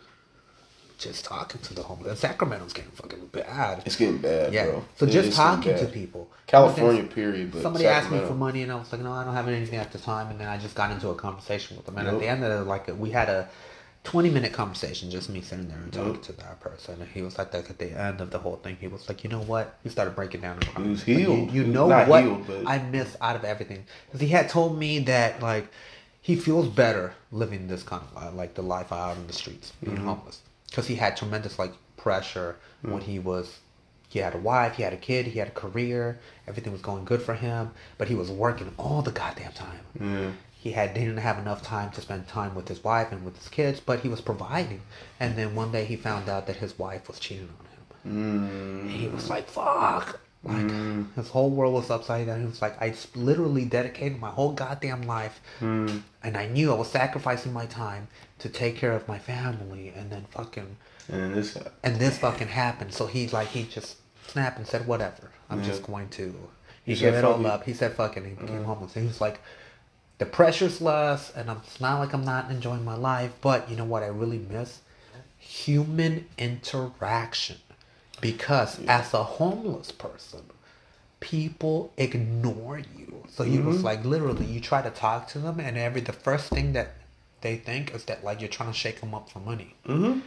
just 0.98 1.24
talking 1.24 1.60
to 1.60 1.74
the 1.74 1.84
homeless. 1.84 2.18
Sacramento's 2.18 2.72
getting 2.72 2.90
fucking 2.90 3.26
bad. 3.28 3.82
It's 3.86 3.94
getting 3.94 4.18
bad, 4.18 4.52
Yeah. 4.52 4.64
bro. 4.66 4.84
So 4.98 5.06
just 5.06 5.36
talking 5.36 5.76
to 5.78 5.86
people. 5.86 6.28
California, 6.48 7.04
period. 7.04 7.52
But 7.52 7.62
Somebody 7.62 7.86
asked 7.86 8.10
me 8.10 8.18
for 8.26 8.34
money, 8.34 8.64
and 8.64 8.72
I 8.72 8.74
was 8.74 8.90
like, 8.90 9.00
"No, 9.00 9.12
I 9.12 9.22
don't 9.22 9.34
have 9.34 9.46
anything 9.46 9.78
at 9.78 9.92
the 9.92 9.98
time." 9.98 10.28
And 10.28 10.40
then 10.40 10.48
I 10.48 10.58
just 10.58 10.74
got 10.74 10.90
into 10.90 11.08
a 11.10 11.14
conversation 11.14 11.76
with 11.76 11.86
them, 11.86 11.98
and 11.98 12.08
at 12.08 12.18
the 12.18 12.26
end 12.26 12.42
of 12.42 12.50
it, 12.50 12.64
like 12.68 12.88
we 12.98 13.10
had 13.12 13.28
a 13.28 13.48
twenty-minute 14.04 14.52
conversation, 14.52 15.10
just 15.10 15.28
me 15.30 15.40
sitting 15.40 15.68
there 15.68 15.78
and 15.78 15.92
talking 15.92 16.14
Yep. 16.14 16.22
to 16.22 16.32
that 16.32 16.60
person. 16.60 17.00
And 17.00 17.10
he 17.10 17.22
was 17.22 17.38
like, 17.38 17.52
that 17.52 17.70
at 17.70 17.78
the 17.78 17.92
end 17.92 18.20
of 18.20 18.30
the 18.30 18.38
whole 18.38 18.56
thing, 18.56 18.76
he 18.80 18.88
was 18.88 19.08
like, 19.08 19.22
"You 19.24 19.30
know 19.30 19.42
what?" 19.42 19.78
He 19.82 19.88
started 19.90 20.14
breaking 20.16 20.40
down. 20.40 20.58
He 20.60 20.82
was 20.82 20.98
Like, 20.98 21.06
healed. 21.06 21.38
You, 21.38 21.46
He 21.46 21.56
you 21.58 21.62
was 21.64 21.74
know 21.74 21.86
what 21.86 22.22
healed, 22.22 22.46
but- 22.46 22.66
I 22.66 22.78
miss 22.78 23.16
out 23.20 23.36
of 23.36 23.44
everything 23.44 23.84
because 24.06 24.20
he 24.20 24.28
had 24.28 24.48
told 24.48 24.78
me 24.78 24.98
that 25.00 25.40
like 25.40 25.68
he 26.20 26.36
feels 26.36 26.68
better 26.68 27.14
living 27.30 27.68
this 27.68 27.82
kind 27.82 28.02
of 28.02 28.14
life, 28.14 28.34
like 28.34 28.54
the 28.54 28.62
life 28.62 28.92
out 28.92 29.16
in 29.16 29.26
the 29.26 29.32
streets, 29.32 29.72
being 29.82 29.96
Mm-hmm. 29.96 30.06
homeless, 30.06 30.40
because 30.68 30.86
he 30.88 30.96
had 30.96 31.16
tremendous 31.16 31.58
like 31.58 31.72
pressure 31.96 32.56
when 32.82 33.02
he 33.02 33.18
was 33.20 33.58
he 34.08 34.18
had 34.18 34.34
a 34.34 34.38
wife, 34.38 34.74
he 34.76 34.82
had 34.82 34.92
a 34.92 34.96
kid, 34.98 35.26
he 35.26 35.38
had 35.38 35.48
a 35.48 35.52
career, 35.52 36.18
everything 36.46 36.70
was 36.72 36.82
going 36.82 37.04
good 37.04 37.22
for 37.22 37.32
him, 37.34 37.70
but 37.96 38.08
he 38.08 38.14
was 38.14 38.30
working 38.30 38.70
all 38.76 39.00
the 39.00 39.10
goddamn 39.12 39.52
time. 39.52 40.36
He 40.62 40.70
had 40.70 40.94
didn't 40.94 41.16
have 41.16 41.40
enough 41.40 41.60
time 41.60 41.90
to 41.90 42.00
spend 42.00 42.28
time 42.28 42.54
with 42.54 42.68
his 42.68 42.84
wife 42.84 43.10
and 43.10 43.24
with 43.24 43.36
his 43.36 43.48
kids, 43.48 43.80
but 43.80 43.98
he 43.98 44.08
was 44.08 44.20
providing. 44.20 44.82
And 45.18 45.36
then 45.36 45.56
one 45.56 45.72
day 45.72 45.84
he 45.84 45.96
found 45.96 46.28
out 46.28 46.46
that 46.46 46.54
his 46.54 46.78
wife 46.78 47.08
was 47.08 47.18
cheating 47.18 47.48
on 47.58 47.66
him. 47.66 47.82
And 48.84 48.90
he 48.92 49.08
was 49.08 49.28
like, 49.28 49.48
"Fuck!" 49.48 50.20
Like 50.44 50.68
mm. 50.68 51.12
his 51.14 51.30
whole 51.30 51.50
world 51.50 51.74
was 51.74 51.90
upside 51.90 52.28
down. 52.28 52.42
He 52.42 52.46
was 52.46 52.62
like, 52.62 52.80
"I 52.80 52.94
literally 53.16 53.64
dedicated 53.64 54.20
my 54.20 54.30
whole 54.30 54.52
goddamn 54.52 55.02
life, 55.02 55.40
mm. 55.60 56.00
and 56.22 56.36
I 56.36 56.46
knew 56.46 56.70
I 56.72 56.76
was 56.76 56.92
sacrificing 56.92 57.52
my 57.52 57.66
time 57.66 58.06
to 58.38 58.48
take 58.48 58.76
care 58.76 58.92
of 58.92 59.08
my 59.08 59.18
family, 59.18 59.92
and 59.96 60.12
then 60.12 60.26
fucking." 60.30 60.76
And 61.08 61.34
this, 61.34 61.58
and 61.82 61.96
this 61.96 62.18
fucking 62.18 62.48
happened. 62.48 62.94
So 62.94 63.06
he 63.06 63.26
like 63.26 63.48
he 63.48 63.64
just 63.64 63.96
snapped 64.28 64.58
and 64.58 64.66
said, 64.68 64.86
"Whatever. 64.86 65.32
I'm 65.50 65.60
Yeah. 65.60 65.70
just 65.70 65.82
going 65.82 66.08
to 66.10 66.48
He 66.84 66.94
He 66.94 67.00
gave 67.00 67.14
it 67.14 67.24
all 67.24 67.42
"Fuck 67.42 67.52
up. 67.52 67.64
He 67.64 67.74
said, 67.74 67.94
"Fucking," 67.94 68.24
it." 68.24 68.28
He 68.28 68.34
became 68.34 68.62
homeless. 68.62 68.94
He 68.94 69.02
was 69.02 69.20
like, 69.20 69.40
"The 70.22 70.30
pressure's 70.30 70.80
less, 70.80 71.32
and 71.34 71.50
I'm, 71.50 71.58
it's 71.66 71.80
not 71.80 71.98
like 71.98 72.12
I'm 72.12 72.24
not 72.24 72.50
enjoying 72.50 72.84
my 72.84 72.94
life, 72.96 73.32
but 73.40 73.68
you 73.68 73.76
know 73.76 73.84
what? 73.84 74.02
I 74.04 74.06
really 74.06 74.38
miss 74.38 74.80
human 75.38 76.26
interaction 76.38 77.56
because 78.20 78.78
as 78.86 79.12
a 79.14 79.24
homeless 79.24 79.90
person." 79.92 80.42
People 81.20 81.92
ignore 81.96 82.78
you. 82.78 83.24
So 83.28 83.44
he 83.44 83.56
Mm-hmm. 83.56 83.68
was 83.68 83.84
like, 83.84 84.04
literally, 84.04 84.44
you 84.44 84.60
try 84.60 84.82
to 84.82 84.90
talk 84.90 85.28
to 85.28 85.38
them, 85.38 85.60
and 85.60 85.78
every 85.78 86.00
the 86.00 86.12
first 86.12 86.50
thing 86.50 86.72
that 86.72 86.88
they 87.42 87.56
think 87.56 87.94
is 87.94 88.04
that 88.06 88.24
like 88.24 88.40
you're 88.40 88.48
trying 88.58 88.72
to 88.72 88.78
shake 88.78 89.00
them 89.00 89.14
up 89.14 89.30
for 89.30 89.38
money. 89.38 89.74
Mm-hmm. 89.86 90.20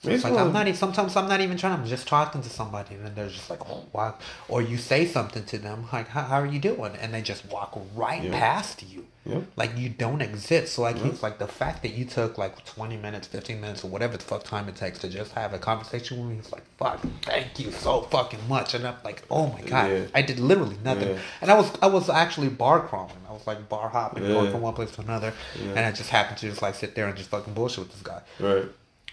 So 0.00 0.10
it's 0.10 0.22
like 0.22 0.34
I'm 0.34 0.52
not 0.52 0.68
even. 0.68 0.78
Sometimes 0.78 1.16
I'm 1.16 1.28
not 1.28 1.40
even 1.40 1.56
trying. 1.56 1.72
I'm 1.72 1.84
just 1.84 2.06
talking 2.06 2.40
to 2.42 2.48
somebody, 2.48 2.94
and 2.94 3.04
then 3.04 3.14
they're 3.16 3.28
just 3.28 3.50
like, 3.50 3.60
"Oh, 3.68 3.84
wow!" 3.92 4.14
Or 4.48 4.62
you 4.62 4.76
say 4.76 5.04
something 5.06 5.44
to 5.46 5.58
them, 5.58 5.88
like, 5.92 6.06
"How, 6.06 6.22
how 6.22 6.36
are 6.40 6.46
you 6.46 6.60
doing?" 6.60 6.92
And 7.00 7.12
they 7.12 7.20
just 7.20 7.44
walk 7.50 7.76
right 7.96 8.22
Yeah. 8.22 8.30
past 8.38 8.84
you, 8.88 9.06
Yep. 9.26 9.42
like 9.56 9.76
you 9.76 9.88
don't 9.88 10.22
exist. 10.22 10.74
So 10.74 10.82
like 10.82 10.98
it's 11.04 11.20
like 11.20 11.38
the 11.40 11.48
fact 11.48 11.82
that 11.82 11.94
you 11.94 12.04
took 12.04 12.38
like 12.38 12.64
20 12.64 12.96
minutes, 12.96 13.26
15 13.26 13.60
minutes, 13.60 13.82
or 13.82 13.88
whatever 13.88 14.16
the 14.16 14.22
fuck 14.22 14.44
time 14.44 14.68
it 14.68 14.76
takes 14.76 15.00
to 15.00 15.08
just 15.08 15.32
have 15.32 15.52
a 15.52 15.58
conversation 15.58 16.20
with 16.20 16.28
me. 16.28 16.36
He's 16.36 16.52
like, 16.52 16.62
"Fuck, 16.78 17.00
thank 17.22 17.58
you 17.58 17.72
so 17.72 18.02
fucking 18.02 18.46
much," 18.48 18.74
and 18.74 18.86
I'm 18.86 18.94
like, 19.04 19.24
"Oh 19.28 19.48
my 19.48 19.62
god, 19.62 19.90
Yeah. 19.90 20.04
I 20.14 20.22
did 20.22 20.38
literally 20.38 20.76
nothing." 20.84 21.08
Yeah. 21.08 21.18
And 21.40 21.50
I 21.50 21.54
was 21.54 21.72
I 21.82 21.88
was 21.88 22.08
actually 22.08 22.50
bar 22.50 22.86
crawling. 22.86 23.16
I 23.28 23.32
was 23.32 23.44
like 23.48 23.68
bar 23.68 23.88
hopping, 23.88 24.22
going 24.22 24.52
from 24.52 24.60
one 24.60 24.74
place 24.74 24.92
to 24.92 25.00
another, 25.00 25.32
Yeah. 25.56 25.70
and 25.70 25.80
I 25.80 25.90
just 25.90 26.10
happened 26.10 26.38
to 26.38 26.48
just 26.50 26.62
like 26.62 26.76
sit 26.76 26.94
there 26.94 27.08
and 27.08 27.16
just 27.16 27.30
fucking 27.30 27.54
bullshit 27.54 27.80
with 27.80 27.92
this 27.94 28.02
guy. 28.02 28.20
Right. 28.38 28.66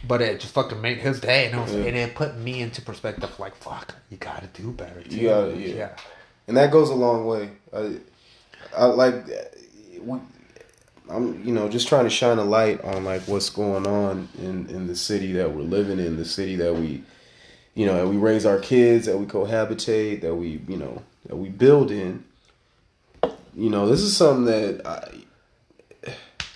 But 0.07 0.21
it 0.21 0.39
just 0.39 0.53
fucking 0.53 0.81
made 0.81 0.97
his 0.97 1.19
day, 1.19 1.45
and 1.47 1.55
it, 1.55 1.61
was, 1.61 1.73
Yeah. 1.73 1.83
and 1.85 1.95
it 1.97 2.15
put 2.15 2.37
me 2.37 2.61
into 2.61 2.81
perspective. 2.81 3.39
Like, 3.39 3.55
fuck, 3.55 3.95
you 4.09 4.17
gotta 4.17 4.47
do 4.47 4.71
better. 4.71 5.01
Too. 5.01 5.15
You 5.15 5.27
gotta- 5.29 5.55
yeah. 5.57 5.89
and 6.47 6.57
that 6.57 6.71
goes 6.71 6.89
a 6.89 6.95
long 6.95 7.25
way. 7.25 7.49
I, 7.75 7.97
I 8.77 8.85
like, 8.85 9.15
we, 10.01 10.19
I'm 11.09 11.43
you 11.45 11.53
know 11.53 11.69
just 11.69 11.87
trying 11.87 12.03
to 12.05 12.09
shine 12.09 12.37
a 12.39 12.43
light 12.43 12.83
on 12.83 13.03
like 13.03 13.21
what's 13.23 13.49
going 13.49 13.87
on 13.87 14.27
in 14.41 14.67
in 14.69 14.87
the 14.87 14.95
city 14.95 15.31
that 15.33 15.51
we're 15.51 15.61
living 15.63 15.99
in, 15.99 16.17
the 16.17 16.25
city 16.25 16.55
that 16.57 16.75
we, 16.75 17.03
you 17.73 17.85
know, 17.85 17.95
that 17.95 18.07
we 18.07 18.17
raise 18.17 18.45
our 18.45 18.59
kids, 18.59 19.05
that 19.05 19.17
we 19.17 19.25
cohabitate, 19.25 20.21
that 20.21 20.35
we 20.35 20.59
you 20.67 20.77
know 20.77 21.01
that 21.27 21.35
we 21.37 21.49
build 21.49 21.89
in. 21.91 22.23
You 23.55 23.69
know, 23.69 23.87
this 23.87 24.01
is 24.01 24.15
something 24.15 24.45
that 24.45 24.85
I, 24.85 25.14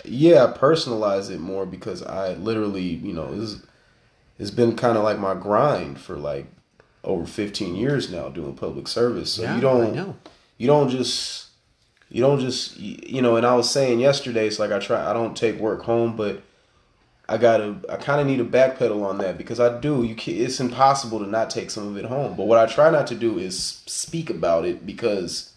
yeah, 0.04 0.44
I 0.44 0.56
personalize 0.56 1.30
it 1.30 1.40
more 1.40 1.66
because 1.66 2.02
I 2.02 2.34
literally, 2.34 2.82
you 2.82 3.12
know, 3.12 3.32
is, 3.32 3.62
it's 4.38 4.50
been 4.50 4.76
kind 4.76 4.96
of 4.96 5.04
like 5.04 5.18
my 5.18 5.34
grind 5.34 6.00
for 6.00 6.16
like 6.16 6.46
over 7.04 7.26
15 7.26 7.76
years 7.76 8.10
now 8.10 8.28
doing 8.28 8.54
public 8.54 8.88
service. 8.88 9.32
So 9.32 9.42
Yeah, 9.42 9.54
you 9.54 9.60
don't 9.60 9.92
I 9.92 9.94
know. 9.94 10.16
you 10.58 10.66
don't 10.66 10.88
just 10.88 11.48
you 12.10 12.20
don't 12.20 12.40
just 12.40 12.76
you 12.78 13.22
know 13.22 13.36
and 13.36 13.46
i 13.46 13.54
was 13.54 13.70
saying 13.70 14.00
yesterday 14.00 14.48
it's 14.48 14.58
like 14.58 14.72
i 14.72 14.80
try 14.80 15.08
i 15.08 15.12
don't 15.12 15.36
take 15.36 15.56
work 15.60 15.82
home 15.82 16.16
but 16.16 16.42
i 17.28 17.36
gotta 17.38 17.76
i 17.88 17.94
kind 17.94 18.20
of 18.20 18.26
need 18.26 18.38
to 18.38 18.44
backpedal 18.44 19.04
on 19.04 19.18
that 19.18 19.38
because 19.38 19.60
i 19.60 19.78
do 19.80 20.02
you 20.02 20.16
can 20.16 20.34
it's 20.34 20.58
impossible 20.58 21.20
to 21.20 21.26
not 21.26 21.48
take 21.50 21.70
some 21.70 21.86
of 21.86 21.96
it 21.96 22.04
home 22.04 22.34
but 22.36 22.48
what 22.48 22.58
i 22.58 22.66
try 22.66 22.90
not 22.90 23.06
to 23.06 23.14
do 23.14 23.38
is 23.38 23.84
speak 23.86 24.28
about 24.28 24.64
it 24.64 24.84
because 24.84 25.52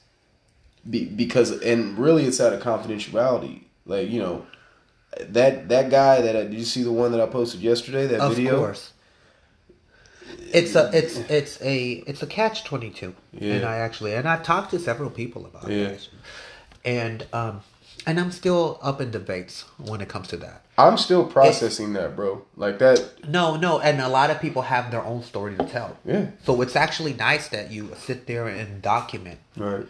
be, 0.88 1.06
because 1.06 1.50
and 1.64 1.98
really 1.98 2.26
it's 2.26 2.40
out 2.40 2.54
of 2.54 2.62
confidentiality 2.62 3.62
like 3.86 4.10
you 4.10 4.19
know 4.19 4.46
that 5.30 5.69
that 5.69 5.89
guy 5.91 6.22
that 6.22 6.36
I, 6.36 6.43
did 6.43 6.54
you 6.56 6.65
see 6.65 6.84
the 6.84 6.91
one 6.91 7.12
that 7.12 7.22
i 7.22 7.26
posted 7.28 7.62
yesterday 7.62 8.08
that 8.08 8.19
Of 8.19 8.36
video 8.36 8.58
course. 8.60 8.91
It's 10.52 10.76
a 10.76 10.89
it's 10.93 11.17
it's 11.30 11.62
a 11.62 12.04
it's 12.08 12.22
a 12.22 12.28
catch 12.28 12.63
twenty 12.63 12.89
two, 12.91 13.15
Yeah. 13.32 13.56
and 13.56 13.65
I 13.65 13.78
actually 13.78 14.13
and 14.13 14.28
I've 14.28 14.43
talked 14.43 14.72
to 14.72 14.80
several 14.80 15.10
people 15.10 15.46
about 15.46 15.69
Yeah. 15.69 15.89
this, 15.89 16.10
and 16.86 17.26
um 17.34 17.62
and 18.06 18.19
I'm 18.19 18.32
still 18.32 18.80
up 18.82 19.02
in 19.02 19.12
debates 19.12 19.65
when 19.78 20.02
it 20.02 20.10
comes 20.10 20.28
to 20.30 20.38
that. 20.38 20.62
i'm 20.78 20.98
still 20.98 21.26
processing 21.26 21.93
that 21.93 22.15
bro 22.15 22.41
like 22.58 22.78
that 22.80 23.28
No, 23.30 23.56
no, 23.56 23.80
and 23.80 24.02
a 24.02 24.08
lot 24.10 24.30
of 24.32 24.41
people 24.41 24.63
have 24.63 24.91
their 24.91 25.04
own 25.04 25.22
story 25.24 25.56
to 25.58 25.65
tell. 25.65 25.98
yeah 26.06 26.26
So 26.46 26.62
it's 26.62 26.76
actually 26.76 27.13
nice 27.13 27.48
that 27.50 27.72
you 27.72 27.91
sit 27.98 28.26
there 28.28 28.48
and 28.48 28.82
document 28.82 29.39
right 29.58 29.86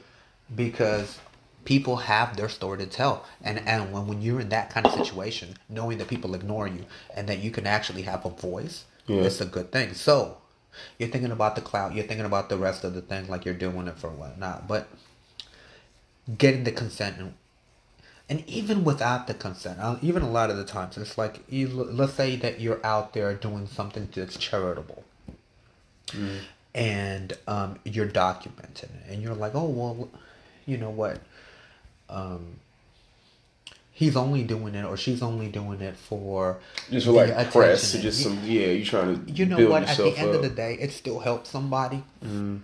because 0.55 1.19
people 1.65 1.95
have 1.97 2.35
their 2.37 2.49
story 2.49 2.77
to 2.79 2.85
tell. 2.85 3.25
And 3.41 3.59
and 3.67 3.91
when, 3.93 4.07
when 4.07 4.21
you're 4.21 4.41
in 4.41 4.49
that 4.49 4.69
kind 4.69 4.85
of 4.85 4.93
situation 4.93 5.55
knowing 5.69 5.97
that 5.99 6.07
people 6.07 6.35
ignore 6.35 6.67
you 6.67 6.85
and 7.15 7.27
that 7.29 7.39
you 7.39 7.51
can 7.51 7.65
actually 7.67 8.03
have 8.03 8.25
a 8.25 8.29
voice 8.29 8.85
Yeah. 9.07 9.23
it's 9.23 9.41
a 9.41 9.45
good 9.45 9.71
thing. 9.71 9.93
So 9.93 10.37
you're 10.97 11.09
thinking 11.09 11.31
about 11.31 11.55
the 11.55 11.61
clout 11.61 11.93
you're 11.95 12.05
thinking 12.05 12.25
about 12.25 12.49
the 12.49 12.57
rest 12.57 12.83
of 12.83 12.93
the 12.93 13.01
thing 13.01 13.27
like 13.27 13.45
you're 13.45 13.53
doing 13.53 13.87
it 13.87 13.97
for 13.97 14.09
whatnot. 14.09 14.67
But 14.67 14.87
getting 16.37 16.63
the 16.63 16.71
consent 16.71 17.17
and 17.19 17.33
and 18.29 18.43
even 18.47 18.83
without 18.83 19.27
the 19.27 19.33
consent 19.33 19.79
uh, 19.79 19.97
even 20.01 20.21
a 20.23 20.29
lot 20.29 20.49
of 20.49 20.57
the 20.57 20.63
times 20.65 20.97
it's 20.97 21.17
like 21.17 21.41
you 21.49 21.67
let's 21.67 22.13
say 22.13 22.35
that 22.37 22.59
you're 22.61 22.83
out 22.85 23.13
there 23.13 23.33
doing 23.33 23.67
something 23.67 24.07
that's 24.13 24.37
charitable. 24.37 25.03
And 26.75 27.33
um, 27.47 27.79
you're 27.83 28.07
documenting 28.07 28.83
it, 28.85 29.05
and 29.09 29.21
you're 29.21 29.35
like, 29.35 29.53
oh 29.53 29.65
well, 29.65 30.09
you 30.65 30.77
know 30.77 30.89
what? 30.89 31.19
Um, 32.09 32.59
he's 33.91 34.15
only 34.15 34.43
doing 34.43 34.75
it, 34.75 34.85
or 34.85 34.97
she's 34.97 35.21
only 35.21 35.47
doing 35.47 35.81
it 35.81 35.95
for 35.95 36.59
just 36.91 37.05
for 37.05 37.13
like 37.13 37.29
attention 37.29 37.51
press, 37.51 37.91
just 37.93 38.23
some 38.23 38.39
yeah. 38.43 38.67
You 38.67 38.85
trying 38.85 39.25
to 39.25 39.31
You 39.31 39.45
know 39.45 39.69
what? 39.69 39.83
At 39.83 39.97
the 39.97 40.05
yourself 40.07 40.19
end 40.19 40.35
of 40.35 40.41
the 40.41 40.49
day, 40.49 40.77
it 40.79 40.91
still 40.91 41.19
helps 41.19 41.49
somebody, 41.49 42.03
Mm-hmm. 42.23 42.57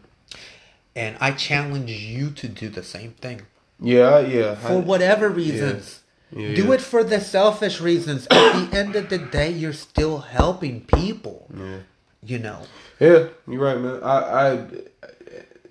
and 0.95 1.17
I 1.19 1.31
challenge 1.31 1.89
you 1.89 2.29
to 2.31 2.47
do 2.47 2.69
the 2.69 2.83
same 2.83 3.11
thing 3.13 3.43
yeah, 3.81 4.19
yeah. 4.19 4.55
for 4.55 4.73
I- 4.73 4.75
whatever 4.77 5.29
reasons. 5.29 6.01
Yeah, 6.31 6.53
do 6.53 6.65
yeah. 6.65 6.73
it 6.73 6.81
for 6.81 7.03
the 7.03 7.19
selfish 7.19 7.81
reasons. 7.81 8.27
At 8.29 8.69
the 8.69 8.77
end 8.77 8.95
of 8.95 9.09
the 9.09 9.17
day, 9.17 9.49
you're 9.49 9.73
still 9.73 10.19
helping 10.19 10.81
people. 10.81 11.47
Yeah, 11.57 11.77
You 12.23 12.37
know. 12.37 12.59
yeah. 12.99 13.29
You're 13.47 13.59
right, 13.63 13.79
man. 13.79 13.99
I, 14.03 14.17
I, 14.19 14.49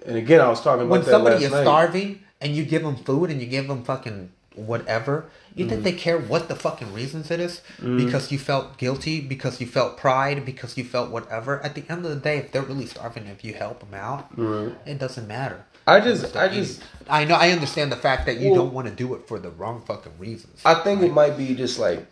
and 0.04 0.16
again, 0.16 0.40
I 0.40 0.48
was 0.48 0.60
talking 0.60 0.80
about 0.86 0.90
when 0.90 1.04
somebody 1.04 1.44
is 1.44 1.52
night. 1.52 1.62
starving 1.62 2.24
and 2.40 2.54
you 2.56 2.64
give 2.64 2.82
them 2.82 2.96
food 2.96 3.30
and 3.30 3.40
you 3.40 3.46
give 3.46 3.68
them 3.68 3.84
fucking 3.84 4.30
whatever, 4.54 5.26
you 5.54 5.64
Mm-hmm. 5.64 5.70
think 5.82 5.84
they 5.84 5.92
care 5.92 6.18
what 6.18 6.48
the 6.48 6.54
fucking 6.56 6.92
reasons 6.92 7.30
it 7.30 7.40
is? 7.40 7.60
Because 7.80 8.30
you 8.32 8.38
felt 8.38 8.76
guilty, 8.78 9.20
because 9.20 9.60
you 9.60 9.66
felt 9.66 9.96
pride, 9.96 10.44
because 10.44 10.76
you 10.76 10.84
felt 10.84 11.10
whatever. 11.10 11.60
At 11.64 11.74
the 11.74 11.84
end 11.88 12.04
of 12.04 12.10
the 12.10 12.16
day, 12.20 12.38
if 12.38 12.52
they're 12.52 12.62
really 12.62 12.86
starving, 12.86 13.26
if 13.26 13.44
you 13.44 13.54
help 13.54 13.80
them 13.80 13.94
out, 13.94 14.26
Right. 14.36 14.72
it 14.86 14.98
doesn't 14.98 15.26
matter. 15.28 15.64
I 15.86 16.00
just, 16.00 16.36
I 16.36 16.48
just, 16.48 16.82
I 17.08 17.24
know, 17.24 17.34
I 17.34 17.50
understand 17.50 17.90
the 17.90 17.96
fact 17.96 18.26
that 18.26 18.36
you 18.38 18.50
Well- 18.50 18.64
don't 18.64 18.74
want 18.74 18.88
to 18.88 18.94
do 18.94 19.14
it 19.14 19.26
for 19.26 19.38
the 19.38 19.50
wrong 19.50 19.82
fucking 19.86 20.12
reasons. 20.18 20.60
I 20.64 20.74
think 20.74 21.02
it 21.02 21.12
might 21.12 21.36
be 21.36 21.54
just 21.54 21.78
like 21.78 22.06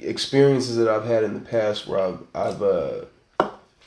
experiences 0.00 0.76
that 0.76 0.88
I've 0.88 1.04
had 1.06 1.24
in 1.24 1.34
the 1.34 1.40
past 1.40 1.86
where 1.86 1.98
I've, 2.00 2.18
I've, 2.34 2.62
uh, 2.62 3.04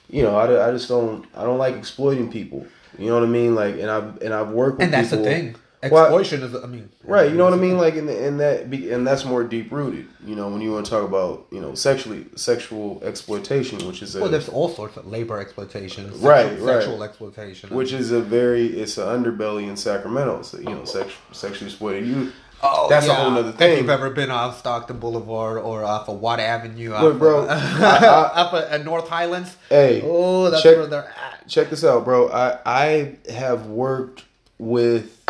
you 0.10 0.24
know, 0.24 0.36
I, 0.36 0.68
I 0.68 0.72
just 0.72 0.88
don't, 0.90 1.26
I 1.36 1.44
don't 1.44 1.58
like 1.58 1.76
exploiting 1.76 2.32
people. 2.32 2.66
You 3.00 3.08
know 3.08 3.16
what 3.16 3.24
I 3.24 3.32
mean? 3.32 3.56
Like, 3.56 3.76
and 3.80 3.90
I've, 3.90 4.22
and 4.22 4.34
I've 4.34 4.50
worked 4.50 4.78
with 4.78 4.86
and 4.86 4.94
that's 4.94 5.10
the 5.10 5.18
people- 5.18 5.60
thing. 5.84 5.92
Well, 5.92 6.06
Exploitation 6.06 6.42
is, 6.44 6.56
I 6.64 6.68
mean, 6.68 6.90
Right, 7.04 7.30
you 7.30 7.38
know 7.38 7.44
what 7.46 7.54
I 7.54 7.58
mean, 7.58 7.78
like 7.78 7.96
in 7.96 8.06
the, 8.08 8.26
in 8.28 8.38
that, 8.38 8.70
be- 8.70 8.92
and 8.92 9.06
that's 9.06 9.26
more 9.26 9.44
deep 9.44 9.72
rooted. 9.72 10.08
You 10.26 10.36
know, 10.36 10.50
when 10.50 10.62
you 10.62 10.72
want 10.72 10.86
to 10.86 10.90
talk 10.90 11.04
about 11.08 11.46
you 11.52 11.60
know 11.62 11.76
sexually 11.76 12.26
sexual 12.36 13.02
exploitation, 13.04 13.86
which 13.88 14.02
is 14.02 14.16
a 14.16 14.22
Well, 14.22 14.32
there's 14.32 14.50
all 14.50 14.70
sorts 14.70 14.98
of 14.98 15.06
labor 15.08 15.40
exploitation, 15.40 16.06
sexual, 16.12 16.30
Right, 16.30 16.46
right. 16.60 16.82
sexual 16.82 17.04
exploitation, 17.04 17.70
which 17.76 17.94
is 17.94 18.12
a 18.12 18.22
very 18.22 18.68
it's 18.68 18.98
an 18.98 19.06
underbelly 19.24 19.68
in 19.68 19.76
Sacramento. 19.78 20.42
So 20.44 20.58
you 20.60 20.66
know, 20.70 20.86
sex, 20.86 21.12
sexually 21.32 21.70
exploited 21.72 22.08
you. 22.08 22.32
Oh, 22.66 22.88
that's 22.88 23.08
a 23.08 23.14
whole 23.14 23.32
nother 23.32 23.52
thing. 23.52 23.74
If 23.74 23.80
you've 23.80 23.90
ever 23.90 24.10
been 24.10 24.32
off 24.32 24.60
Stockton 24.60 24.98
Boulevard 24.98 25.58
or 25.58 25.84
off 25.84 26.08
of 26.08 26.22
Watt 26.22 26.40
Avenue, 26.40 26.92
Look, 26.92 27.16
off 27.16 27.20
bro, 27.20 27.40
of, 27.44 27.50
I- 27.50 28.32
up 28.34 28.54
at, 28.54 28.70
at 28.70 28.86
North 28.86 29.10
Highlands. 29.10 29.58
Hey, 29.68 30.02
oh, 30.02 30.50
that's 30.50 30.64
check- 30.64 30.78
where 30.78 30.88
they're 30.88 31.04
at. 31.10 31.46
Check 31.50 31.70
this 31.70 31.84
out, 31.84 32.06
bro. 32.06 32.30
I 32.32 32.60
I 32.66 33.16
have 33.30 33.66
worked 33.66 34.24
with 34.60 35.23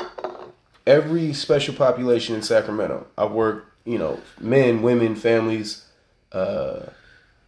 every 0.86 1.34
special 1.34 1.74
population 1.74 2.36
in 2.36 2.42
Sacramento. 2.42 3.08
I've 3.18 3.32
worked, 3.32 3.68
you 3.86 3.98
know, 3.98 4.20
men, 4.40 4.82
women, 4.82 5.16
families, 5.16 5.86
uh, 6.32 6.88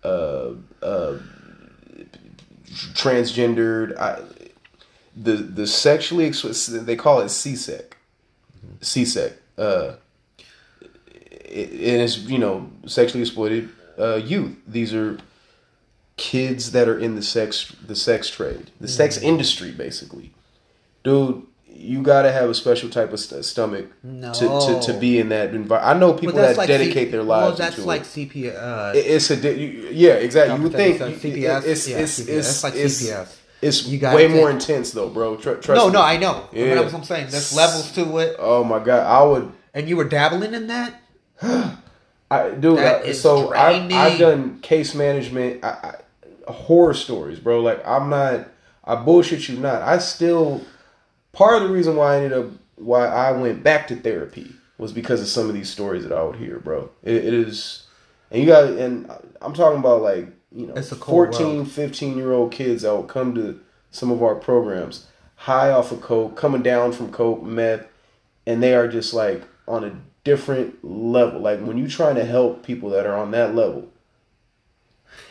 uh, 0.03 0.51
uh, 0.81 1.17
transgendered. 2.93 3.97
I, 3.97 4.21
the 5.15 5.33
the 5.33 5.65
sexually 5.65 6.29
they 6.29 6.95
call 6.95 7.21
it 7.21 7.25
CSEC, 7.25 7.93
CSEC. 8.81 9.33
Uh, 9.57 9.93
it, 11.19 11.69
it 11.71 12.01
is 12.01 12.19
you 12.29 12.37
know 12.37 12.69
sexually 12.85 13.21
exploited 13.21 13.69
uh, 13.97 14.15
youth. 14.15 14.57
These 14.67 14.93
are 14.93 15.17
kids 16.17 16.71
that 16.71 16.87
are 16.87 16.99
in 16.99 17.15
the 17.15 17.21
sex 17.21 17.73
the 17.85 17.95
sex 17.95 18.29
trade, 18.29 18.71
the 18.79 18.87
sex 18.87 19.17
industry, 19.17 19.71
basically. 19.71 20.33
Dude, 21.03 21.43
you 21.77 22.01
got 22.01 22.21
to 22.23 22.31
have 22.31 22.49
a 22.49 22.53
special 22.53 22.89
type 22.89 23.11
of 23.13 23.19
st- 23.19 23.43
stomach 23.45 23.85
to, 24.01 24.31
to 24.31 24.79
to 24.85 24.93
be 24.99 25.19
in 25.19 25.29
that 25.29 25.53
environment. 25.53 25.83
I 25.95 25.99
know 25.99 26.13
people 26.13 26.35
that 26.35 26.55
dedicate 26.67 27.07
C- 27.07 27.11
their 27.11 27.23
lives 27.23 27.57
to 27.57 27.61
Well, 27.61 27.69
that's 27.71 27.85
like 27.85 28.01
it. 28.01 28.07
CP. 28.07 28.55
Uh, 28.55 28.93
It- 28.95 29.05
It's 29.05 29.29
a 29.29 29.35
di- 29.35 29.51
you- 29.51 29.89
yeah, 29.91 30.13
exactly. 30.13 30.55
You 30.57 30.63
would 30.63 30.71
think 30.73 30.97
CPS, 30.99 31.65
It's 31.65 31.87
yeah, 31.87 31.97
it's 31.97 32.11
CPS. 32.19 32.37
it's 32.37 32.63
like 32.63 32.75
it's, 32.75 33.01
CPS. 33.01 33.27
it's 33.61 33.85
You 33.87 33.97
gotta 33.99 34.15
way 34.15 34.27
more 34.27 34.49
intense 34.49 34.91
though, 34.91 35.09
bro. 35.09 35.35
Tr- 35.35 35.53
trust 35.55 35.67
no, 35.79 35.87
me. 35.87 35.93
no, 35.93 36.01
I 36.01 36.17
know. 36.17 36.43
Yeah. 36.53 36.75
that's 36.75 36.93
what 36.93 36.99
I'm 36.99 37.05
saying. 37.05 37.27
There's 37.29 37.55
levels 37.55 37.91
to 37.93 38.17
it, 38.19 38.35
Oh 38.39 38.63
my 38.63 38.79
god, 38.79 39.05
I 39.05 39.23
would. 39.23 39.51
and 39.73 39.87
you 39.89 39.97
were 39.97 40.05
dabbling 40.05 40.53
in 40.53 40.67
that. 40.67 41.01
I 42.31 42.49
dude, 42.51 42.77
That 42.79 43.03
I, 43.05 43.11
so 43.11 43.53
I, 43.53 43.71
draining. 43.79 43.97
I've 43.97 44.17
done 44.19 44.59
case 44.61 44.95
management, 44.95 45.63
I, 45.63 45.93
I, 46.47 46.51
horror 46.51 46.93
stories, 46.93 47.39
bro. 47.39 47.61
Like 47.61 47.85
I'm 47.87 48.09
not, 48.09 48.47
I 48.83 48.95
bullshit 48.95 49.47
you 49.47 49.57
not. 49.57 49.81
I 49.83 49.99
still 49.99 50.61
part 51.35 51.61
of 51.61 51.67
the 51.67 51.73
reason 51.73 51.95
why 51.95 52.13
I 52.13 52.17
ended 52.17 52.33
up 52.33 52.47
why 52.77 53.05
I 53.07 53.31
went 53.31 53.63
back 53.63 53.87
to 53.89 53.95
therapy 53.95 54.51
was 54.77 54.91
because 54.91 55.21
of 55.21 55.27
some 55.27 55.47
of 55.47 55.53
these 55.53 55.69
stories 55.69 56.03
that 56.03 56.11
I 56.17 56.23
would 56.23 56.35
hear, 56.37 56.59
bro. 56.59 56.89
It, 57.03 57.15
it 57.23 57.33
is, 57.33 57.85
and 58.31 58.41
you 58.41 58.47
got, 58.47 58.65
and 58.65 59.09
I'm 59.41 59.53
talking 59.53 59.79
about 59.79 60.01
like 60.01 60.27
you 60.51 60.67
know, 60.67 60.73
It's 60.75 60.91
a 60.91 60.95
14, 60.95 61.55
world. 61.57 61.71
15 61.71 62.17
year 62.17 62.31
old 62.33 62.51
kids 62.51 62.81
that 62.83 62.95
would 62.95 63.07
come 63.07 63.35
to 63.35 63.59
some 63.91 64.11
of 64.11 64.21
our 64.23 64.35
programs 64.35 65.07
high 65.35 65.69
off 65.71 65.91
of 65.91 66.01
coke, 66.01 66.35
coming 66.35 66.61
down 66.63 66.91
from 66.93 67.11
coke, 67.11 67.43
meth, 67.43 67.85
and 68.45 68.61
they 68.63 68.73
are 68.73 68.87
just 68.87 69.13
like 69.13 69.43
on 69.67 69.83
a 69.83 69.95
different 70.23 70.83
level. 70.83 71.39
Like 71.41 71.61
when 71.61 71.77
you're 71.77 71.87
trying 71.87 72.15
to 72.15 72.25
help 72.25 72.63
people 72.65 72.89
that 72.91 73.05
are 73.05 73.15
on 73.17 73.31
that 73.31 73.53
level, 73.55 73.89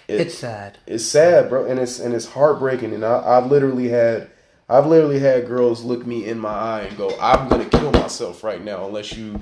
it- 0.09 0.21
It's 0.21 0.35
sad. 0.39 0.79
it's 0.87 1.05
sad, 1.05 1.49
bro, 1.49 1.65
and 1.67 1.79
it's 1.81 1.99
and 1.99 2.15
it's 2.15 2.27
heartbreaking. 2.29 2.93
And 2.95 3.05
I, 3.05 3.23
I've 3.39 3.51
literally 3.51 3.89
had, 3.89 4.31
I've 4.69 4.87
literally 4.87 5.19
had 5.21 5.47
girls 5.47 5.85
look 5.85 6.07
me 6.07 6.27
in 6.27 6.39
my 6.39 6.49
eye 6.51 6.81
and 6.83 6.97
go, 6.97 7.15
"I'm 7.21 7.49
gonna 7.49 7.67
kill 7.67 7.91
myself 7.93 8.43
right 8.43 8.63
now 8.65 8.87
unless 8.87 9.13
you, 9.15 9.41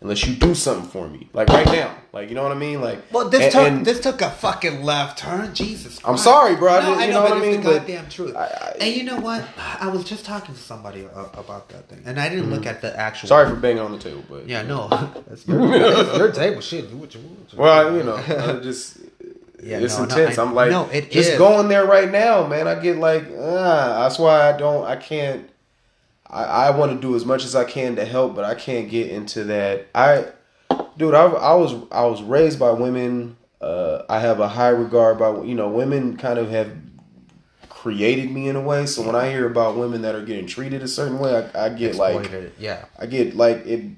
unless 0.00 0.24
you 0.26 0.34
do 0.34 0.54
something 0.54 0.88
for 0.88 1.08
me, 1.08 1.28
like 1.32 1.48
right 1.48 1.66
now, 1.66 1.92
like 2.12 2.28
you 2.28 2.36
know 2.36 2.44
what 2.44 2.52
I 2.52 2.56
mean, 2.56 2.80
like." 2.80 3.00
Well, 3.12 3.28
this 3.28 3.42
and- 3.42 3.52
took 3.52 3.66
and- 3.68 3.84
this 3.86 3.98
took 4.00 4.22
a 4.22 4.30
fucking 4.30 4.84
left 4.84 5.18
turn. 5.18 5.52
Jesus, 5.52 5.98
I'm 6.04 6.16
sorry, 6.16 6.54
bro. 6.54 6.80
No, 6.80 6.94
I 6.94 7.06
you 7.06 7.12
know, 7.12 7.24
know 7.24 7.30
what 7.30 7.38
I 7.38 7.40
mean? 7.40 7.60
the 7.62 7.70
goddamn 7.78 8.08
truth. 8.08 8.36
I- 8.36 8.40
I- 8.44 8.76
and 8.80 8.94
you 8.94 9.02
know 9.02 9.18
what? 9.20 9.44
I 9.80 9.88
was 9.88 10.04
just 10.04 10.24
talking 10.24 10.54
to 10.54 10.60
somebody 10.60 11.00
about 11.02 11.68
that 11.70 11.88
thing, 11.88 12.02
and 12.06 12.20
I 12.20 12.28
didn't 12.28 12.50
look 12.50 12.64
at 12.64 12.80
the 12.82 12.96
actual. 12.96 13.26
Mm-hmm. 13.26 13.28
Sorry 13.28 13.50
for 13.50 13.56
banging 13.56 13.82
on 13.82 13.90
the 13.92 13.98
table, 13.98 14.22
but 14.30 14.48
Yeah, 14.48 14.62
no, 14.62 14.86
that's 15.28 15.46
your, 15.46 15.66
that's 15.78 16.18
your 16.18 16.30
table. 16.30 16.60
Shit, 16.60 16.88
do 16.88 16.96
what 16.98 17.12
you 17.14 17.20
want. 17.20 17.54
Well, 17.54 17.96
you 17.96 18.04
know, 18.04 18.14
I 18.16 18.60
just 18.62 18.98
Yeah, 19.62 19.78
it's 19.78 19.96
no, 19.96 20.04
no, 20.04 20.10
intense. 20.10 20.38
I- 20.38 20.42
I'm 20.44 20.54
like, 20.54 20.70
no, 20.70 20.88
it 20.90 21.10
just 21.10 21.32
is. 21.32 21.38
going 21.38 21.68
there 21.68 21.86
right 21.86 22.10
now, 22.10 22.46
man. 22.46 22.66
I 22.66 22.74
get 22.80 22.96
like, 22.98 23.24
ah, 23.38 24.02
that's 24.02 24.18
why 24.18 24.48
I 24.52 24.56
don't, 24.56 24.84
I 24.84 24.96
can't. 24.96 25.48
I, 26.28 26.44
I 26.44 26.70
want 26.70 26.92
to 26.92 27.00
do 27.00 27.14
as 27.14 27.24
much 27.24 27.44
as 27.44 27.54
I 27.54 27.64
can 27.64 27.96
to 27.96 28.04
help, 28.04 28.34
but 28.34 28.44
I 28.44 28.54
can't 28.54 28.90
get 28.90 29.10
into 29.10 29.44
that. 29.44 29.86
I, 29.94 30.26
dude, 30.96 31.14
I, 31.14 31.26
I 31.26 31.54
was 31.54 31.74
I 31.92 32.04
was 32.06 32.22
raised 32.22 32.58
by 32.58 32.70
women. 32.70 33.36
Uh, 33.60 34.02
I 34.08 34.18
have 34.18 34.40
a 34.40 34.48
high 34.48 34.70
regard 34.70 35.18
by 35.18 35.42
you 35.42 35.54
know 35.54 35.68
women. 35.68 36.16
Kind 36.16 36.38
of 36.38 36.50
have 36.50 36.72
created 37.68 38.30
me 38.30 38.48
in 38.48 38.56
a 38.56 38.60
way. 38.60 38.86
So 38.86 39.02
when 39.02 39.14
I 39.14 39.28
hear 39.28 39.46
about 39.46 39.76
women 39.76 40.02
that 40.02 40.14
are 40.14 40.24
getting 40.24 40.46
treated 40.46 40.82
a 40.82 40.88
certain 40.88 41.18
way, 41.18 41.48
I, 41.54 41.66
I 41.66 41.68
get 41.68 41.96
like 41.96 42.52
yeah. 42.58 42.86
I 42.98 43.06
get 43.06 43.36
like 43.36 43.66
it. 43.66 43.90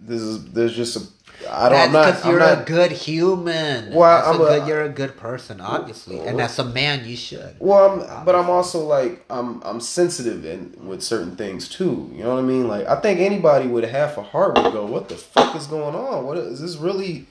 This 0.00 0.22
is 0.22 0.52
there's 0.52 0.74
just 0.74 0.96
a. 0.96 1.00
I 1.48 1.68
don't. 1.68 1.92
That's 1.92 1.92
not. 1.92 2.06
because 2.06 2.24
I'm 2.24 2.30
you're 2.30 2.40
not. 2.40 2.60
a 2.62 2.64
good 2.64 2.92
human. 2.92 3.94
Well, 3.94 4.32
a 4.32 4.34
a- 4.34 4.38
good, 4.38 4.68
you're 4.68 4.82
a 4.82 4.88
good 4.88 5.16
person, 5.16 5.60
obviously, 5.60 6.18
and 6.20 6.40
as 6.40 6.58
a 6.58 6.64
man, 6.64 7.04
you 7.06 7.16
should. 7.16 7.56
Well, 7.58 8.02
I'm, 8.02 8.24
but 8.24 8.34
I'm 8.34 8.50
also 8.50 8.80
like 8.84 9.24
I'm 9.30 9.62
I'm 9.62 9.80
sensitive 9.80 10.44
in 10.44 10.74
with 10.86 11.02
certain 11.02 11.36
things 11.36 11.68
too. 11.68 12.10
You 12.14 12.24
know 12.24 12.34
what 12.34 12.38
I 12.40 12.46
mean? 12.46 12.68
Like 12.68 12.86
I 12.86 13.00
think 13.00 13.20
anybody 13.20 13.68
with 13.68 13.84
half 13.84 14.18
a 14.18 14.22
heart 14.22 14.56
would 14.62 14.72
go, 14.72 14.84
"What 14.86 15.08
the 15.08 15.16
fuck 15.16 15.54
is 15.56 15.66
going 15.66 15.94
on? 15.94 16.24
What 16.26 16.36
is 16.38 16.60
this 16.60 16.76
really?" 16.76 17.26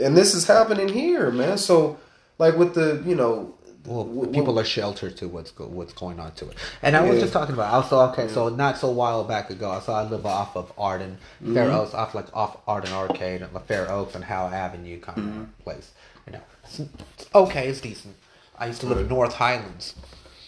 And 0.00 0.16
this 0.16 0.34
is 0.34 0.46
happening 0.46 0.88
here, 0.88 1.30
man. 1.30 1.58
So, 1.58 1.98
like 2.38 2.56
with 2.56 2.74
the 2.74 3.02
you 3.06 3.14
know, 3.14 3.54
Well, 3.88 4.04
w- 4.04 4.30
people 4.30 4.58
are 4.60 4.64
sheltered 4.64 5.16
to 5.16 5.28
what's 5.28 5.50
go, 5.50 5.66
what's 5.66 5.94
going 5.94 6.20
on 6.20 6.32
to 6.32 6.50
it. 6.50 6.56
And 6.82 6.94
I 6.96 7.00
was 7.08 7.20
just 7.20 7.32
talking 7.32 7.54
about. 7.54 7.72
I 7.72 7.88
saw 7.88 8.10
okay, 8.12 8.28
so 8.28 8.48
not 8.50 8.76
so 8.76 8.90
while 8.90 9.24
back 9.24 9.48
ago, 9.48 9.80
so 9.84 9.92
I 9.94 10.02
live 10.02 10.26
off 10.26 10.56
of 10.56 10.72
Arden, 10.76 11.16
mm-hmm. 11.42 11.54
Fair 11.54 11.72
Oaks, 11.72 11.94
off 11.94 12.14
like 12.14 12.26
off 12.34 12.58
Arden 12.66 12.92
Arcade 12.92 13.42
and 13.42 13.50
Fair 13.62 13.90
Oaks 13.90 14.14
and 14.14 14.24
Howe 14.24 14.48
Avenue 14.48 15.00
kind 15.00 15.18
of 15.18 15.24
mm-hmm. 15.24 15.44
place. 15.62 15.92
You 16.26 16.34
know, 16.34 16.40
it's, 16.64 16.80
it's 16.80 17.34
okay, 17.34 17.68
it's 17.68 17.80
decent. 17.80 18.14
I 18.58 18.66
used 18.66 18.80
to 18.80 18.86
live 18.86 18.98
in 18.98 19.08
North 19.08 19.34
Highlands. 19.34 19.94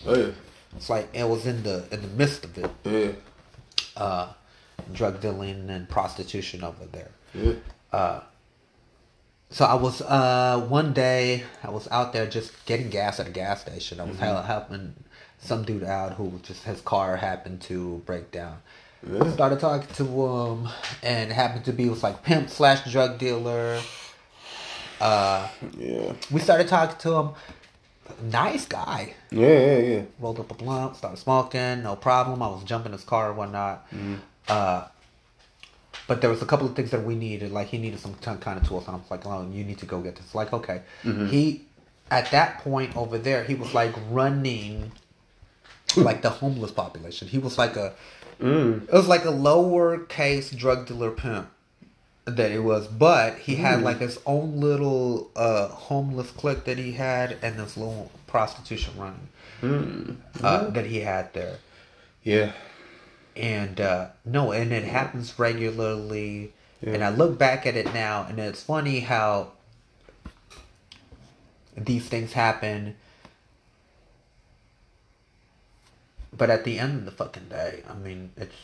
oh 0.06 0.14
yeah, 0.14 0.30
It's 0.76 0.90
like 0.90 1.08
it 1.14 1.26
was 1.28 1.46
in 1.46 1.62
the 1.62 1.86
in 1.90 2.02
the 2.02 2.08
midst 2.08 2.44
of 2.44 2.58
it, 2.58 2.70
yeah, 2.84 3.12
uh, 3.96 4.32
drug 4.92 5.20
dealing 5.20 5.70
and 5.70 5.88
prostitution 5.88 6.62
over 6.62 6.84
there. 6.92 7.10
yeah, 7.34 7.54
uh, 7.92 8.20
So 9.50 9.64
I 9.64 9.74
was 9.74 10.00
uh 10.02 10.64
one 10.68 10.92
day 10.92 11.44
I 11.62 11.70
was 11.70 11.88
out 11.90 12.12
there 12.12 12.26
just 12.26 12.52
getting 12.66 12.88
gas 12.88 13.18
at 13.20 13.26
a 13.26 13.30
gas 13.30 13.60
station. 13.62 14.00
I 14.00 14.04
was 14.04 14.18
hel- 14.18 14.42
helping 14.42 14.94
some 15.38 15.64
dude 15.64 15.84
out 15.84 16.12
who 16.14 16.38
just 16.42 16.64
his 16.64 16.80
car 16.80 17.16
happened 17.16 17.60
to 17.62 18.02
break 18.06 18.30
down. 18.30 18.58
Yeah. 19.10 19.30
Started 19.32 19.58
talking 19.60 19.92
to 19.94 20.04
him 20.04 20.68
and 21.02 21.30
it 21.30 21.34
happened 21.34 21.64
to 21.64 21.72
be 21.72 21.88
was 21.88 22.02
like 22.02 22.22
pimp 22.22 22.48
slash 22.50 22.90
drug 22.90 23.18
dealer. 23.18 23.80
Uh, 25.00 25.48
yeah, 25.78 26.12
we 26.30 26.40
started 26.40 26.68
talking 26.68 26.98
to 26.98 27.14
him. 27.14 27.30
Nice 28.22 28.66
guy. 28.66 29.14
yeah, 29.30 29.48
yeah, 29.48 29.78
yeah. 29.78 30.02
Rolled 30.18 30.40
up 30.40 30.50
a 30.50 30.54
blunt, 30.54 30.96
started 30.96 31.16
smoking, 31.16 31.82
no 31.82 31.96
problem. 31.96 32.42
I 32.42 32.48
was 32.48 32.64
jumping 32.64 32.92
his 32.92 33.04
car 33.04 33.28
and 33.30 33.38
whatnot. 33.38 33.86
Uh, 34.46 34.84
but 36.10 36.20
there 36.20 36.28
was 36.28 36.42
a 36.42 36.44
couple 36.44 36.66
of 36.66 36.74
things 36.74 36.90
that 36.90 37.04
we 37.04 37.14
needed. 37.14 37.52
Like 37.52 37.68
he 37.68 37.78
needed 37.78 38.00
some 38.00 38.14
t- 38.14 38.34
kind 38.40 38.60
of 38.60 38.66
tools, 38.66 38.88
and 38.88 38.96
I 38.96 38.98
was 38.98 39.08
like, 39.12 39.24
"Oh, 39.26 39.48
you 39.48 39.62
need 39.62 39.78
to 39.78 39.86
go 39.86 40.00
get 40.00 40.16
this." 40.16 40.34
Like, 40.34 40.52
okay. 40.52 40.82
Mm-hmm. 41.04 41.26
He, 41.28 41.66
at 42.10 42.32
that 42.32 42.58
point 42.58 42.96
over 42.96 43.16
there, 43.16 43.44
he 43.44 43.54
was 43.54 43.72
like 43.74 43.94
running, 44.10 44.90
like 45.96 46.22
the 46.22 46.30
homeless 46.30 46.72
population. 46.72 47.28
He 47.28 47.38
was 47.38 47.58
like 47.58 47.76
a, 47.76 47.94
mm. 48.40 48.82
it 48.82 48.92
was 48.92 49.06
like 49.06 49.24
a 49.24 49.28
lowercase 49.28 50.50
drug 50.56 50.88
dealer 50.88 51.12
pimp 51.12 51.48
that 52.24 52.50
it 52.50 52.64
was, 52.64 52.88
but 52.88 53.38
he 53.38 53.54
had 53.54 53.78
mm. 53.78 53.84
like 53.84 53.98
his 53.98 54.18
own 54.26 54.58
little 54.58 55.30
uh 55.36 55.68
homeless 55.68 56.32
clique 56.32 56.64
that 56.64 56.76
he 56.76 56.90
had, 56.90 57.36
and 57.40 57.56
this 57.56 57.76
little 57.76 58.10
prostitution 58.26 58.94
running 58.98 59.28
mm. 59.62 60.16
uh, 60.42 60.62
mm-hmm. 60.62 60.72
that 60.74 60.86
he 60.86 60.98
had 60.98 61.32
there 61.34 61.58
yeah. 62.22 62.52
And 63.40 63.80
uh, 63.80 64.08
no, 64.24 64.52
and 64.52 64.70
it 64.72 64.84
happens 64.84 65.38
regularly. 65.38 66.52
And 66.82 67.02
I 67.04 67.10
look 67.10 67.38
back 67.38 67.66
at 67.66 67.76
it 67.76 67.92
now, 67.92 68.26
and 68.28 68.38
it's 68.38 68.62
funny 68.62 69.00
how 69.00 69.52
these 71.76 72.08
things 72.08 72.32
happen. 72.32 72.96
But 76.36 76.48
at 76.48 76.64
the 76.64 76.78
end 76.78 77.00
of 77.00 77.04
the 77.04 77.10
fucking 77.10 77.48
day, 77.48 77.82
I 77.88 77.94
mean, 77.94 78.32
it's 78.36 78.54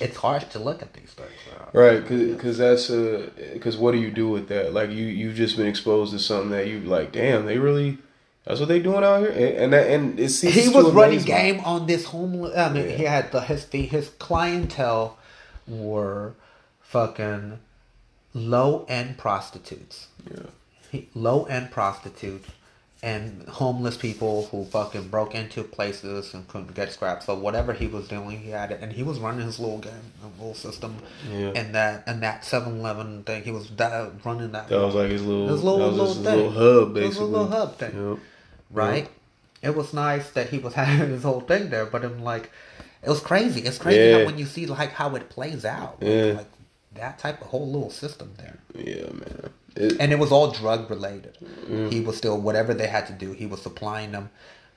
it's 0.00 0.16
harsh 0.16 0.44
to 0.44 0.58
look 0.58 0.82
at 0.82 0.92
these 0.92 1.12
things. 1.12 1.30
bro. 1.72 1.82
Right, 1.82 2.06
because 2.06 2.58
that's 2.58 2.90
uh, 2.90 3.30
because 3.52 3.76
what 3.76 3.92
do 3.92 3.98
you 3.98 4.10
do 4.10 4.28
with 4.28 4.48
that? 4.48 4.72
Like 4.74 4.90
you 4.90 5.04
you've 5.06 5.36
just 5.36 5.56
been 5.56 5.66
exposed 5.66 6.12
to 6.12 6.18
something 6.18 6.50
that 6.50 6.66
you 6.68 6.80
like. 6.80 7.12
Damn, 7.12 7.46
they 7.46 7.58
really 7.58 7.98
that's 8.44 8.60
what 8.60 8.68
they 8.68 8.78
doing 8.80 9.02
out 9.04 9.20
here, 9.20 9.30
and 9.30 9.56
and, 9.64 9.72
that, 9.72 9.90
and 9.90 10.20
it 10.20 10.28
ceases 10.30 10.64
he 10.64 10.68
was 10.68 10.90
running 10.92 11.22
game 11.22 11.60
on 11.64 11.86
this 11.86 12.04
homeless. 12.04 12.56
I 12.56 12.68
mean, 12.72 12.88
Yeah. 12.90 12.96
he 12.96 13.04
had 13.04 13.32
the 13.32 13.40
his 13.40 13.66
the, 13.66 13.82
his 13.86 14.08
clientele 14.18 15.16
were 15.66 16.34
fucking 16.80 17.58
low 18.34 18.84
end 18.88 19.16
prostitutes, 19.18 20.08
Yeah, 20.92 21.00
low 21.14 21.44
end 21.44 21.70
prostitutes, 21.70 22.48
and 23.02 23.46
homeless 23.48 23.96
people 23.96 24.46
who 24.50 24.64
fucking 24.66 25.08
broke 25.08 25.34
into 25.34 25.62
places 25.62 26.34
and 26.34 26.46
couldn't 26.48 26.74
get 26.74 26.92
scraps. 26.92 27.26
So 27.26 27.34
whatever 27.34 27.72
he 27.72 27.86
was 27.86 28.08
doing, 28.08 28.40
he 28.40 28.50
had 28.50 28.72
it, 28.72 28.80
and 28.82 28.92
he 28.92 29.02
was 29.02 29.18
running 29.20 29.46
his 29.46 29.58
little 29.58 29.78
game, 29.78 29.92
a 30.22 30.26
little 30.40 30.54
system, 30.54 30.96
Yeah. 31.30 31.52
and 31.54 31.74
that 31.74 32.04
and 32.06 32.22
that 32.22 32.42
7-Eleven 32.42 33.22
thing. 33.24 33.42
He 33.42 33.50
was 33.52 33.68
that, 33.76 34.10
running 34.24 34.52
that. 34.52 34.68
that 34.68 34.80
was 34.80 34.94
like 34.94 35.10
his 35.10 35.22
little 35.22 35.48
His 35.48 35.62
little- 35.62 35.78
that 35.78 35.86
was 35.86 35.96
little 35.96 36.06
just 36.14 36.18
his 36.18 36.26
thing. 36.26 36.36
little 36.36 36.52
hub 36.52 36.96
It 36.96 37.06
was 37.06 37.06
a 37.06 37.08
basically. 37.08 37.26
little 37.28 37.48
hub 37.48 37.78
thing 37.78 38.08
Yep. 38.10 38.18
Right? 38.74 39.08
It 39.62 39.74
was 39.74 39.94
nice 39.94 40.30
that 40.30 40.50
he 40.50 40.58
was 40.58 40.74
having 40.82 41.10
his 41.10 41.22
whole 41.22 41.40
thing 41.40 41.70
there, 41.70 41.86
but 41.86 42.04
I'm 42.04 42.22
like, 42.22 42.50
it 43.02 43.08
was 43.08 43.20
crazy. 43.20 43.60
It's 43.62 43.78
crazy 43.78 44.00
Yeah. 44.00 44.18
how 44.18 44.24
when 44.26 44.38
you 44.38 44.46
see 44.46 44.66
like 44.66 44.92
how 44.92 45.14
it 45.14 45.30
plays 45.30 45.64
out, 45.64 45.96
Yeah. 46.00 46.34
like 46.36 46.50
that 46.94 47.18
type 47.18 47.40
of 47.40 47.48
whole 47.48 47.66
little 47.66 47.90
system 47.90 48.34
there, 48.38 48.58
Yeah, 48.74 49.10
man. 49.12 49.50
It, 49.76 49.96
and 49.98 50.12
it 50.12 50.18
was 50.18 50.30
all 50.30 50.52
drug 50.52 50.88
related. 50.88 51.36
Mm. 51.66 51.92
He 51.92 52.00
was 52.00 52.16
still 52.16 52.40
whatever 52.40 52.74
they 52.74 52.86
had 52.86 53.06
to 53.08 53.12
do. 53.12 53.32
He 53.32 53.46
was 53.46 53.60
supplying 53.60 54.12
them. 54.12 54.30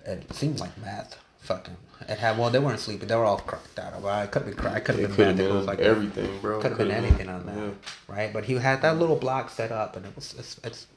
It 0.05 0.33
seemed 0.33 0.59
like 0.59 0.75
meth. 0.79 1.19
Fucking. 1.41 1.77
It 2.09 2.17
had 2.17 2.37
well, 2.37 2.49
they 2.49 2.59
weren't 2.59 2.79
sleeping. 2.79 3.07
They 3.07 3.15
were 3.15 3.25
all 3.25 3.37
cracked 3.37 3.77
out. 3.79 4.01
Well, 4.01 4.23
it 4.23 4.31
could 4.31 4.43
have 4.43 4.55
been 4.55 4.59
crack. 4.63 4.85
Could 4.85 4.95
it 4.95 5.01
have 5.03 5.17
been 5.17 5.35
meth. 5.35 5.39
It 5.39 5.47
been 5.47 5.55
was 5.55 5.65
like 5.67 5.79
everything, 5.79 6.39
bro. 6.41 6.59
Could 6.61 6.71
have 6.71 6.77
been 6.77 6.91
anything 6.91 7.29
on 7.29 7.45
that, 7.45 7.55
yeah. 7.57 7.69
right? 8.07 8.33
But 8.33 8.45
he 8.45 8.55
had 8.55 8.81
that 8.81 8.97
little 8.97 9.15
block 9.15 9.49
set 9.49 9.71
up, 9.71 9.95
and 9.95 10.05
it 10.05 10.15
was 10.15 10.33
it's 10.37 10.59
it's, 10.63 10.87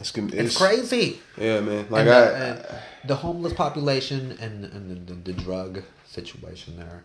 It's, 0.00 0.16
it's, 0.16 0.32
it's 0.34 0.56
crazy. 0.56 1.20
Yeah, 1.36 1.60
man. 1.60 1.86
Like 1.90 2.00
and 2.02 2.10
I, 2.10 2.20
the, 2.20 2.36
and 2.36 2.66
the 3.04 3.16
homeless 3.16 3.52
population 3.52 4.36
and 4.40 4.64
and 4.64 5.06
the, 5.08 5.14
the, 5.14 5.32
the 5.32 5.42
drug 5.42 5.82
situation 6.06 6.76
there. 6.76 7.04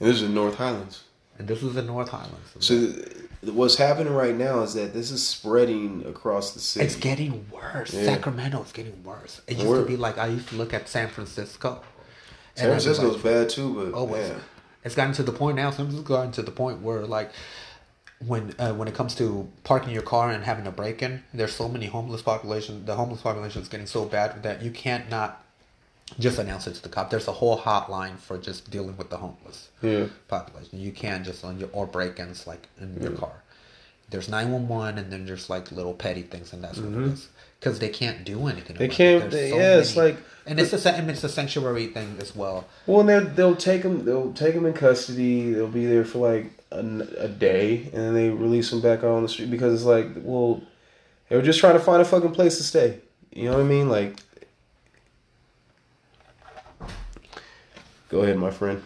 and 0.00 0.08
this 0.08 0.16
is 0.16 0.22
in 0.22 0.34
North 0.34 0.56
Highlands. 0.56 1.04
and 1.38 1.46
this 1.48 1.62
is 1.62 1.74
the 1.74 1.82
North 1.82 2.08
Highlands. 2.08 2.50
So 2.60 2.74
th- 2.92 3.52
what's 3.54 3.76
happening 3.76 4.12
right 4.12 4.34
now 4.34 4.60
is 4.62 4.74
that 4.74 4.92
this 4.92 5.10
is 5.10 5.26
spreading 5.26 6.04
across 6.06 6.52
the 6.52 6.60
city. 6.60 6.84
it's 6.86 6.96
getting 6.96 7.46
worse. 7.52 7.94
Yeah. 7.94 8.04
Sacramento 8.04 8.62
is 8.62 8.72
getting 8.72 9.02
worse. 9.04 9.40
It 9.46 9.54
used 9.56 9.66
Word. 9.68 9.82
to 9.84 9.86
be 9.88 9.96
like 9.96 10.18
I 10.18 10.26
used 10.26 10.48
to 10.48 10.56
look 10.56 10.74
at 10.74 10.88
San 10.88 11.08
Francisco. 11.08 11.82
San 12.56 12.66
and 12.66 12.74
I'd 12.74 12.78
be 12.78 12.82
Francisco's 12.82 13.14
like, 13.14 13.22
bad 13.24 13.48
too, 13.48 13.74
but 13.74 13.96
Oh, 13.98 14.06
man. 14.06 14.20
it's, 14.32 14.44
it's 14.84 14.94
gotten 14.94 15.12
to 15.14 15.22
the 15.22 15.32
point 15.32 15.56
now. 15.56 15.70
San 15.70 15.86
Francisco's 15.86 16.08
gotten 16.08 16.32
to 16.32 16.42
the 16.42 16.50
point 16.50 16.82
where 16.82 17.06
like 17.06 17.30
when 18.26 18.54
uh, 18.58 18.72
when 18.74 18.86
it 18.88 18.94
comes 18.94 19.14
to 19.16 19.48
parking 19.64 19.92
your 19.92 20.02
car 20.02 20.30
and 20.30 20.44
having 20.44 20.66
a 20.66 20.70
break 20.70 21.02
in, 21.02 21.22
there's 21.32 21.54
so 21.54 21.68
many 21.68 21.86
homeless 21.86 22.22
population. 22.22 22.84
The 22.84 22.96
homeless 22.96 23.22
population 23.22 23.62
is 23.62 23.68
getting 23.68 23.86
so 23.86 24.04
bad 24.04 24.42
that 24.42 24.62
you 24.62 24.70
can't 24.70 25.08
not 25.10 25.42
just 26.18 26.38
announce 26.38 26.66
it 26.66 26.74
to 26.74 26.82
the 26.82 26.88
cop. 26.88 27.08
There's 27.10 27.28
a 27.28 27.32
whole 27.32 27.58
hotline 27.58 28.18
for 28.18 28.36
just 28.36 28.70
dealing 28.70 28.96
with 28.96 29.10
the 29.10 29.16
homeless 29.18 29.68
Yeah. 29.80 30.06
population. 30.28 30.80
You 30.80 30.92
can't 30.92 31.24
just 31.24 31.44
on 31.44 31.58
your 31.60 31.68
or 31.72 31.86
break-ins 31.86 32.46
like 32.46 32.68
in 32.80 33.00
your 33.00 33.12
car. 33.12 33.32
There's 34.10 34.28
nine 34.28 34.50
one 34.50 34.66
one, 34.68 34.98
and 34.98 35.10
then 35.12 35.24
there's 35.24 35.48
like 35.48 35.70
little 35.70 35.94
petty 35.94 36.22
things, 36.22 36.52
and 36.52 36.62
that's 36.64 36.78
what 36.78 36.92
it 36.92 37.06
is. 37.12 37.28
Because 37.60 37.78
they 37.78 37.90
can't 37.90 38.24
do 38.24 38.48
anything. 38.48 38.76
Mm-hmm. 38.76 38.78
They 38.78 38.84
about 38.86 38.96
can't- 38.96 39.24
It. 39.24 39.30
they- 39.30 39.50
There's 39.50 39.54
yeah, 39.54 39.78
it's 39.78 39.96
like- 39.96 40.16
and 40.46 40.58
it's 40.58 40.72
a 40.84 40.90
and 40.92 41.10
it's 41.10 41.22
a 41.22 41.28
sanctuary 41.28 41.86
thing 41.86 42.16
as 42.20 42.34
well. 42.34 42.66
Well, 42.86 43.00
and 43.00 43.08
they'll 43.08 43.24
they'll 43.26 43.56
take 43.56 43.82
them 43.82 44.04
they'll 44.04 44.32
take 44.32 44.54
them 44.54 44.66
in 44.66 44.72
custody. 44.72 45.52
They'll 45.54 45.68
be 45.68 45.86
there 45.86 46.04
for 46.04 46.18
like 46.18 46.50
a, 46.72 46.78
a 47.18 47.28
day, 47.28 47.82
and 47.92 47.94
then 47.94 48.14
they 48.14 48.30
release 48.30 48.70
them 48.70 48.80
back 48.80 49.00
out 49.00 49.16
on 49.16 49.22
the 49.22 49.28
street 49.28 49.50
because 49.50 49.74
it's 49.74 49.84
like, 49.84 50.08
well, 50.16 50.62
they 51.28 51.36
were 51.36 51.42
just 51.42 51.60
trying 51.60 51.74
to 51.74 51.80
find 51.80 52.00
a 52.00 52.04
fucking 52.04 52.32
place 52.32 52.58
to 52.58 52.64
stay. 52.64 53.00
You 53.32 53.46
know 53.46 53.56
what 53.56 53.60
I 53.60 53.64
mean? 53.64 53.88
Like, 53.88 54.20
go 58.08 58.22
ahead, 58.22 58.38
my 58.38 58.50
friend. 58.50 58.82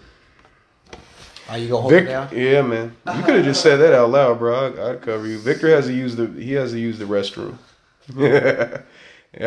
Are 1.49 1.59
you 1.59 1.69
gonna 1.69 1.83
hold 1.83 1.93
it 1.93 2.05
down? 2.05 2.29
yeah, 2.33 2.63
man. 2.63 2.97
You 3.15 3.23
could 3.23 3.35
have 3.35 3.45
just 3.45 3.63
said 3.63 3.77
that 3.77 3.93
out 3.93 4.11
loud, 4.11 4.39
bro. 4.39 4.55
I, 4.55 4.91
I'd 4.91 5.03
cover 5.03 5.27
you. 5.27 5.39
Victor 5.39 5.69
has 5.69 5.87
to 5.87 5.93
use 5.93 6.17
the 6.17 6.27
he 6.27 6.53
has 6.53 6.73
to 6.73 6.79
use 6.79 6.99
the 6.99 7.05
restroom. 7.05 7.59
yeah, 8.17 8.81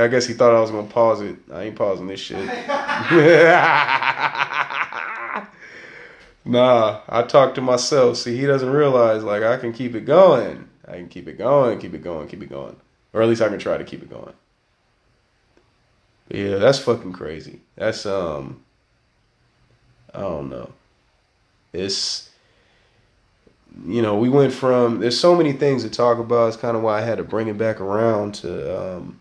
I 0.04 0.08
guess 0.08 0.28
he 0.28 0.34
thought 0.34 0.54
I 0.54 0.62
was 0.62 0.70
gonna 0.70 0.88
pause 0.88 1.22
it. 1.22 1.38
I 1.52 1.64
ain't 1.64 1.76
pausing 1.76 2.08
this 2.08 2.20
shit. 2.20 2.38
nah, 6.48 7.02
I 7.08 7.24
talk 7.24 7.56
to 7.56 7.62
myself. 7.62 8.18
See, 8.18 8.38
he 8.38 8.46
doesn't 8.46 8.70
realize 8.70 9.24
like 9.24 9.44
I 9.44 9.58
can 9.58 9.74
keep 9.74 9.96
it 9.96 10.06
going. 10.06 10.68
I 10.88 10.94
can 10.94 11.10
keep 11.10 11.28
it 11.28 11.38
going, 11.38 11.80
keep 11.80 11.94
it 11.94 12.04
going, 12.04 12.28
keep 12.28 12.42
it 12.42 12.50
going, 12.50 12.76
or 13.14 13.22
at 13.22 13.28
least 13.28 13.42
I 13.42 13.50
can 13.50 13.60
try 13.60 13.78
to 13.78 13.84
keep 13.84 14.02
it 14.02 14.10
going. 14.10 14.34
Yeah, 16.30 16.58
that's 16.58 16.80
fucking 16.80 17.14
crazy. 17.14 17.62
That's 17.76 18.06
um, 18.06 18.64
I 20.14 20.22
don't 20.22 20.50
know. 20.50 20.72
It's 21.74 22.30
you 23.86 24.02
know 24.02 24.18
we 24.18 24.30
went 24.30 24.54
from 24.54 25.00
there's 25.00 25.20
so 25.20 25.36
many 25.36 25.54
things 25.54 25.84
to 25.84 25.90
talk 25.90 26.18
about. 26.20 26.48
It's 26.48 26.58
kind 26.58 26.76
of 26.76 26.84
why 26.84 27.00
I 27.00 27.02
had 27.02 27.18
to 27.18 27.24
bring 27.24 27.48
it 27.48 27.58
back 27.58 27.80
around 27.80 28.36
to 28.36 28.96
um, 28.98 29.20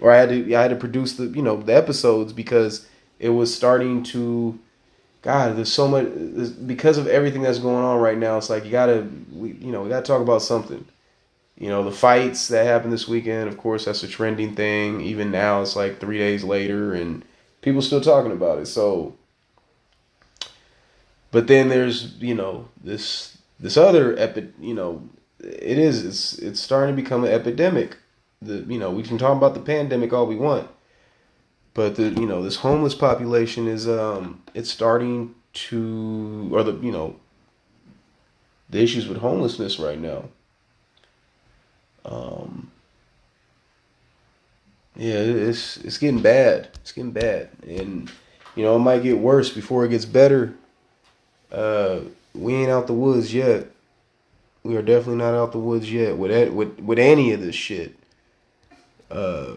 or 0.00 0.10
I 0.10 0.16
had 0.16 0.28
to 0.30 0.54
I 0.54 0.62
had 0.62 0.70
to 0.70 0.76
produce 0.76 1.14
the 1.14 1.26
you 1.26 1.42
know 1.42 1.56
the 1.56 1.74
episodes 1.74 2.32
because 2.32 2.86
it 3.18 3.30
was 3.30 3.54
starting 3.54 4.02
to. 4.04 4.58
God, 5.22 5.56
there's 5.56 5.72
so 5.72 5.86
much 5.86 6.06
there's, 6.10 6.50
because 6.50 6.96
of 6.96 7.06
everything 7.06 7.42
that's 7.42 7.58
going 7.58 7.84
on 7.84 8.00
right 8.00 8.16
now. 8.16 8.38
It's 8.38 8.50
like 8.50 8.64
you 8.64 8.70
gotta, 8.70 9.06
we, 9.32 9.52
you 9.52 9.70
know, 9.70 9.82
we 9.82 9.88
gotta 9.88 10.06
talk 10.06 10.22
about 10.22 10.42
something. 10.42 10.86
You 11.58 11.68
know, 11.68 11.84
the 11.84 11.92
fights 11.92 12.48
that 12.48 12.64
happened 12.64 12.92
this 12.92 13.06
weekend. 13.06 13.48
Of 13.48 13.58
course, 13.58 13.84
that's 13.84 14.02
a 14.02 14.08
trending 14.08 14.54
thing. 14.54 15.02
Even 15.02 15.30
now, 15.30 15.60
it's 15.60 15.76
like 15.76 16.00
three 16.00 16.16
days 16.16 16.42
later, 16.42 16.94
and 16.94 17.22
people 17.60 17.82
still 17.82 18.00
talking 18.00 18.32
about 18.32 18.58
it. 18.58 18.66
So, 18.66 19.14
but 21.30 21.48
then 21.48 21.68
there's 21.68 22.14
you 22.14 22.34
know 22.34 22.68
this 22.82 23.36
this 23.58 23.76
other 23.76 24.18
epi, 24.18 24.48
you 24.58 24.72
know, 24.72 25.06
it 25.38 25.78
is 25.78 26.04
it's 26.04 26.38
it's 26.38 26.60
starting 26.60 26.96
to 26.96 27.02
become 27.02 27.24
an 27.24 27.32
epidemic. 27.32 27.98
The 28.40 28.60
you 28.60 28.78
know 28.78 28.90
we 28.90 29.02
can 29.02 29.18
talk 29.18 29.36
about 29.36 29.52
the 29.52 29.60
pandemic 29.60 30.14
all 30.14 30.26
we 30.26 30.36
want, 30.36 30.66
but 31.74 31.96
the 31.96 32.10
you 32.10 32.26
know 32.26 32.42
this 32.42 32.56
homeless 32.56 32.94
population 32.94 33.66
is 33.66 33.88
um 33.88 34.42
it's 34.54 34.70
starting 34.70 35.34
to 35.52 36.48
or 36.52 36.62
the 36.62 36.72
you 36.74 36.92
know 36.92 37.16
the 38.68 38.80
issues 38.80 39.08
with 39.08 39.18
homelessness 39.18 39.78
right 39.78 39.98
now. 39.98 40.24
Um. 42.04 42.70
Yeah, 44.96 45.14
it's 45.14 45.78
it's 45.78 45.98
getting 45.98 46.20
bad. 46.20 46.68
It's 46.82 46.92
getting 46.92 47.12
bad, 47.12 47.48
and 47.66 48.10
you 48.54 48.62
know 48.62 48.76
it 48.76 48.80
might 48.80 49.02
get 49.02 49.18
worse 49.18 49.48
before 49.48 49.84
it 49.84 49.90
gets 49.90 50.04
better. 50.04 50.54
Uh, 51.50 52.00
we 52.34 52.54
ain't 52.54 52.70
out 52.70 52.86
the 52.86 52.92
woods 52.92 53.32
yet. 53.32 53.68
We 54.62 54.76
are 54.76 54.82
definitely 54.82 55.16
not 55.16 55.34
out 55.34 55.52
the 55.52 55.58
woods 55.58 55.90
yet 55.90 56.18
with 56.18 56.30
that, 56.32 56.52
with 56.52 56.78
with 56.80 56.98
any 56.98 57.32
of 57.32 57.40
this 57.40 57.54
shit. 57.54 57.96
Uh, 59.10 59.54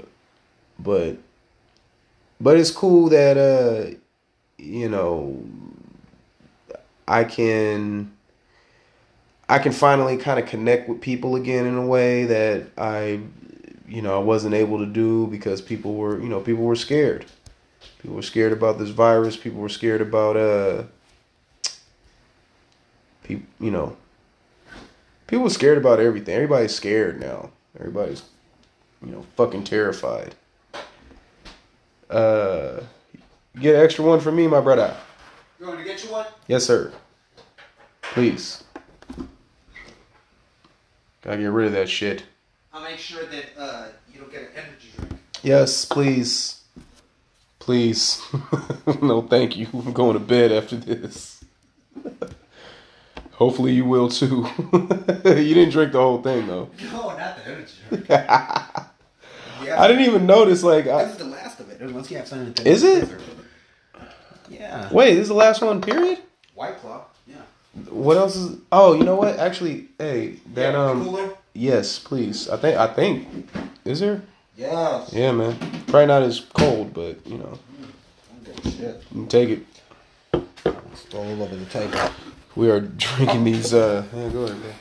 but 0.80 1.18
but 2.40 2.58
it's 2.58 2.72
cool 2.72 3.10
that 3.10 3.38
uh, 3.38 3.96
you 4.58 4.90
know, 4.90 5.44
I 7.08 7.24
can 7.24 8.14
I 9.50 9.60
can 9.60 9.72
finally 9.72 10.18
kind 10.18 10.40
of 10.40 10.48
connect 10.48 10.88
with 10.88 11.02
people 11.02 11.36
again 11.36 11.66
in 11.66 11.76
a 11.76 11.86
way 11.86 12.26
that 12.26 12.68
I 12.78 13.20
you 13.88 14.02
know 14.02 14.16
I 14.16 14.24
wasn't 14.24 14.56
able 14.56 14.80
to 14.80 14.86
do 14.86 15.28
because 15.28 15.62
people 15.62 15.96
were 15.96 16.20
you 16.20 16.30
know 16.30 16.40
people 16.40 16.64
were 16.64 16.76
scared. 16.76 17.26
People 18.00 18.16
were 18.16 18.22
scared 18.22 18.54
about 18.54 18.80
this 18.80 18.90
virus. 18.90 19.38
People 19.38 19.62
were 19.62 19.70
scared 19.70 20.02
about 20.02 20.38
uh 20.38 20.84
people 23.24 23.46
you 23.60 23.72
know 23.72 23.98
people 25.28 25.44
were 25.44 25.50
scared 25.50 25.78
about 25.78 26.00
everything. 26.00 26.36
Everybody's 26.36 26.76
scared 26.76 27.20
now. 27.20 27.52
Everybody's 27.78 28.24
you 29.06 29.12
know 29.12 29.26
fucking 29.36 29.66
terrified. 29.66 30.36
Uh 32.14 32.84
get 33.60 33.76
an 33.76 33.84
extra 33.84 34.06
one 34.06 34.20
for 34.20 34.32
me, 34.32 34.48
my 34.48 34.62
brother. 34.62 34.96
You 35.60 35.68
want 35.68 35.80
to 35.80 35.86
get 35.86 36.04
you 36.04 36.12
one? 36.12 36.26
Yes, 36.48 36.66
sir. 36.66 36.92
Please. 38.02 38.64
Gotta 41.22 41.38
get 41.38 41.46
rid 41.46 41.68
of 41.68 41.74
that 41.74 41.90
shit. 41.90 42.24
I'll 42.74 42.84
make 42.84 43.00
sure 43.00 43.26
that 43.26 43.46
uh, 43.58 43.88
you 44.12 44.20
don't 44.20 44.32
get 44.32 44.42
an 44.42 44.48
energy 44.56 44.90
drink. 44.98 45.14
Yes, 45.42 45.86
please. 45.86 46.62
Please. 47.60 48.22
no, 49.02 49.22
thank 49.22 49.56
you. 49.56 49.68
I'm 49.74 49.94
going 49.94 50.14
to 50.14 50.20
bed 50.20 50.52
after 50.52 50.76
this. 50.76 51.46
Hopefully 53.32 53.72
you 53.72 53.86
will 53.86 54.10
too. 54.10 54.48
you 54.74 55.54
didn't 55.54 55.70
drink 55.70 55.94
the 55.94 56.00
whole 56.00 56.22
thing 56.22 56.46
though. 56.46 56.70
No, 56.92 57.16
not 57.18 57.38
the 57.38 57.52
energy 57.52 57.74
drink. 57.90 58.10
I 58.12 59.88
didn't 59.88 60.06
even 60.06 60.26
notice 60.26 60.62
like 60.62 60.88
I, 60.88 61.06
is 61.86 61.92
the 61.92 61.98
last 61.98 62.12
of 62.12 62.12
it. 62.12 62.12
Unless 62.12 62.12
you 62.12 62.18
have 62.18 62.28
something. 62.28 62.66
Is 62.66 62.84
it? 62.84 63.10
Yeah. 64.50 64.92
Wait, 64.94 65.14
this 65.16 65.24
is 65.24 65.28
the 65.30 65.34
last 65.34 65.62
one 65.62 65.82
period? 65.82 66.20
White 66.56 66.78
Claw. 66.80 67.06
Yeah. 67.28 67.36
What 67.90 68.18
else 68.18 68.36
is 68.36 68.58
Oh, 68.72 68.94
you 68.94 69.04
know 69.04 69.16
what? 69.16 69.40
Actually, 69.40 69.88
hey, 69.98 70.36
that 70.54 70.76
um 70.76 71.04
Cooler. 71.06 71.30
yes, 71.54 71.98
please. 72.00 72.50
I 72.50 72.58
think 72.58 72.78
I 72.78 72.88
think 72.88 73.50
is 73.86 74.00
there? 74.02 74.22
Yes. 74.56 75.12
Yeah, 75.14 75.32
man. 75.32 75.58
Probably 75.88 76.06
not 76.06 76.22
as 76.22 76.40
cold, 76.54 76.94
but 76.94 77.26
you 77.26 77.38
know, 77.40 77.58
Shit. 78.64 79.02
take 79.30 79.50
it. 79.50 79.66
It's 80.34 81.14
all 81.16 81.42
over 81.42 81.56
the 81.56 81.66
table. 81.66 81.98
We 82.56 82.70
are 82.70 82.80
drinking 83.06 83.44
these. 83.46 83.74
uh 83.74 84.06
yeah, 84.14 84.30
go 84.30 84.44
ahead, 84.44 84.58
man. 84.60 84.74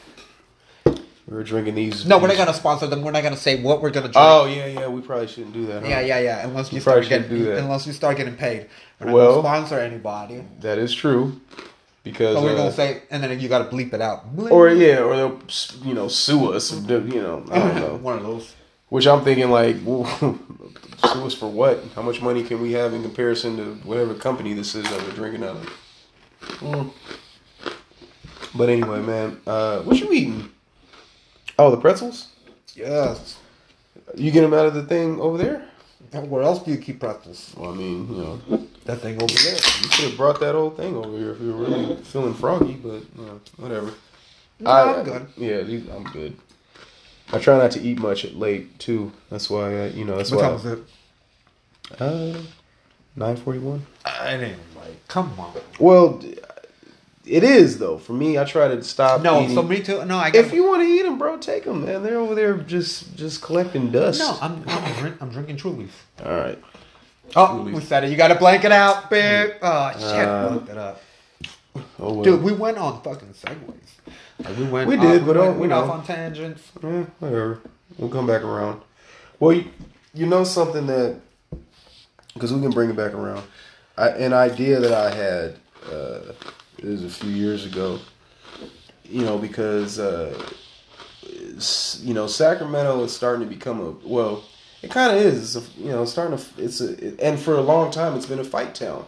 We're 1.33 1.45
drinking 1.45 1.77
these. 1.77 2.05
No, 2.05 2.19
we're 2.19 2.29
not 2.29 2.37
gonna 2.37 2.53
sponsor 2.53 2.87
them. 2.87 3.01
We're 3.03 3.11
not 3.11 3.23
gonna 3.23 3.37
say 3.39 3.63
what 3.63 3.81
we're 3.81 3.89
gonna 3.91 4.09
drink. 4.09 4.17
Oh 4.19 4.45
yeah, 4.45 4.67
yeah. 4.67 4.87
We 4.89 5.01
probably 5.01 5.29
shouldn't 5.29 5.55
do 5.55 5.65
that. 5.67 5.83
Huh? 5.83 5.89
Yeah, 5.89 6.01
yeah, 6.01 6.19
yeah. 6.21 6.47
Unless 6.47 6.71
we 6.71 6.77
You 6.77 6.81
start 6.83 7.09
getting, 7.09 7.29
do 7.31 7.45
that. 7.47 7.59
unless 7.61 7.87
we 7.87 7.93
start 7.95 8.19
getting 8.19 8.37
paid, 8.37 8.67
we're 9.01 9.07
not 9.07 9.15
Well- 9.15 9.43
gonna 9.43 9.49
sponsor 9.49 9.79
anybody. 9.79 10.45
That 10.61 10.77
is 10.77 10.95
true. 10.95 11.41
Because 12.05 12.35
But 12.35 12.43
we're 12.45 12.53
uh, 12.53 12.57
gonna 12.57 12.73
say, 12.73 13.03
and 13.11 13.23
then 13.23 13.39
you 13.41 13.49
gotta 13.49 13.65
bleep 13.65 13.95
it 13.95 14.03
out. 14.03 14.37
Bleep. 14.37 14.51
or 14.51 14.69
yeah, 14.69 14.99
or 14.99 15.17
they'll 15.17 15.41
you 15.85 15.95
know 15.95 16.09
sue 16.09 16.53
us. 16.53 16.71
You 16.73 17.01
know, 17.01 17.45
I 17.51 17.59
don't 17.59 17.75
know. 17.77 17.95
one 18.03 18.19
of 18.19 18.25
those. 18.25 18.55
Which 18.91 19.07
I'm 19.07 19.25
thinking 19.25 19.49
like, 19.49 19.77
sue 19.85 20.39
us 21.25 21.35
for 21.35 21.47
what? 21.51 21.83
How 21.95 22.03
much 22.03 22.21
money 22.21 22.43
can 22.45 22.61
we 22.61 22.73
have 22.73 22.93
in 22.93 23.01
comparison 23.03 23.57
to 23.57 23.65
whatever 23.87 24.13
company 24.13 24.53
this 24.53 24.75
is 24.75 24.83
that 24.91 25.01
we're 25.03 25.15
drinking 25.15 25.45
out 25.45 25.57
of? 25.57 25.79
Mm. 26.61 26.91
But 28.55 28.69
anyway, 28.69 29.01
man, 29.01 29.41
uh, 29.47 29.81
what 29.81 29.99
you 29.99 30.13
eating? 30.13 30.51
Oh, 31.63 31.71
the 31.71 31.77
pretzels. 31.77 32.27
Yes. 32.75 33.39
You 34.17 34.33
get 34.33 34.41
them 34.41 34.53
out 34.53 34.67
of 34.67 34.75
the 34.75 34.83
thing 34.83 35.21
over 35.21 35.39
there? 35.39 35.63
Where 36.25 36.43
else 36.43 36.61
do 36.65 36.73
you 36.73 36.77
keep 36.79 36.99
pretzels? 36.99 37.55
Well, 37.57 37.71
I 37.73 37.75
mean, 37.77 38.09
you 38.13 38.17
know, 38.23 38.67
That 38.85 38.99
thing 38.99 39.23
over 39.23 39.33
there. 39.33 39.55
you 39.55 39.89
could 39.89 40.05
have 40.09 40.17
brought 40.17 40.41
that 40.41 40.57
old 40.57 40.77
thing 40.77 40.97
over 40.97 41.17
here 41.17 41.31
if 41.31 41.41
you 41.41 41.53
were 41.55 41.65
really 41.65 41.97
feeling 42.03 42.35
froggy, 42.35 42.73
but 42.75 43.03
you 43.17 43.25
know, 43.27 43.41
whatever. 43.59 43.93
No, 44.59 44.71
I'm 44.73 45.05
good. 45.05 45.27
Yeah, 45.37 45.61
these, 45.61 45.89
I'm 45.89 46.03
good. 46.05 46.37
I 47.33 47.39
try 47.39 47.57
not 47.59 47.71
to 47.73 47.81
eat 47.81 48.01
much 48.01 48.25
at 48.25 48.35
late 48.35 48.77
too. 48.81 49.13
That's 49.31 49.49
why 49.49 49.85
I, 49.85 49.87
you 49.87 50.05
know, 50.05 50.17
that's 50.17 50.33
What 50.33 50.41
why. 50.43 50.49
time 50.49 50.57
is 50.57 50.65
it? 50.67 50.79
Uh, 52.01 52.43
941. 53.15 53.87
I 54.05 54.33
didn't 54.37 54.59
like. 54.77 55.07
Come 55.07 55.33
on. 55.39 55.55
Well, 55.79 56.15
d- 56.19 56.39
it 57.25 57.45
is 57.45 57.79
though. 57.79 57.99
For 57.99 58.13
me, 58.13 58.39
I 58.39 58.45
try 58.45 58.69
to 58.69 58.83
stop. 58.83 59.23
No, 59.23 59.43
eating. 59.43 59.55
so 59.55 59.63
me 59.63 59.81
too. 59.81 60.05
No, 60.05 60.19
I 60.19 60.31
got. 60.31 60.45
if 60.45 60.53
you 60.53 60.65
want 60.65 60.83
to 60.83 60.89
eat 60.89 61.03
them, 61.03 61.19
bro, 61.19 61.39
take 61.39 61.65
them, 61.65 61.85
man. 61.85 62.03
They're 62.03 62.19
over 62.19 62.35
there 62.35 62.57
just 62.59 63.17
just 63.17 63.43
collecting 63.43 63.91
dust. 63.91 64.21
no, 64.21 64.39
I'm 64.41 64.65
I'm, 64.67 64.95
drink, 65.01 65.17
I'm 65.21 65.31
drinking 65.31 65.57
True 65.57 65.73
Leaf. 65.73 66.07
All 66.25 66.37
right. 66.37 66.59
Oh, 67.35 67.63
we 67.63 67.81
said 67.81 68.05
it. 68.05 68.11
You 68.11 68.17
got 68.17 68.29
to 68.29 68.35
blank 68.35 68.65
it 68.65 68.73
out, 68.73 69.09
babe. 69.09 69.53
Oh 69.63 69.93
shit, 69.93 70.03
Uh, 70.03 70.49
blanked 70.49 70.69
it 70.69 70.79
up. 70.79 71.03
Oh 71.99 72.15
well. 72.15 72.23
Dude, 72.23 72.43
we 72.43 72.53
went 72.53 72.77
on 72.79 73.03
fucking 73.03 73.35
segues. 73.35 73.75
Like 74.45 74.57
we 74.59 74.65
went. 74.65 74.89
We 74.89 74.97
off- 74.97 75.03
did, 75.03 75.27
but, 75.27 75.37
we 75.37 75.43
uh, 75.43 75.45
went, 75.47 75.55
you 75.55 75.61
went 75.61 75.73
off 75.73 75.91
on 75.91 76.05
tangents. 76.05 76.71
Eh, 76.83 77.05
whatever. 77.21 77.61
We'll 77.99 78.11
come 78.11 78.27
back 78.27 78.43
around. 78.43 78.83
Well, 79.39 79.53
you, 79.53 79.71
you 80.15 80.27
know 80.27 80.45
something 80.45 80.87
that 80.87 81.21
because 82.35 82.53
we 82.53 82.61
can 82.61 82.71
bring 82.71 82.91
it 82.91 82.97
back 82.97 83.15
around. 83.15 83.45
I, 83.97 84.09
an 84.09 84.33
idea 84.33 84.81
that 84.81 84.93
I 84.93 85.15
had 85.15 85.57
uh, 85.91 86.33
it 86.83 86.89
was 86.89 87.05
a 87.05 87.11
few 87.11 87.31
years 87.31 87.65
ago. 87.65 87.99
You 89.05 89.25
know, 89.25 89.39
because 89.39 89.99
uh, 89.99 90.51
you 92.03 92.15
know 92.15 92.27
Sacramento 92.27 93.05
is 93.05 93.15
starting 93.15 93.47
to 93.47 93.49
become 93.49 93.81
a 93.81 93.91
well, 94.09 94.45
it 94.83 94.91
kind 94.91 95.17
of 95.17 95.23
is. 95.23 95.57
It's 95.57 95.67
a, 95.67 95.81
you 95.81 95.91
know, 95.91 96.05
starting 96.05 96.39
to. 96.39 96.45
It's 96.59 96.81
a 96.81 97.25
and 97.25 97.39
for 97.39 97.55
a 97.55 97.61
long 97.61 97.91
time 97.91 98.17
it's 98.17 98.27
been 98.27 98.39
a 98.39 98.45
fight 98.45 98.75
town. 98.75 99.05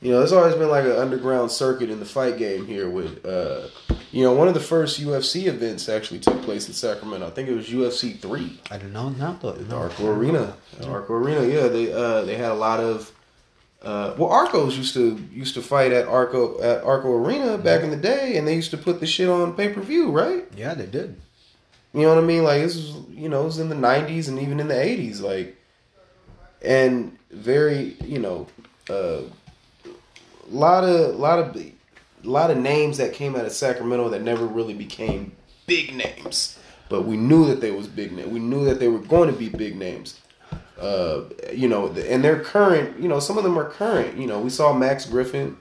You 0.00 0.12
know, 0.12 0.18
there's 0.18 0.32
always 0.32 0.54
been 0.54 0.68
like 0.68 0.84
an 0.84 0.92
underground 0.92 1.50
circuit 1.50 1.88
in 1.88 1.98
the 1.98 2.04
fight 2.04 2.36
game 2.36 2.66
here. 2.66 2.88
With 2.90 3.24
uh, 3.24 3.68
you 4.12 4.22
know, 4.22 4.32
one 4.32 4.46
of 4.46 4.54
the 4.54 4.60
first 4.60 5.00
UFC 5.00 5.46
events 5.46 5.88
actually 5.88 6.20
took 6.20 6.40
place 6.42 6.68
in 6.68 6.74
Sacramento. 6.74 7.26
I 7.26 7.30
think 7.30 7.48
it 7.48 7.54
was 7.54 7.68
UFC 7.68 8.20
three. 8.20 8.60
I 8.70 8.76
don't 8.76 8.92
know. 8.92 9.08
Not 9.08 9.40
the 9.40 9.54
no. 9.54 9.78
Arco 9.78 10.08
Arena. 10.08 10.54
Arco 10.84 11.14
Arena. 11.14 11.46
Yeah, 11.46 11.68
they 11.68 11.92
uh, 11.92 12.22
they 12.22 12.36
had 12.36 12.50
a 12.50 12.54
lot 12.54 12.80
of. 12.80 13.12
Uh, 13.86 14.12
well, 14.18 14.28
Arcos 14.30 14.76
used 14.76 14.94
to 14.94 15.16
used 15.32 15.54
to 15.54 15.62
fight 15.62 15.92
at 15.92 16.08
Arco 16.08 16.60
at 16.60 16.82
Arco 16.82 17.12
Arena 17.12 17.56
back 17.56 17.84
in 17.84 17.90
the 17.90 17.96
day, 17.96 18.36
and 18.36 18.46
they 18.46 18.56
used 18.56 18.72
to 18.72 18.76
put 18.76 18.98
the 18.98 19.06
shit 19.06 19.28
on 19.28 19.54
pay 19.54 19.68
per 19.68 19.80
view, 19.80 20.10
right? 20.10 20.44
Yeah, 20.56 20.74
they 20.74 20.86
did. 20.86 21.20
You 21.94 22.02
know 22.02 22.08
what 22.08 22.18
I 22.18 22.26
mean? 22.26 22.42
Like 22.42 22.62
this 22.62 22.74
was, 22.74 22.96
you 23.10 23.28
know, 23.28 23.42
it 23.42 23.44
was 23.44 23.60
in 23.60 23.68
the 23.68 23.76
'90s 23.76 24.26
and 24.26 24.40
even 24.40 24.58
in 24.58 24.66
the 24.66 24.74
'80s, 24.74 25.20
like, 25.20 25.56
and 26.62 27.16
very, 27.30 27.96
you 28.04 28.18
know, 28.18 28.48
uh, 28.90 29.20
lot 30.50 30.82
of, 30.82 31.14
a 31.14 31.18
lot 31.18 31.38
of, 31.38 31.56
a 31.56 31.72
lot 32.24 32.50
of 32.50 32.56
names 32.56 32.96
that 32.96 33.12
came 33.12 33.36
out 33.36 33.44
of 33.44 33.52
Sacramento 33.52 34.08
that 34.08 34.22
never 34.22 34.46
really 34.46 34.74
became 34.74 35.30
big 35.68 35.94
names, 35.94 36.58
but 36.88 37.04
we 37.04 37.16
knew 37.16 37.46
that 37.46 37.60
they 37.60 37.70
was 37.70 37.86
big 37.86 38.10
names. 38.10 38.32
We 38.32 38.40
knew 38.40 38.64
that 38.64 38.80
they 38.80 38.88
were 38.88 38.98
going 38.98 39.32
to 39.32 39.38
be 39.38 39.48
big 39.48 39.76
names. 39.76 40.20
Uh, 40.78 41.22
you 41.52 41.68
know, 41.68 41.88
and 41.88 42.22
they're 42.22 42.40
current. 42.40 43.00
You 43.00 43.08
know, 43.08 43.20
some 43.20 43.38
of 43.38 43.44
them 43.44 43.58
are 43.58 43.68
current. 43.68 44.18
You 44.18 44.26
know, 44.26 44.40
we 44.40 44.50
saw 44.50 44.72
Max 44.72 45.06
Griffin 45.06 45.56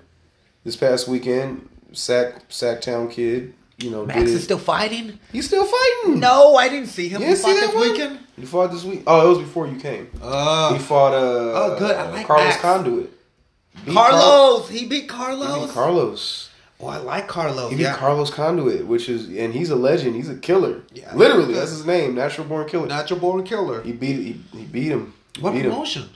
this 0.64 0.76
past 0.76 1.08
weekend, 1.08 1.70
Sac 1.94 2.50
Sactown 2.50 3.10
kid. 3.12 3.54
You 3.78 3.92
know, 3.92 4.06
Max 4.06 4.22
is 4.30 4.44
still 4.44 4.58
fighting. 4.58 5.20
He's 5.32 5.48
still 5.48 5.66
fighting. 5.66 6.20
No, 6.20 6.56
I 6.56 6.70
didn't 6.70 6.88
see 6.88 7.10
him. 7.10 7.22
You 7.22 7.30
he 7.30 7.36
fought 7.36 7.54
this 7.54 7.74
one? 7.74 7.90
weekend. 7.92 8.20
You 8.38 8.48
fought 8.48 8.72
this 8.72 8.84
week? 8.84 9.04
Oh, 9.08 9.26
it 9.26 9.30
was 9.30 9.38
before 9.40 9.68
you 9.68 9.78
came. 9.78 10.10
Uh, 10.22 10.74
he 10.74 10.80
fought 10.80 11.14
uh 11.14 11.52
oh, 11.54 11.76
good. 11.80 11.96
I 11.96 12.10
like 12.10 12.28
Carlos 12.28 12.48
Max. 12.48 12.62
Condit. 12.62 13.12
Beat 13.86 13.94
Carlos. 13.94 14.70
he 14.70 14.86
beat 14.86 15.08
Car- 15.10 15.32
he 15.32 15.38
Carlos. 15.38 15.66
beat 15.66 15.74
Carlos. 15.74 16.50
Oh, 16.80 16.88
I 16.88 16.98
like 16.98 17.28
Carlos. 17.28 17.72
He 17.72 17.82
yeah. 17.82 17.96
Carlos 17.96 18.30
Condit, 18.30 18.86
which 18.86 19.08
is 19.08 19.28
and 19.28 19.54
he's 19.54 19.70
a 19.70 19.76
legend. 19.76 20.16
He's 20.16 20.30
a 20.30 20.36
killer. 20.36 20.82
Yeah. 20.94 21.14
Literally, 21.16 21.54
that's 21.54 21.72
his 21.72 21.86
name. 21.86 22.16
Natural 22.16 22.46
born 22.46 22.68
killer. 22.68 22.88
Natural 22.88 23.20
born 23.20 23.44
killer. 23.46 23.82
he 23.82 23.94
beat 23.94 24.18
he, 24.18 24.42
he 24.58 24.66
beat 24.66 24.90
him. 24.92 25.14
He 25.36 25.42
What 25.42 25.54
beat 25.54 25.66
him. 25.66 25.72
promotion? 25.72 26.10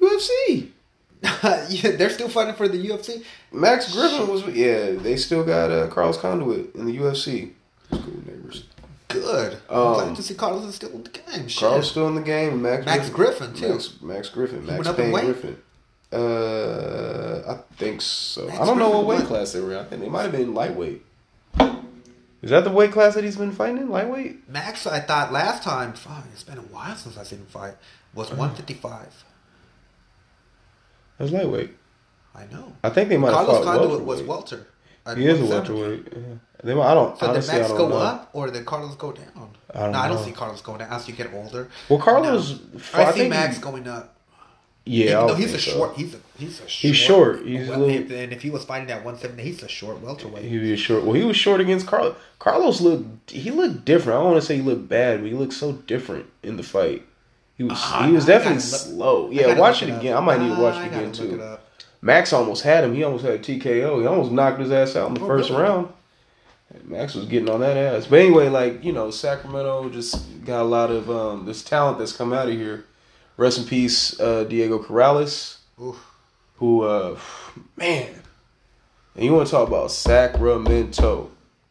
UFC. 0.00 0.70
yeah, 1.22 1.96
they're 1.96 2.10
still 2.10 2.28
fighting 2.28 2.54
for 2.54 2.68
the 2.68 2.78
UFC. 2.88 3.24
Max 3.50 3.92
Griffin 3.92 4.28
was 4.28 4.46
yeah. 4.46 4.92
They 4.92 5.16
still 5.16 5.42
got 5.44 5.72
uh, 5.72 5.88
Carlos 5.88 6.16
Condit 6.16 6.74
in 6.76 6.86
the 6.86 6.96
UFC. 6.96 7.52
Cool 7.90 8.00
neighbors. 8.24 8.64
Good. 9.08 9.54
Um, 9.68 9.86
I'm 9.88 9.94
glad 9.94 10.16
to 10.16 10.22
see 10.22 10.34
Carlos 10.34 10.64
is 10.64 10.74
still 10.76 10.90
in 10.90 11.02
the 11.02 11.08
game. 11.08 11.48
Shit. 11.48 11.60
Carlos 11.60 11.90
still 11.90 12.06
in 12.08 12.14
the 12.14 12.20
game. 12.20 12.62
Max, 12.62 12.84
Max 12.86 13.08
Griffin, 13.08 13.54
too. 13.54 13.70
Max, 13.70 13.94
Max 14.02 14.28
Griffin. 14.28 14.66
Max 14.66 14.76
went 14.76 14.86
up 14.86 14.98
in 14.98 15.12
Payne? 15.12 15.24
Griffin. 15.24 15.62
Uh, 16.10 17.42
I 17.46 17.58
think 17.76 18.00
so. 18.00 18.46
Max 18.46 18.60
I 18.60 18.64
don't 18.66 18.78
know 18.78 18.90
what 18.90 19.06
weight 19.06 19.26
class 19.26 19.52
they 19.52 19.60
were. 19.60 19.72
in. 19.72 19.78
I 19.78 19.84
think 19.84 20.02
they 20.02 20.08
might 20.08 20.22
have 20.22 20.32
been 20.32 20.54
lightweight. 20.54 21.04
Is 22.40 22.50
that 22.50 22.62
the 22.64 22.70
weight 22.70 22.92
class 22.92 23.14
that 23.14 23.24
he's 23.24 23.36
been 23.36 23.50
fighting 23.52 23.78
in? 23.78 23.88
Lightweight? 23.90 24.48
Max, 24.48 24.86
I 24.86 25.00
thought 25.00 25.32
last 25.32 25.64
time, 25.64 25.92
fuck, 25.92 26.24
it's 26.32 26.44
been 26.44 26.58
a 26.58 26.62
while 26.62 26.94
since 26.94 27.18
I've 27.18 27.26
seen 27.26 27.40
him 27.40 27.46
fight, 27.46 27.74
was 28.14 28.28
Uh-huh. 28.28 28.36
155. 28.38 29.24
That's 31.18 31.32
lightweight. 31.32 31.76
I 32.34 32.44
know. 32.46 32.72
I 32.84 32.90
think 32.90 33.08
they 33.08 33.16
might 33.16 33.34
have 33.34 33.46
Carlos 33.46 33.64
fought 33.64 33.78
Condit 33.78 33.90
was 34.04 34.22
welterweight. 34.22 34.28
welter. 34.28 34.66
at 35.04 35.16
He 35.18 35.26
is 35.26 35.40
a 35.40 35.44
170. 35.44 35.80
welterweight. 35.80 36.12
Yeah. 36.16 36.34
They, 36.62 36.74
might- 36.74 36.86
I 36.90 36.94
don't. 36.94 37.18
So 37.18 37.26
did 37.26 37.30
honestly, 37.30 37.54
Max 37.58 37.64
I 37.64 37.68
don't 37.68 37.78
go 37.78 37.88
know. 37.88 37.96
up 37.96 38.30
or 38.32 38.50
did 38.50 38.66
Carlos 38.66 38.94
go 38.96 39.12
down? 39.12 39.50
I 39.74 39.80
don't 39.80 39.92
no, 39.92 39.98
I 39.98 40.08
don't 40.08 40.24
see 40.24 40.32
Carlos 40.32 40.60
going 40.60 40.78
down 40.78 40.90
as 40.92 41.08
you 41.08 41.14
get 41.14 41.32
older. 41.34 41.68
Well, 41.88 41.98
Carlos. 41.98 42.50
No. 42.52 42.80
I 42.94 43.04
I 43.04 43.12
see 43.12 43.18
think 43.20 43.30
Max 43.30 43.56
he- 43.56 43.62
going 43.62 43.88
up. 43.88 44.14
Yeah, 44.90 45.04
Even 45.16 45.26
though 45.26 45.34
he's 45.34 45.52
a 45.54 45.58
so. 45.58 45.70
short, 45.72 45.96
he's 45.96 46.14
a 46.14 46.18
he's 46.38 46.60
a 46.60 46.68
short. 46.68 46.70
He's 46.70 46.96
short. 46.96 47.46
He's 47.46 47.68
a 47.68 47.70
well, 47.72 47.80
little- 47.80 48.16
and 48.16 48.32
if 48.32 48.40
he 48.42 48.48
was 48.50 48.64
fighting 48.64 48.90
at 48.90 49.04
170, 49.04 49.42
he's 49.42 49.62
a 49.62 49.68
short 49.68 50.00
welterweight. 50.00 50.44
He 50.44 50.56
was 50.58 50.80
short. 50.80 51.04
Well, 51.04 51.12
he 51.14 51.24
was 51.24 51.36
short 51.36 51.60
against 51.60 51.86
Carlos. 51.86 52.16
Carlos 52.38 52.80
looked. 52.80 53.30
He 53.30 53.50
looked 53.50 53.84
different. 53.84 54.18
I 54.18 54.22
don't 54.22 54.32
want 54.32 54.40
to 54.42 54.46
say 54.46 54.56
he 54.56 54.62
looked 54.62 54.88
bad, 54.88 55.20
but 55.20 55.28
he 55.28 55.34
looked 55.36 55.52
so 55.52 55.72
different 55.72 56.26
in 56.42 56.56
the 56.56 56.62
fight. 56.62 57.04
He 57.56 57.64
was. 57.64 57.72
Ah, 57.76 58.06
he 58.06 58.12
was 58.12 58.24
definitely 58.24 58.54
look- 58.54 58.62
slow. 58.64 59.30
Yeah, 59.30 59.58
watch 59.58 59.82
it 59.82 59.90
again. 59.90 60.16
I 60.16 60.20
might 60.20 60.40
need 60.40 60.54
to 60.56 60.60
watch 60.62 60.82
it 60.82 60.86
again 60.86 61.12
too. 61.12 61.40
it. 61.40 61.60
Max 62.00 62.32
almost 62.32 62.62
had 62.62 62.84
him. 62.84 62.94
He 62.94 63.02
almost 63.04 63.24
had 63.24 63.34
a 63.34 63.38
TKO. 63.38 64.00
He 64.00 64.06
almost 64.06 64.30
knocked 64.32 64.60
his 64.60 64.70
ass 64.72 64.94
out 64.96 65.08
in 65.08 65.14
the 65.14 65.20
Oh, 65.22 65.26
first 65.26 65.50
really? 65.50 65.62
round. 65.62 65.88
Max 66.84 67.14
was 67.14 67.24
getting 67.26 67.50
on 67.50 67.60
that 67.60 67.76
ass. 67.76 68.06
But 68.06 68.20
anyway, 68.20 68.48
like 68.48 68.84
you 68.84 68.92
know, 68.92 69.10
Sacramento 69.10 69.88
just 69.90 70.44
got 70.44 70.62
a 70.62 70.64
lot 70.64 70.90
of 70.90 71.10
um, 71.10 71.44
this 71.46 71.62
talent 71.62 71.98
that's 71.98 72.12
come 72.12 72.32
out 72.32 72.48
of 72.48 72.54
here. 72.54 72.84
Rest 73.38 73.58
in 73.58 73.64
peace, 73.66 74.18
uh, 74.18 74.42
Diego 74.44 74.82
Corrales 74.82 75.58
Oof. 75.80 75.96
who 76.56 76.82
uh 76.82 77.16
man 77.76 78.12
and 79.14 79.24
you 79.24 79.32
want 79.32 79.46
to 79.46 79.50
talk 79.50 79.68
about 79.68 79.92
Sacramento. 79.92 81.30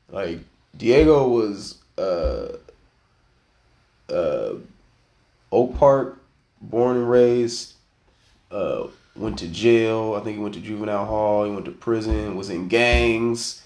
Like 0.10 0.40
Diego 0.78 1.28
was 1.28 1.76
uh 1.98 2.54
uh 4.10 4.54
Oak 5.52 5.76
Park 5.76 6.22
born 6.62 6.98
and 6.98 7.10
raised 7.10 7.74
uh 8.50 8.88
went 9.18 9.38
to 9.40 9.48
jail. 9.50 10.16
I 10.16 10.24
think 10.24 10.38
he 10.38 10.42
went 10.42 10.56
to 10.56 10.62
juvenile 10.62 11.06
hall. 11.06 11.44
He 11.44 11.52
went 11.52 11.66
to 11.66 11.72
prison 11.72 12.38
was 12.38 12.50
in 12.50 12.70
gangs. 12.70 13.66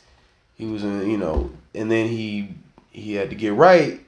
He 0.56 0.66
was 0.66 0.84
in 0.84 1.08
you 1.08 1.18
know 1.18 1.52
and 1.76 1.92
then 1.92 2.08
he 2.08 2.50
he 2.90 3.14
had 3.14 3.30
to 3.30 3.36
get 3.36 3.54
right 3.54 4.00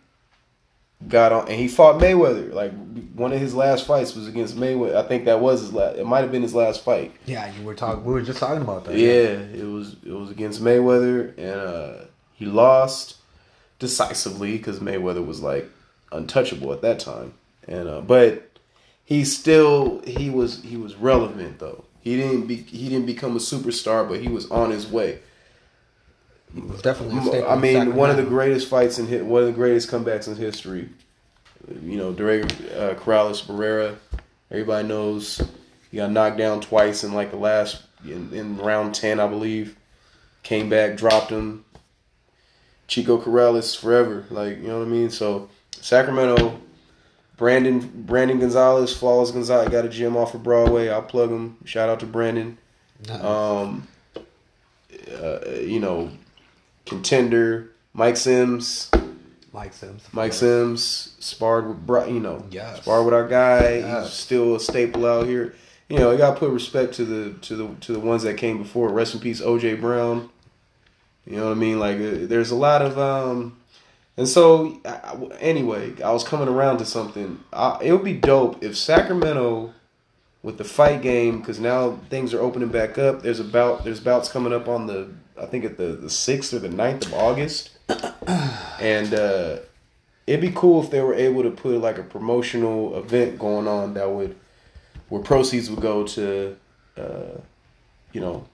got 1.08 1.32
on 1.32 1.48
and 1.48 1.60
he 1.60 1.68
fought 1.68 2.00
Mayweather. 2.00 2.54
Like 2.54 2.74
one 3.14 3.32
of 3.32 3.40
his 3.40 3.54
last 3.54 3.86
fights 3.86 4.16
was 4.16 4.28
against 4.28 4.56
Mayweather. 4.56 4.96
I 4.96 5.08
think 5.08 5.26
that 5.26 5.40
was 5.40 5.62
his 5.62 5.74
last. 5.74 5.98
It 5.98 6.06
might 6.06 6.22
have 6.22 6.32
been 6.32 6.42
his 6.42 6.56
last 6.56 6.84
fight. 6.84 7.14
Yeah, 7.26 7.52
you 7.54 7.64
were 7.64 7.76
talking. 7.76 8.04
We 8.04 8.14
were 8.14 8.22
just 8.22 8.40
talking 8.40 8.62
about 8.62 8.86
that. 8.86 8.96
Yeah, 8.96 9.40
it 9.40 9.66
was. 9.66 9.96
It 10.06 10.12
was 10.12 10.32
against 10.32 10.64
Mayweather, 10.64 11.38
and 11.38 11.60
uh, 11.60 12.06
he 12.34 12.46
lost 12.46 13.18
decisively 13.80 14.58
because 14.58 14.80
Mayweather 14.80 15.26
was 15.26 15.42
like 15.42 15.70
untouchable 16.12 16.74
at 16.74 16.82
that 16.82 17.00
time. 17.00 17.34
And 17.68 17.88
uh, 17.88 18.02
but 18.02 18.58
he 19.04 19.24
still 19.26 20.02
he 20.06 20.30
was 20.30 20.64
he 20.64 20.78
was 20.78 20.96
relevant 20.96 21.60
though. 21.60 21.86
He 22.02 22.18
didn't 22.18 22.48
be 22.48 22.58
he 22.58 22.90
didn't 22.90 23.06
become 23.06 23.36
a 23.36 23.40
superstar, 23.40 24.08
but 24.08 24.22
he 24.22 24.28
was 24.28 24.50
on 24.52 24.72
his 24.72 24.88
way. 24.88 25.20
Definitely. 26.82 27.44
I 27.44 27.56
mean, 27.56 27.96
one 27.96 28.10
of 28.10 28.18
the 28.18 28.24
greatest 28.24 28.68
fights 28.68 29.00
in 29.00 29.08
hit, 29.08 29.26
one 29.26 29.42
of 29.42 29.48
the 29.48 29.54
greatest 29.54 29.90
comebacks 29.90 30.28
in 30.28 30.36
history. 30.36 30.90
You 31.82 31.98
know, 31.98 32.14
Diego 32.14 32.46
uh, 32.76 32.94
Corrales 32.96 33.44
Barrera. 33.46 33.96
Everybody 34.52 34.88
knows 34.88 35.42
he 35.90 35.98
got 35.98 36.12
knocked 36.12 36.38
down 36.38 36.62
twice 36.62 37.04
in 37.04 37.14
like 37.14 37.32
the 37.32 37.38
last 37.38 37.84
in, 38.06 38.32
in 38.34 38.58
round 38.58 38.94
ten, 38.94 39.20
I 39.20 39.28
believe. 39.28 39.78
Came 40.44 40.70
back, 40.70 40.98
dropped 40.98 41.32
him. 41.32 41.66
Chico 42.88 43.20
Corrales 43.20 43.80
forever, 43.80 44.26
like 44.30 44.58
you 44.58 44.68
know 44.68 44.80
what 44.80 44.88
I 44.88 44.92
mean. 44.92 45.10
So 45.10 45.50
Sacramento, 45.72 46.60
Brandon 47.38 47.80
Brandon 48.06 48.40
Gonzalez, 48.40 48.96
Flawless 48.96 49.32
Gonzalez 49.32 49.70
got 49.70 49.86
a 49.86 49.90
gym 49.90 50.16
off 50.16 50.36
of 50.36 50.44
Broadway. 50.44 50.90
I'll 50.90 51.02
plug 51.02 51.32
him. 51.32 51.58
Shout 51.66 51.90
out 51.90 52.00
to 52.02 52.06
Brandon. 52.06 52.58
Nice. 53.08 53.24
Um, 53.24 53.88
uh, 55.12 55.40
you 55.62 55.80
know, 55.80 56.12
contender 56.86 57.70
Mike 57.94 58.18
Sims. 58.18 58.90
Mike 59.54 59.74
Sims. 59.74 60.04
Mike. 60.12 60.34
Sims 60.34 61.16
sparred 61.20 61.88
with 61.88 62.08
you 62.10 62.20
know 62.20 62.44
Yes. 62.50 62.78
sparred 62.82 63.06
with 63.06 63.14
our 63.14 63.28
guy. 63.28 63.78
Yes. 63.78 64.06
He's 64.06 64.14
still 64.14 64.56
a 64.56 64.60
staple 64.60 65.06
out 65.06 65.28
here. 65.28 65.54
You 65.90 66.00
know, 66.00 66.12
you 66.12 66.18
got 66.18 66.34
to 66.34 66.40
put 66.40 66.50
respect 66.52 66.94
to 66.96 67.06
the 67.06 67.34
to 67.42 67.56
the 67.56 67.68
to 67.82 67.94
the 67.94 68.00
ones 68.00 68.24
that 68.24 68.38
came 68.38 68.58
before. 68.58 68.90
Rest 68.90 69.14
in 69.14 69.20
peace, 69.20 69.42
OJ 69.42 69.80
Brown. 69.80 70.30
You 71.26 71.38
know 71.38 71.46
what 71.46 71.52
I 71.58 71.60
mean? 71.60 71.80
Like, 71.80 71.98
uh, 71.98 72.26
there's 72.28 72.52
a 72.52 72.56
lot 72.56 72.82
of 72.82 72.98
um, 72.98 73.58
and 74.18 74.28
so 74.28 74.80
I, 74.86 74.90
I- 74.90 75.36
anyway, 75.40 75.94
I 76.02 76.12
was 76.12 76.24
coming 76.24 76.48
around 76.48 76.80
to 76.80 76.86
something. 76.86 77.40
I, 77.54 77.78
it 77.82 77.92
would 77.92 78.04
be 78.04 78.14
dope 78.14 78.64
if 78.64 78.76
Sacramento 78.76 79.74
with 80.42 80.58
the 80.58 80.64
fight 80.64 81.02
game 81.02 81.40
because 81.40 81.60
now 81.60 82.00
things 82.10 82.34
are 82.34 82.42
opening 82.42 82.70
back 82.70 82.98
up. 82.98 83.22
There's 83.22 83.40
a 83.40 83.44
bout. 83.46 83.84
There's 83.84 84.00
bouts 84.00 84.30
coming 84.32 84.52
up 84.52 84.68
on 84.68 84.88
the 84.88 85.10
I 85.42 85.46
think 85.46 85.66
at 85.66 85.78
the 85.78 85.88
the 85.88 86.10
sixth 86.10 86.54
or 86.54 86.60
the 86.60 86.70
9th 86.70 87.08
of 87.08 87.14
August, 87.14 87.72
and 88.80 89.14
uh, 89.14 89.58
it'd 90.28 90.42
be 90.42 90.52
cool 90.56 90.84
if 90.84 90.90
they 90.92 91.02
were 91.02 91.14
able 91.14 91.44
to 91.44 91.52
put 91.52 91.80
like 91.82 91.98
a 91.98 92.04
promotional 92.04 92.98
event 92.98 93.40
going 93.40 93.68
on 93.68 93.94
that 93.96 94.10
would 94.12 94.36
where 95.10 95.22
proceeds 95.22 95.70
would 95.70 95.82
go 95.82 96.06
to 96.08 96.56
uh, 96.98 97.38
you 98.12 98.22
know 98.22 98.46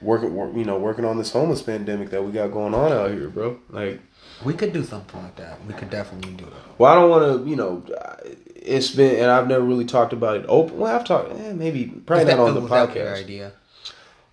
working 0.00 0.34
work, 0.34 0.54
you 0.54 0.64
know 0.64 0.78
working 0.78 1.04
on 1.04 1.18
this 1.18 1.32
homeless 1.32 1.62
pandemic 1.62 2.10
that 2.10 2.22
we 2.24 2.32
got 2.32 2.48
going 2.52 2.74
on 2.74 2.92
out 2.92 3.10
here, 3.10 3.28
bro. 3.28 3.58
Like. 3.70 4.00
We 4.44 4.52
could 4.54 4.72
do 4.72 4.82
something 4.82 5.22
like 5.22 5.36
that. 5.36 5.64
We 5.66 5.74
could 5.74 5.90
definitely 5.90 6.32
do 6.32 6.44
it. 6.44 6.52
Well, 6.76 6.90
I 6.92 6.96
don't 6.96 7.08
want 7.08 7.44
to, 7.44 7.48
you 7.48 7.54
know, 7.56 7.84
it's 8.56 8.90
been, 8.90 9.16
and 9.20 9.30
I've 9.30 9.46
never 9.46 9.62
really 9.64 9.84
talked 9.84 10.12
about 10.12 10.36
it 10.36 10.44
open. 10.48 10.76
Well, 10.76 10.94
I've 10.94 11.04
talked, 11.04 11.30
eh, 11.38 11.52
maybe 11.52 11.86
probably 12.04 12.24
not 12.24 12.30
that- 12.36 12.38
on 12.40 12.54
the 12.54 12.60
that 12.62 12.88
podcast. 12.90 13.16
idea. 13.16 13.52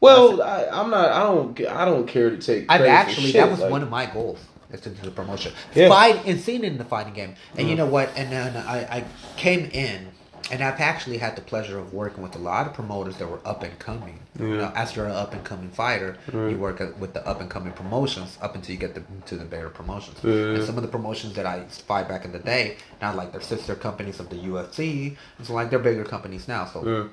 Well, 0.01 0.41
I, 0.41 0.65
I'm 0.71 0.89
not. 0.89 1.11
I 1.11 1.19
don't. 1.23 1.67
I 1.67 1.85
don't 1.85 2.07
care 2.07 2.29
to 2.31 2.37
take. 2.37 2.65
I've 2.69 2.81
actually 2.81 3.31
that 3.33 3.49
was 3.49 3.59
like- 3.59 3.71
one 3.71 3.83
of 3.83 3.89
my 3.89 4.05
goals 4.07 4.39
is 4.71 4.81
to 4.81 4.89
do 4.89 5.01
the 5.03 5.11
promotion. 5.11 5.51
Yeah. 5.75 5.89
Fight 5.89 6.25
and 6.25 6.39
seen 6.39 6.63
in 6.63 6.77
the 6.77 6.85
fighting 6.85 7.13
game. 7.13 7.35
And 7.57 7.67
Mm. 7.67 7.69
you 7.69 7.75
know 7.75 7.85
what? 7.85 8.09
And 8.15 8.31
then 8.31 8.55
I, 8.57 8.77
I 8.97 9.03
came 9.35 9.65
in 9.65 10.07
and 10.49 10.63
I've 10.63 10.79
actually 10.79 11.17
had 11.17 11.35
the 11.35 11.41
pleasure 11.41 11.77
of 11.77 11.93
working 11.93 12.23
with 12.23 12.35
a 12.35 12.39
lot 12.39 12.67
of 12.67 12.73
promoters 12.73 13.17
that 13.17 13.27
were 13.29 13.41
up 13.45 13.63
and 13.63 13.77
coming. 13.79 14.19
You 14.39 14.57
know, 14.57 14.71
as 14.73 14.95
you're 14.95 15.05
an 15.07 15.11
up 15.11 15.33
and 15.33 15.43
coming 15.43 15.69
fighter, 15.71 16.17
you 16.33 16.57
work 16.57 16.79
with 16.99 17.13
the 17.13 17.25
up 17.27 17.41
and 17.41 17.49
coming 17.49 17.73
promotions 17.73 18.37
up 18.41 18.55
until 18.55 18.71
you 18.73 18.79
get 18.79 18.95
the, 18.95 19.03
to 19.27 19.35
the 19.35 19.43
bigger 19.45 19.69
promotions. 19.69 20.23
And 20.23 20.63
some 20.63 20.77
of 20.77 20.83
the 20.83 20.89
promotions 20.89 21.33
that 21.35 21.45
I 21.45 21.65
fight 21.65 22.07
back 22.07 22.23
in 22.25 22.31
the 22.31 22.39
day, 22.39 22.77
not 23.01 23.15
like 23.17 23.33
they're 23.33 23.41
sister 23.41 23.75
companies 23.75 24.19
of 24.21 24.29
the 24.29 24.37
UFC. 24.37 25.15
It's 25.37 25.49
like 25.49 25.69
they're 25.69 25.79
bigger 25.79 26.05
companies 26.05 26.47
now. 26.47 26.65
So. 26.65 27.09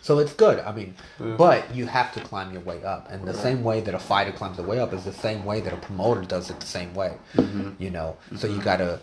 So 0.00 0.18
it's 0.18 0.32
good. 0.32 0.60
I 0.60 0.72
mean, 0.72 0.94
but 1.18 1.74
you 1.74 1.86
have 1.86 2.12
to 2.14 2.20
climb 2.20 2.52
your 2.52 2.62
way 2.62 2.82
up, 2.84 3.10
and 3.10 3.24
the 3.26 3.34
same 3.34 3.62
way 3.64 3.80
that 3.80 3.94
a 3.94 3.98
fighter 3.98 4.32
climbs 4.32 4.56
the 4.56 4.62
way 4.62 4.78
up 4.78 4.92
is 4.92 5.04
the 5.04 5.12
same 5.12 5.44
way 5.44 5.60
that 5.60 5.72
a 5.72 5.76
promoter 5.76 6.22
does 6.22 6.50
it 6.50 6.58
the 6.60 6.66
same 6.66 6.94
way. 6.94 7.12
You 7.78 7.90
know, 7.90 8.16
so 8.36 8.46
you 8.46 8.60
gotta 8.62 9.00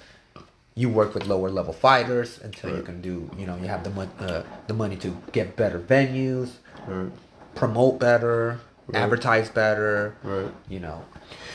you 0.76 0.90
work 0.90 1.16
with 1.16 1.26
lower 1.26 1.50
level 1.50 1.74
fighters 1.74 2.40
until 2.44 2.76
you 2.78 2.84
can 2.84 3.02
do. 3.02 3.30
You 3.38 3.48
know, 3.48 3.56
you 3.58 3.68
have 3.68 3.84
the 3.84 3.90
mon- 3.90 4.12
uh, 4.20 4.44
the 4.68 4.74
money 4.76 4.96
to 4.98 5.16
get 5.32 5.56
better 5.56 5.80
venues, 5.80 6.50
Right. 6.86 7.12
promote 7.56 8.00
better, 8.00 8.60
advertise 8.94 9.50
better. 9.50 10.16
Right. 10.24 10.52
You 10.70 10.80
know, 10.82 11.04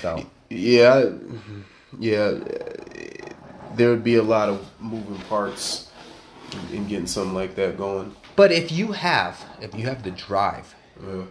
so 0.01 0.27
Yeah. 0.51 1.05
Yeah. 1.99 2.33
There 3.77 3.89
would 3.91 4.05
be 4.05 4.17
a 4.17 4.23
lot 4.23 4.49
of 4.49 4.67
moving 4.81 5.19
parts 5.29 5.89
in 6.73 6.87
getting 6.89 7.07
something 7.07 7.35
like 7.35 7.55
that 7.55 7.79
going. 7.79 8.15
But 8.37 8.51
if 8.53 8.71
you 8.73 8.93
have 8.93 9.45
if 9.61 9.75
you 9.75 9.87
have 9.87 10.03
the 10.03 10.11
drive 10.11 10.75
Yeah. 11.03 11.25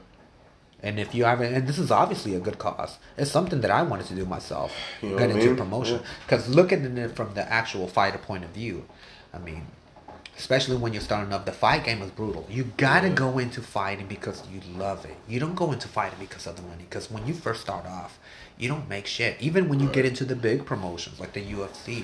And 0.84 1.00
if 1.00 1.14
you 1.14 1.26
haven't, 1.26 1.54
and 1.54 1.68
this 1.68 1.78
is 1.78 1.92
obviously 1.92 2.34
a 2.34 2.40
good 2.40 2.58
cause, 2.58 2.98
it's 3.16 3.30
something 3.30 3.62
that 3.62 3.70
I 3.70 3.84
wanted 3.84 4.08
to 4.08 4.16
do 4.16 4.26
myself, 4.26 4.74
You 5.04 5.10
know 5.10 5.18
get 5.20 5.30
I 5.30 5.34
into 5.34 5.46
mean? 5.48 5.56
promotion. 5.56 5.98
Yeah. 6.00 6.08
Because 6.26 6.50
looking 6.50 6.84
at 6.86 6.98
it 6.98 7.16
from 7.16 7.36
the 7.36 7.44
actual 7.60 7.88
fighter 7.88 8.18
point 8.18 8.44
of 8.44 8.50
view, 8.50 8.86
I 9.32 9.38
mean, 9.38 9.68
especially 10.36 10.78
when 10.78 10.92
you're 10.92 11.04
starting 11.04 11.32
up, 11.34 11.46
the 11.46 11.52
fight 11.52 11.84
game 11.84 12.02
is 12.02 12.10
brutal. 12.10 12.48
You 12.50 12.64
gotta 12.78 13.10
go 13.10 13.38
into 13.38 13.62
fighting 13.62 14.08
because 14.08 14.42
you 14.52 14.60
love 14.76 15.06
it. 15.06 15.18
You 15.28 15.40
don't 15.40 15.54
go 15.54 15.72
into 15.72 15.88
fighting 15.88 16.18
because 16.20 16.48
of 16.48 16.56
the 16.56 16.64
money. 16.64 16.86
Because 16.90 17.12
when 17.12 17.28
you 17.28 17.36
first 17.36 17.62
start 17.62 17.86
off, 17.86 18.18
you 18.62 18.68
don't 18.70 18.88
make 18.88 19.08
shit. 19.08 19.36
Even 19.42 19.68
when 19.70 19.80
you 19.80 19.88
get 19.90 20.06
into 20.06 20.24
the 20.24 20.36
big 20.36 20.66
promotions 20.66 21.20
like 21.20 21.34
the 21.34 21.42
UFC, 21.44 22.04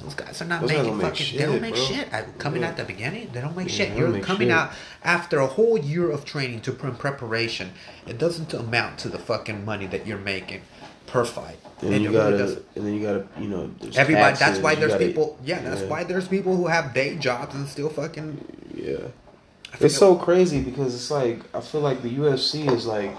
those 0.00 0.14
guys 0.14 0.40
are 0.40 0.44
not 0.44 0.60
Those 0.60 0.70
making 0.70 1.00
fucking. 1.00 1.36
they 1.38 1.44
don't 1.44 1.60
make 1.60 1.74
bro. 1.74 1.84
shit. 1.84 2.12
At, 2.12 2.38
coming 2.38 2.62
Yeah. 2.62 2.68
at 2.68 2.76
the 2.76 2.84
beginning, 2.84 3.30
they 3.32 3.40
don't 3.40 3.56
make 3.56 3.66
Yeah, 3.68 3.74
shit. 3.86 3.96
You're 3.96 4.08
make 4.08 4.22
coming 4.22 4.48
shit. 4.48 4.56
out 4.56 4.70
after 5.02 5.40
a 5.40 5.46
whole 5.48 5.76
year 5.76 6.08
of 6.10 6.24
training 6.24 6.60
to 6.62 6.72
pre- 6.72 6.92
preparation, 6.92 7.72
it 8.06 8.16
doesn't 8.16 8.54
amount 8.54 8.98
to 9.00 9.08
the 9.08 9.18
fucking 9.18 9.64
money 9.64 9.86
that 9.88 10.06
you're 10.06 10.18
making 10.18 10.60
per 11.06 11.24
fight. 11.24 11.58
And 11.82 11.92
then 11.92 12.02
you 12.02 12.12
gotta, 12.12 12.38
doesn't. 12.38 12.64
and 12.76 12.86
then 12.86 12.94
you 12.94 13.02
gotta, 13.02 13.26
you 13.40 13.48
know, 13.48 13.68
there's 13.80 13.96
Everybody. 13.98 14.36
that's 14.36 14.60
why 14.60 14.76
there's 14.76 14.92
gotta- 14.92 15.04
people. 15.04 15.36
Yeah, 15.44 15.60
that's 15.62 15.82
why 15.82 16.04
there's 16.04 16.28
people 16.28 16.56
who 16.56 16.68
have 16.68 16.94
day 16.94 17.16
jobs 17.16 17.56
and 17.56 17.68
still 17.68 17.88
fucking. 17.88 18.44
Yeah. 18.72 18.98
It's 19.80 19.96
so 19.96 20.14
crazy 20.14 20.60
because 20.60 20.94
it's 20.94 21.10
like 21.10 21.40
I 21.54 21.60
feel 21.60 21.80
like 21.80 22.02
the 22.02 22.08
UFC 22.10 22.70
is 22.72 22.86
like 22.86 23.14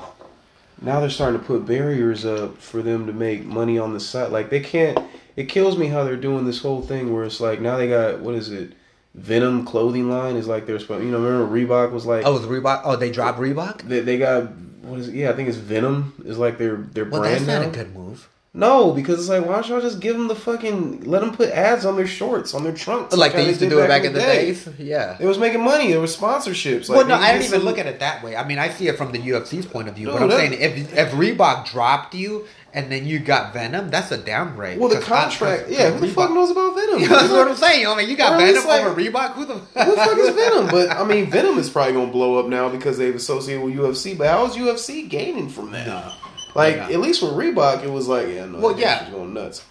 now 0.81 0.99
they're 0.99 1.09
starting 1.09 1.39
to 1.39 1.45
put 1.45 1.65
barriers 1.65 2.25
up 2.25 2.57
for 2.57 2.81
them 2.81 3.05
to 3.07 3.13
make 3.13 3.45
money 3.45 3.77
on 3.77 3.93
the 3.93 3.99
side. 3.99 4.31
Like 4.31 4.49
they 4.49 4.59
can't. 4.59 4.97
It 5.35 5.47
kills 5.49 5.77
me 5.77 5.87
how 5.87 6.03
they're 6.03 6.17
doing 6.17 6.45
this 6.45 6.61
whole 6.61 6.81
thing 6.81 7.13
where 7.13 7.23
it's 7.23 7.39
like 7.39 7.61
now 7.61 7.77
they 7.77 7.87
got 7.87 8.19
what 8.19 8.35
is 8.35 8.49
it? 8.51 8.73
Venum 9.17 9.65
clothing 9.65 10.09
line 10.09 10.35
is 10.35 10.47
like 10.47 10.65
they're 10.65 10.79
supposed. 10.79 11.03
You 11.03 11.11
know, 11.11 11.19
remember 11.21 11.53
Reebok 11.53 11.91
was 11.91 12.05
like 12.05 12.25
Oh, 12.25 12.37
the 12.37 12.47
Reebok. 12.47 12.81
Oh, 12.85 12.95
they 12.95 13.11
dropped 13.11 13.39
Reebok. 13.39 13.81
they, 13.83 14.01
they 14.01 14.17
got 14.17 14.51
what 14.83 14.99
is 14.99 15.07
it? 15.09 15.15
Yeah, 15.15 15.29
I 15.31 15.33
think 15.33 15.49
it's 15.49 15.57
Venum 15.57 16.11
is 16.25 16.37
like 16.37 16.57
their 16.57 16.75
their 16.77 17.05
Well, 17.05 17.21
brand 17.21 17.45
that's 17.45 17.47
not 17.47 17.65
a 17.65 17.69
good 17.69 17.93
move. 17.95 18.29
No, 18.51 18.93
because 18.93 19.19
it's 19.19 19.29
like 19.29 19.45
why 19.45 19.53
don't 19.53 19.67
y'all 19.69 19.79
just 19.79 19.99
give 19.99 20.17
them 20.17 20.27
the 20.27 20.35
fucking 20.35 21.03
let 21.03 21.21
them 21.21 21.35
put 21.35 21.49
ads 21.49 21.85
on 21.85 21.95
their 21.95 22.07
shorts 22.07 22.55
on 22.55 22.63
their 22.63 22.73
trunks 22.73 23.15
Like 23.15 23.33
they 23.33 23.45
used 23.45 23.59
to 23.59 23.69
do 23.69 23.79
it 23.79 23.87
back 23.87 24.03
in 24.03 24.13
the 24.13 24.19
days. 24.19 24.67
Yeah. 24.79 25.17
It 25.19 25.25
was 25.27 25.37
making 25.37 25.63
money. 25.63 25.91
It 25.91 25.97
was 25.99 26.17
sponsorships. 26.17 26.89
Like, 26.89 26.97
well, 26.97 27.07
no, 27.07 27.13
I 27.15 27.33
don't 27.33 27.43
even 27.43 27.61
look 27.61 27.77
at 27.77 27.85
it 27.85 27.99
that 27.99 28.23
way. 28.23 28.35
I 28.35 28.47
mean, 28.47 28.57
I 28.57 28.69
see 28.69 28.87
it 28.87 28.97
from 28.97 29.11
the 29.11 29.19
UFC's 29.19 29.67
point 29.67 29.87
of 29.87 29.95
view. 29.95 30.07
No, 30.07 30.13
but 30.13 30.23
I'm 30.23 30.31
saying 30.31 30.53
if 30.53 30.97
if 30.97 31.11
Reebok 31.11 31.69
dropped 31.69 32.15
you 32.15 32.47
and 32.73 32.91
then 32.91 33.05
you 33.05 33.19
got 33.19 33.53
Venum, 33.53 33.91
that's 33.91 34.11
a 34.11 34.17
downgrade. 34.17 34.79
Well, 34.79 34.89
the 34.89 34.97
I- 34.97 35.01
contract. 35.01 35.69
yeah, 35.69 35.91
who 35.91 36.07
the 36.07 36.13
fuck 36.13 36.31
knows 36.31 36.49
about 36.49 36.75
Venum? 36.75 36.99
that's 37.07 37.31
what 37.31 37.47
I'm 37.47 37.55
saying. 37.55 37.85
I 37.85 37.95
mean, 37.95 38.09
you 38.09 38.17
got 38.17 38.39
Venum 38.39 38.65
like- 38.65 38.83
over 38.83 38.99
Reebok. 38.99 39.33
Who 39.33 39.45
the 39.45 39.53
Who 39.53 39.91
the 39.91 39.95
fuck 39.95 40.17
is 40.17 40.35
Venum? 40.35 40.71
But 40.71 40.89
I 40.89 41.03
mean, 41.03 41.27
Venum 41.31 41.57
is 41.59 41.69
probably 41.69 41.93
gonna 41.93 42.11
blow 42.11 42.39
up 42.39 42.47
now 42.47 42.67
because 42.67 42.97
they've 42.97 43.13
associated 43.13 43.63
with 43.63 43.75
UFC. 43.75 44.17
But 44.17 44.27
how 44.29 44.45
is 44.47 44.55
UFC 44.55 45.07
gaining 45.07 45.49
from 45.49 45.69
that? 45.69 45.85
No. 45.85 46.13
Like 46.55 46.75
Yeah. 46.77 46.89
at 46.89 46.99
least 46.99 47.21
with 47.21 47.31
Reebok, 47.33 47.83
it 47.83 47.89
was 47.91 48.07
like 48.07 48.27
yeah, 48.29 48.45
no, 48.45 48.59
Well, 48.59 48.79
yeah. 48.79 49.09
going 49.09 49.33
nuts. 49.33 49.63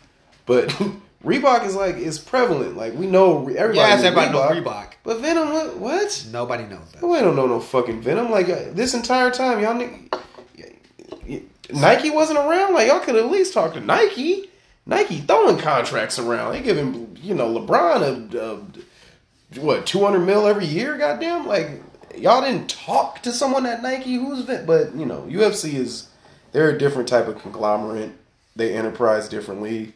But 0.46 0.68
Reebok 1.24 1.66
is 1.66 1.74
like 1.74 1.96
is 1.96 2.18
prevalent. 2.18 2.76
Like 2.76 2.94
we 2.94 3.06
know 3.06 3.48
everybody. 3.48 3.76
Knows 3.78 4.04
everybody 4.04 4.32
knows 4.32 4.50
Reebok. 4.52 4.92
But 5.02 5.18
Venum, 5.22 5.52
what? 5.52 5.76
what? 5.78 6.26
Nobody 6.30 6.64
knows 6.64 6.92
that. 6.92 7.02
We 7.02 7.18
don't 7.18 7.34
know 7.36 7.46
no 7.46 7.60
fucking 7.60 8.02
Venum. 8.02 8.30
Like 8.30 8.48
uh, 8.48 8.66
this 8.72 8.94
entire 8.94 9.30
time, 9.30 9.60
y'all. 9.60 9.74
ni- 9.74 10.08
Nike 11.72 12.10
wasn't 12.10 12.38
around. 12.38 12.74
Like 12.74 12.88
y'all 12.88 13.00
could 13.00 13.16
at 13.16 13.26
least 13.30 13.52
talk 13.52 13.74
to 13.74 13.80
Nike. 13.80 14.50
Nike 14.86 15.18
throwing 15.20 15.58
contracts 15.58 16.18
around. 16.18 16.52
They 16.52 16.62
giving 16.62 17.16
you 17.20 17.34
know 17.34 17.46
LeBron 17.60 18.34
a, 18.34 18.38
a 19.58 19.60
what 19.60 19.86
two 19.86 20.00
hundred 20.04 20.20
mil 20.20 20.46
every 20.46 20.64
year. 20.66 20.96
Goddamn, 20.96 21.46
like 21.46 21.82
y'all 22.16 22.40
didn't 22.40 22.70
talk 22.70 23.22
to 23.24 23.32
someone 23.32 23.66
at 23.66 23.82
Nike 23.82 24.14
who's 24.14 24.44
but 24.44 24.94
you 24.94 25.04
know 25.04 25.26
UFC 25.30 25.74
is 25.74 26.07
they're 26.52 26.70
a 26.70 26.78
different 26.78 27.08
type 27.08 27.26
of 27.28 27.38
conglomerate. 27.40 28.12
They 28.56 28.74
enterprise 28.74 29.28
differently, 29.28 29.92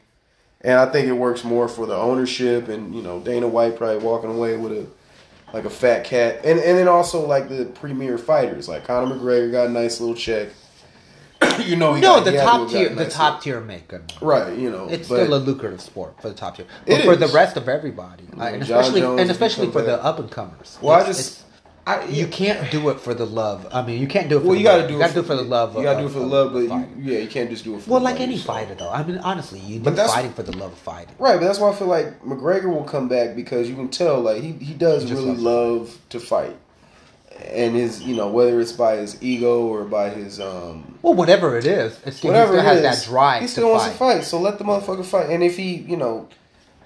and 0.61 0.79
I 0.79 0.87
think 0.87 1.09
it 1.09 1.13
works 1.13 1.43
more 1.45 1.67
for 1.69 1.87
the 1.87 1.97
ownership 1.97 2.69
and 2.69 2.95
you 2.95 3.03
know 3.03 3.19
Dana 3.21 3.49
White 3.49 3.77
probably 3.77 3.99
walking 3.99 4.31
away 4.31 4.57
with 4.57 4.73
a 4.73 4.87
like 5.53 5.65
a 5.65 5.71
fat 5.71 6.05
cat, 6.05 6.41
and 6.45 6.59
and 6.61 6.79
then 6.79 6.89
also 6.89 7.27
like 7.27 7.49
the 7.49 7.65
premier 7.67 8.19
fighters 8.19 8.69
like 8.69 8.85
Conor 8.87 9.15
McGregor 9.17 9.51
got 9.51 9.67
a 9.67 9.71
nice 9.71 10.01
little 10.01 10.15
check. 10.15 10.49
you 11.59 11.75
know, 11.75 11.95
he 11.95 12.01
No, 12.01 12.17
got- 12.17 12.25
the 12.25 12.31
he 12.31 12.37
had 12.37 12.45
to 12.45 12.51
top 12.51 12.69
tier, 12.71 12.83
gotten 12.89 12.97
the 12.97 13.09
top 13.11 13.43
tier 13.43 13.61
make 13.61 13.89
good. 13.89 14.13
Right, 14.21 14.57
you 14.57 14.71
know, 14.71 14.89
It's 14.89 15.07
still 15.07 15.35
a 15.35 15.39
lucrative 15.39 15.81
sport 15.81 16.21
for 16.23 16.29
the 16.29 16.35
top 16.37 16.57
tier, 16.57 16.67
but 16.87 17.03
for 17.03 17.17
the 17.17 17.27
rest 17.29 17.57
of 17.57 17.69
everybody, 17.69 18.23
Like 18.35 18.55
and 18.55 18.63
especially 18.63 19.03
and 19.03 19.29
especially 19.29 19.71
for 19.73 19.83
the 19.83 20.01
up 20.03 20.21
and 20.21 20.31
comers. 20.31 20.79
Well, 20.81 21.01
I 21.01 21.05
just- 21.05 21.21
it's- 21.21 21.45
I, 21.85 22.05
you 22.05 22.29
can't 22.29 22.71
do 22.71 22.91
it 22.91 23.01
for 23.01 23.13
the 23.13 23.27
love. 23.27 23.67
I 23.73 23.83
mean, 23.85 24.01
you 24.01 24.07
can't 24.07 24.29
do 24.29 24.37
it. 24.37 24.41
For 24.43 24.47
Well, 24.47 24.53
the 24.55 24.59
you 24.61 24.65
got 24.65 24.77
to 24.77 24.81
love. 24.83 24.89
do 24.89 24.95
You 24.95 25.01
got 25.01 25.09
to 25.09 25.15
do 25.15 25.21
it 25.21 25.27
for 25.27 25.35
the 25.35 25.43
love. 25.43 25.77
You 25.77 25.83
got 25.83 25.95
to 25.95 26.01
do 26.01 26.07
it 26.07 26.11
for 26.13 26.19
the 26.21 26.27
love, 26.27 26.53
but 26.53 26.59
you, 26.61 26.89
yeah, 27.01 27.19
you 27.19 27.27
can't 27.29 27.51
just 27.51 27.65
do 27.65 27.75
it 27.75 27.83
for. 27.83 27.91
well, 27.91 28.01
like 28.01 28.21
any 28.21 28.39
fighter, 28.39 28.77
though. 28.77 28.89
I 28.91 29.03
mean, 29.03 29.19
honestly, 29.19 29.59
you 29.59 29.81
But 29.81 29.97
that's- 29.97 30.15
fighting 30.15 30.33
for 30.33 30.45
the 30.45 30.57
love 30.57 30.73
of 30.73 30.79
fighting. 30.79 31.15
Right, 31.19 31.41
but 31.41 31.45
that's 31.47 31.59
why 31.59 31.71
I 31.71 31.75
feel 31.75 31.89
like 31.89 32.23
McGregor 32.23 32.73
will 32.73 32.85
come 32.85 33.09
back 33.09 33.35
because 33.35 33.69
you 33.69 33.75
can 33.75 33.89
tell 33.89 34.21
like 34.21 34.43
he 34.43 34.53
he 34.53 34.75
does 34.75 35.03
He 35.09 35.13
really 35.15 35.35
love 35.35 35.99
to 36.11 36.21
fight, 36.21 36.57
and 37.49 37.75
his 37.75 38.01
you 38.03 38.15
know 38.15 38.29
whether 38.29 38.61
it's 38.61 38.73
by 38.73 38.97
his 38.97 39.21
ego 39.21 39.63
or 39.67 39.83
by 39.85 40.11
his 40.11 40.39
um 40.41 40.99
Well, 41.03 41.15
whatever 41.15 41.59
it 41.59 41.67
is, 41.67 41.99
it's 42.07 42.23
whatever 42.23 42.53
he 42.53 42.59
still 42.61 42.69
has 42.69 42.77
is, 42.77 43.05
that 43.07 43.11
drive 43.11 43.43
he 43.43 43.49
still 43.49 43.65
to 43.67 43.71
wants 43.71 43.85
fight. 43.87 43.93
to 43.93 43.99
fight. 44.21 44.25
So 44.25 44.39
let 44.41 44.59
the 44.59 44.65
motherfucker 44.65 45.05
fight. 45.05 45.31
And 45.31 45.43
if 45.43 45.57
he 45.57 45.75
you 45.79 45.97
know, 45.97 46.29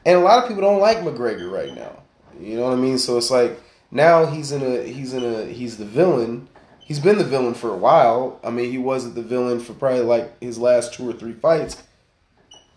and 0.07 0.17
a 0.19 0.23
lot 0.23 0.43
of 0.43 0.49
people 0.49 0.63
don't 0.63 0.81
like 0.81 0.99
McGregor 0.99 1.51
right 1.51 1.75
now. 1.75 2.03
You 2.41 2.57
know 2.57 2.65
what 2.65 2.73
I 2.73 2.77
mean? 2.77 2.97
So 2.99 3.19
it's 3.19 3.31
like 3.31 3.61
now 3.91 4.27
he's 4.27 4.53
in 4.53 4.63
a 4.63 4.83
he's 4.85 5.13
in 5.13 5.25
a 5.25 5.47
he's 5.47 5.77
the 5.79 5.85
villain. 5.85 6.49
He's 6.79 7.01
been 7.01 7.19
the 7.19 7.25
villain 7.25 7.55
for 7.55 7.71
a 7.71 7.77
while. 7.77 8.39
I 8.45 8.51
mean, 8.51 8.71
he 8.71 8.79
wasn't 8.79 9.17
the 9.17 9.23
villain 9.23 9.59
for 9.59 9.75
probably 9.75 10.03
like 10.03 10.41
his 10.41 10.59
last 10.59 10.95
two 10.95 11.09
or 11.09 11.13
three 11.13 11.33
fights. 11.33 11.83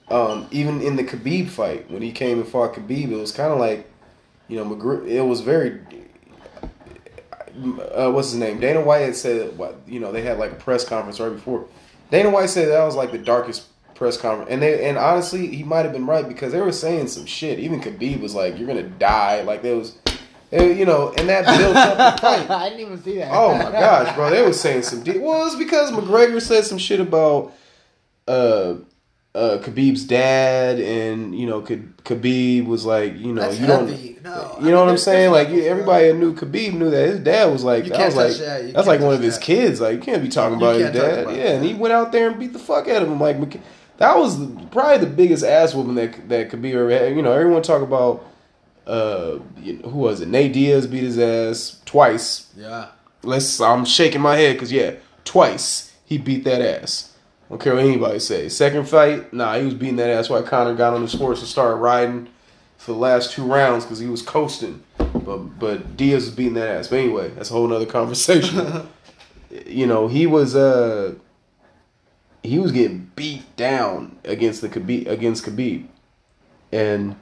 Um, 0.10 0.48
even 0.50 0.82
in 0.82 0.96
the 0.96 1.04
Khabib 1.04 1.50
fight, 1.50 1.92
when 1.92 2.02
he 2.02 2.12
came 2.12 2.40
and 2.40 2.48
fought 2.48 2.74
Khabib, 2.74 3.12
it 3.12 3.16
was 3.16 3.32
kind 3.32 3.54
of 3.54 3.60
like, 3.60 3.88
you 4.48 4.58
know, 4.58 4.66
McGregor. 4.66 5.08
It 5.08 5.22
was 5.22 5.42
very. 5.42 5.80
Uh, 7.94 8.10
what's 8.12 8.32
his 8.32 8.40
name? 8.40 8.60
Dana 8.60 8.82
White 8.82 9.02
had 9.02 9.16
said, 9.16 9.58
what 9.58 9.80
you 9.86 10.00
know, 10.00 10.12
they 10.12 10.22
had 10.22 10.40
like 10.40 10.54
a 10.54 10.56
press 10.56 10.84
conference 10.86 11.20
right 11.20 11.30
before. 11.30 11.68
Dana 12.10 12.30
White 12.30 12.50
said 12.50 12.70
that 12.70 12.84
was 12.84 12.96
like 12.96 13.12
the 13.12 13.18
darkest 13.20 13.68
press 14.00 14.18
conference, 14.18 14.50
and 14.50 14.62
they 14.62 14.88
and 14.88 14.98
honestly, 14.98 15.48
he 15.48 15.64
might 15.64 15.84
have 15.84 15.92
been 15.92 16.08
right 16.08 16.28
because 16.28 16.52
they 16.54 16.62
were 16.62 16.72
saying 16.72 17.08
some 17.08 17.26
shit. 17.26 17.60
Even 17.60 17.82
Khabib 17.82 18.22
was 18.22 18.34
like, 18.34 18.58
"You're 18.58 18.68
gonna 18.68 18.84
die." 18.84 19.42
Like 19.42 19.62
there 19.62 19.76
was, 19.76 19.98
And, 20.52 20.80
you 20.80 20.86
know, 20.86 21.14
and 21.16 21.30
that 21.30 21.46
built 21.60 21.76
up 21.76 22.16
the 22.16 22.22
fight. 22.22 22.50
I 22.50 22.70
didn't 22.70 22.82
even 22.82 23.04
see 23.04 23.18
that. 23.18 23.30
Oh 23.32 23.54
my 23.56 23.72
gosh, 23.72 24.16
bro! 24.16 24.32
They 24.32 24.42
were 24.42 24.52
saying 24.54 24.82
some. 24.84 25.04
De- 25.04 25.20
well, 25.20 25.46
it's 25.46 25.56
because 25.56 25.92
McGregor 25.92 26.42
said 26.42 26.66
some 26.66 26.80
shit 26.80 27.00
about 27.00 27.54
uh, 28.28 28.76
uh, 29.36 29.60
Khabib's 29.60 30.06
dad, 30.06 30.80
and 30.80 31.38
you 31.38 31.46
know, 31.46 31.62
Khabib 31.62 32.66
was 32.66 32.84
like, 32.84 33.16
you 33.18 33.32
know, 33.32 33.42
That's 33.44 33.60
you 33.60 33.68
don't, 33.68 33.88
heavy. 33.90 34.18
No, 34.24 34.32
I 34.32 34.56
you 34.64 34.72
know 34.72 34.78
mean, 34.78 34.86
what 34.86 34.90
I'm 34.90 34.98
saying? 34.98 35.32
Like 35.32 35.50
you, 35.50 35.64
everybody 35.66 36.08
that 36.08 36.16
knew 36.18 36.34
Khabib 36.34 36.74
knew 36.74 36.90
that 36.90 37.08
his 37.10 37.20
dad 37.20 37.46
was 37.52 37.64
like, 37.64 37.84
You 37.84 37.92
that 37.92 37.98
can't 37.98 38.16
was 38.16 38.40
like, 38.40 38.48
that. 38.48 38.64
You 38.66 38.72
that's 38.74 38.88
like 38.88 39.02
one 39.02 39.14
of 39.14 39.22
his 39.22 39.36
that. 39.38 39.44
kids. 39.46 39.80
Like 39.80 39.98
you 39.98 40.02
can't 40.02 40.24
be 40.24 40.30
talking 40.30 40.58
about 40.58 40.76
his 40.78 40.92
dad. 40.92 41.20
about 41.20 41.36
Yeah, 41.36 41.44
that. 41.44 41.56
and 41.58 41.66
he 41.66 41.76
went 41.76 41.94
out 41.94 42.12
there 42.12 42.28
and 42.32 42.40
beat 42.40 42.54
the 42.54 42.60
fuck 42.60 42.88
out 42.88 43.04
of 43.04 43.08
him. 43.08 43.20
Like 43.20 43.38
that 43.98 44.18
was 44.18 44.44
probably 44.72 44.98
the 44.98 45.14
biggest 45.14 45.44
ass 45.44 45.76
whooping 45.76 45.94
that 45.96 46.28
that 46.30 46.50
Khabib 46.50 46.74
ever 46.74 46.90
had. 46.90 47.16
You 47.16 47.22
know, 47.22 47.34
everyone 47.34 47.62
talk 47.62 47.84
about. 47.84 48.26
Uh, 48.90 49.40
who 49.64 50.00
was 50.00 50.20
it? 50.20 50.30
Nate 50.30 50.52
Diaz 50.52 50.88
beat 50.88 51.04
his 51.04 51.20
ass 51.20 51.80
twice 51.86 52.48
Yeah. 52.58 52.88
Let's. 53.22 53.62
I'm 53.62 53.86
shaking 53.86 54.22
my 54.22 54.36
head 54.36 54.54
because 54.56 54.72
yeah, 54.72 54.94
twice 55.26 55.94
he 56.06 56.18
beat 56.18 56.44
that 56.46 56.62
ass. 56.62 57.16
I 57.46 57.50
don't 57.50 57.62
care 57.62 57.76
what 57.76 57.84
anybody 57.84 58.20
say. 58.20 58.50
Second 58.50 58.88
fight, 58.88 59.34
nah, 59.34 59.58
he 59.58 59.66
was 59.66 59.74
beating 59.74 59.98
that 59.98 60.10
ass. 60.10 60.30
Why 60.30 60.42
Conor 60.42 60.76
got 60.76 60.94
on 60.94 61.02
his 61.02 61.14
horse 61.14 61.40
and 61.40 61.48
started 61.48 61.76
riding 61.76 62.30
for 62.78 62.94
the 62.94 62.98
last 62.98 63.32
two 63.32 63.44
rounds 63.44 63.84
because 63.84 64.00
he 64.00 64.08
was 64.08 64.22
coasting. 64.22 64.84
But 64.98 65.60
but 65.60 65.96
Diaz 65.96 66.26
was 66.26 66.36
beating 66.36 66.54
that 66.56 66.70
ass. 66.70 66.88
But 66.88 67.00
anyway, 67.00 67.30
that's 67.30 67.52
a 67.52 67.54
whole 67.54 67.68
nother 67.68 67.86
conversation. 67.86 68.88
you 69.68 69.86
know, 69.86 70.08
he 70.08 70.26
was 70.26 70.56
uh 70.56 71.14
he 72.42 72.58
was 72.58 72.72
getting 72.72 73.12
beat 73.16 73.56
down 73.56 74.18
against 74.24 74.62
the 74.62 74.70
Khabib 74.70 75.08
against 75.08 75.46
Khabib, 75.46 75.86
and 76.72 77.16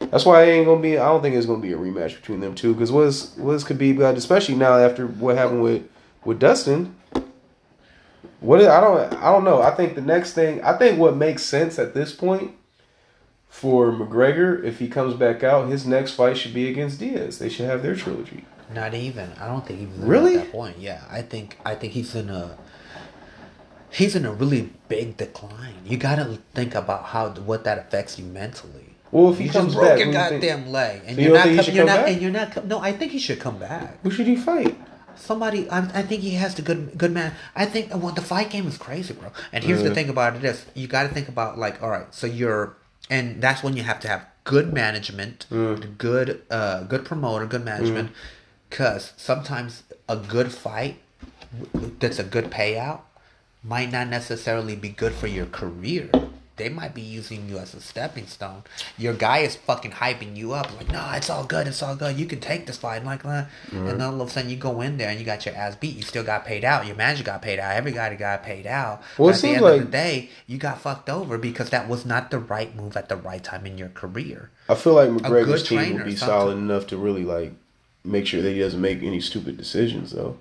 that's 0.00 0.24
why 0.24 0.42
it 0.44 0.50
ain't 0.52 0.66
gonna 0.66 0.80
be. 0.80 0.98
I 0.98 1.06
don't 1.08 1.22
think 1.22 1.36
it's 1.36 1.46
gonna 1.46 1.62
be 1.62 1.72
a 1.72 1.76
rematch 1.76 2.16
between 2.16 2.40
them 2.40 2.54
two. 2.54 2.72
Because 2.74 2.90
what's 2.90 3.36
what's 3.36 3.64
Khabib 3.64 3.98
got? 3.98 4.16
Especially 4.16 4.54
now 4.54 4.76
after 4.76 5.06
what 5.06 5.36
happened 5.36 5.62
with 5.62 5.82
with 6.24 6.38
Dustin. 6.38 6.96
What 8.40 8.60
I 8.64 8.80
don't 8.80 9.12
I 9.14 9.30
don't 9.30 9.44
know. 9.44 9.60
I 9.60 9.70
think 9.72 9.94
the 9.94 10.00
next 10.00 10.32
thing 10.32 10.62
I 10.62 10.76
think 10.76 10.98
what 10.98 11.16
makes 11.16 11.42
sense 11.44 11.78
at 11.78 11.92
this 11.94 12.12
point 12.14 12.52
for 13.48 13.92
McGregor 13.92 14.62
if 14.64 14.78
he 14.78 14.88
comes 14.88 15.14
back 15.14 15.42
out, 15.42 15.68
his 15.68 15.86
next 15.86 16.12
fight 16.12 16.38
should 16.38 16.54
be 16.54 16.68
against 16.70 16.98
Diaz. 17.00 17.38
They 17.38 17.48
should 17.48 17.66
have 17.66 17.82
their 17.82 17.94
trilogy. 17.94 18.44
Not 18.74 18.94
even. 18.94 19.32
I 19.40 19.46
don't 19.48 19.66
think 19.66 19.80
even 19.82 20.06
Really? 20.06 20.36
at 20.36 20.44
that 20.44 20.52
point. 20.52 20.78
Yeah, 20.78 21.02
I 21.10 21.22
think 21.22 21.58
I 21.66 21.74
think 21.74 21.92
he's 21.92 22.14
in 22.14 22.30
a 22.30 22.56
he's 23.90 24.16
in 24.16 24.24
a 24.24 24.32
really 24.32 24.70
big 24.88 25.16
decline. 25.18 25.74
You 25.84 25.98
got 25.98 26.16
to 26.16 26.38
think 26.54 26.74
about 26.74 27.06
how 27.06 27.30
what 27.30 27.64
that 27.64 27.78
affects 27.78 28.18
you 28.18 28.24
mentally. 28.24 28.89
Well, 29.12 29.32
if 29.32 29.38
he 29.38 29.44
You 29.46 29.50
comes 29.50 29.66
just 29.74 29.76
broke 29.76 29.88
back, 29.90 29.98
your 29.98 30.06
you 30.08 30.12
think- 30.12 30.42
goddamn 30.42 30.70
leg, 30.70 31.02
and 31.06 31.16
So 31.16 31.22
you 31.22 31.28
you're 31.28 31.36
not. 31.36 31.64
com- 31.64 31.74
you're 31.74 31.84
not. 31.86 31.96
back? 31.96 32.08
And 32.12 32.22
you're 32.22 32.30
not. 32.30 32.52
com- 32.52 32.68
No, 32.68 32.78
I 32.78 32.92
think 32.92 33.12
he 33.12 33.18
should 33.18 33.40
come 33.40 33.58
back. 33.58 33.98
Who 34.02 34.10
should 34.10 34.26
he 34.26 34.36
fight? 34.36 34.78
Somebody, 35.16 35.68
I, 35.68 35.78
I 36.00 36.02
think 36.02 36.22
he 36.22 36.30
has 36.34 36.54
the 36.54 36.62
good 36.62 36.96
good 36.96 37.12
man. 37.12 37.34
I 37.54 37.66
think 37.66 37.90
well, 37.92 38.12
the 38.12 38.22
fight 38.22 38.50
game 38.50 38.66
is 38.66 38.78
crazy, 38.78 39.12
bro. 39.14 39.30
And 39.52 39.64
here's 39.64 39.82
the 39.82 39.92
thing 39.94 40.08
about 40.08 40.36
it 40.36 40.44
is, 40.44 40.64
you 40.74 40.86
got 40.86 41.02
to 41.02 41.08
think 41.10 41.28
about 41.28 41.58
like, 41.58 41.82
all 41.82 41.90
right, 41.90 42.06
so 42.14 42.26
you're, 42.26 42.76
and 43.10 43.42
that's 43.42 43.62
when 43.62 43.76
you 43.76 43.82
have 43.82 44.00
to 44.00 44.08
have 44.08 44.24
good 44.44 44.72
management, 44.72 45.46
Mm. 45.50 45.98
good 45.98 46.42
uh, 46.50 46.84
good 46.84 47.04
promoter, 47.04 47.44
good 47.46 47.64
management, 47.64 48.12
because 48.70 49.12
sometimes 49.16 49.82
a 50.08 50.16
good 50.16 50.52
fight 50.52 50.96
that's 51.98 52.18
a 52.18 52.24
good 52.24 52.50
payout 52.50 53.00
might 53.62 53.90
not 53.92 54.06
necessarily 54.08 54.74
be 54.76 54.88
good 54.88 55.12
for 55.12 55.26
your 55.26 55.46
career. 55.46 56.08
They 56.60 56.68
might 56.68 56.94
be 56.94 57.00
using 57.00 57.48
you 57.48 57.56
as 57.56 57.72
a 57.72 57.80
stepping 57.80 58.26
stone. 58.26 58.64
Your 58.98 59.14
guy 59.14 59.38
is 59.38 59.56
fucking 59.56 59.92
hyping 59.92 60.36
you 60.36 60.52
up, 60.52 60.70
like, 60.76 60.92
no, 60.92 61.10
it's 61.14 61.30
all 61.30 61.44
good, 61.44 61.66
it's 61.66 61.82
all 61.82 61.96
good. 61.96 62.18
You 62.18 62.26
can 62.26 62.38
take 62.38 62.66
this 62.66 62.76
fight, 62.76 63.02
like 63.02 63.22
that. 63.22 63.48
And 63.72 63.88
then 63.88 64.02
all 64.02 64.20
of 64.20 64.28
a 64.28 64.30
sudden, 64.30 64.50
you 64.50 64.56
go 64.56 64.82
in 64.82 64.98
there 64.98 65.08
and 65.08 65.18
you 65.18 65.24
got 65.24 65.46
your 65.46 65.54
ass 65.54 65.74
beat. 65.76 65.96
You 65.96 66.02
still 66.02 66.22
got 66.22 66.44
paid 66.44 66.62
out. 66.62 66.86
Your 66.86 66.96
manager 66.96 67.24
got 67.24 67.40
paid 67.40 67.58
out. 67.58 67.74
Every 67.74 67.92
guy 67.92 68.14
got 68.14 68.42
paid 68.42 68.66
out. 68.66 69.02
Well, 69.16 69.30
at 69.30 69.40
the 69.40 69.48
end 69.48 69.64
of 69.64 69.78
the 69.78 69.86
day, 69.86 70.28
you 70.46 70.58
got 70.58 70.82
fucked 70.82 71.08
over 71.08 71.38
because 71.38 71.70
that 71.70 71.88
was 71.88 72.04
not 72.04 72.30
the 72.30 72.38
right 72.38 72.76
move 72.76 72.94
at 72.94 73.08
the 73.08 73.16
right 73.16 73.42
time 73.42 73.64
in 73.64 73.78
your 73.78 73.88
career. 73.88 74.50
I 74.68 74.74
feel 74.74 74.92
like 74.92 75.08
McGregor's 75.08 75.66
team 75.66 75.94
will 75.94 76.04
be 76.04 76.14
solid 76.14 76.58
enough 76.58 76.86
to 76.88 76.98
really 76.98 77.24
like 77.24 77.54
make 78.04 78.26
sure 78.26 78.42
that 78.42 78.52
he 78.52 78.58
doesn't 78.58 78.80
make 78.80 79.02
any 79.02 79.22
stupid 79.22 79.56
decisions 79.56 80.10
though. 80.12 80.36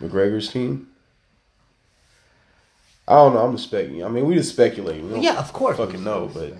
McGregor's 0.00 0.50
team. 0.52 0.88
I 3.08 3.14
don't 3.14 3.34
know. 3.34 3.40
I'm 3.44 3.52
just 3.52 3.64
speculating. 3.68 4.04
I 4.04 4.08
mean, 4.08 4.26
we 4.26 4.34
just 4.34 4.50
speculating. 4.52 5.12
We 5.12 5.20
Yeah, 5.20 5.38
of 5.38 5.52
course. 5.52 5.76
Fucking 5.76 6.02
know, 6.02 6.30
but 6.32 6.54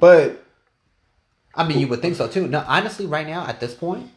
but 0.00 0.42
I 1.54 1.66
mean, 1.66 1.78
you 1.78 1.88
would 1.88 2.00
think 2.02 2.16
so 2.16 2.28
too. 2.28 2.46
No, 2.46 2.64
honestly, 2.66 3.06
right 3.06 3.26
now 3.26 3.46
at 3.46 3.60
this 3.60 3.74
point, 3.74 4.10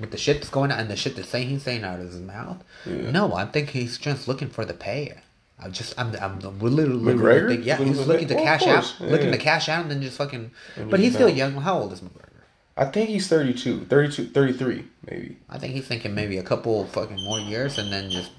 with 0.00 0.10
the 0.10 0.18
shit 0.18 0.36
that's 0.38 0.50
going 0.50 0.70
on 0.70 0.78
and 0.78 0.90
the 0.90 0.96
shit 0.96 1.16
that's 1.16 1.28
saying 1.28 1.48
he's 1.48 1.62
saying 1.62 1.84
out 1.84 2.00
of 2.00 2.06
his 2.06 2.20
mouth, 2.20 2.62
Yeah. 2.86 3.10
no, 3.10 3.34
I 3.34 3.46
think 3.46 3.70
he's 3.70 3.98
just 3.98 4.28
looking 4.28 4.48
for 4.48 4.64
the 4.64 4.74
pay. 4.74 5.14
I'm 5.60 5.72
just, 5.72 5.98
I'm, 5.98 6.14
I'm 6.16 6.38
really, 6.60 6.84
really, 6.84 6.98
McGregor? 7.14 7.22
really 7.24 7.56
think, 7.56 7.66
yeah, 7.66 7.76
he's 7.78 7.98
for 7.98 8.04
looking 8.04 8.28
to 8.28 8.34
oh, 8.34 8.36
Well, 8.36 8.44
cash 8.44 8.66
out. 8.68 8.94
Yeah, 9.00 9.06
looking 9.10 9.32
to 9.32 9.38
cash 9.38 9.68
out, 9.68 9.82
and 9.82 9.90
then 9.90 10.00
just 10.02 10.16
fucking. 10.16 10.52
And 10.76 10.90
But 10.90 11.00
he's 11.00 11.14
still 11.14 11.26
bounce. 11.26 11.38
young. 11.38 11.54
How 11.54 11.78
old 11.80 11.92
is 11.92 12.00
McGregor? 12.00 12.28
I 12.76 12.84
think 12.84 13.08
he's 13.08 13.26
32, 13.26 13.86
32, 13.86 14.28
33 14.28 14.84
maybe. 15.10 15.36
I 15.50 15.58
think 15.58 15.74
he's 15.74 15.86
thinking 15.88 16.14
maybe 16.14 16.38
a 16.38 16.44
couple 16.44 16.86
fucking 16.86 17.24
more 17.24 17.40
years, 17.40 17.76
and 17.76 17.92
then 17.92 18.08
just 18.08 18.30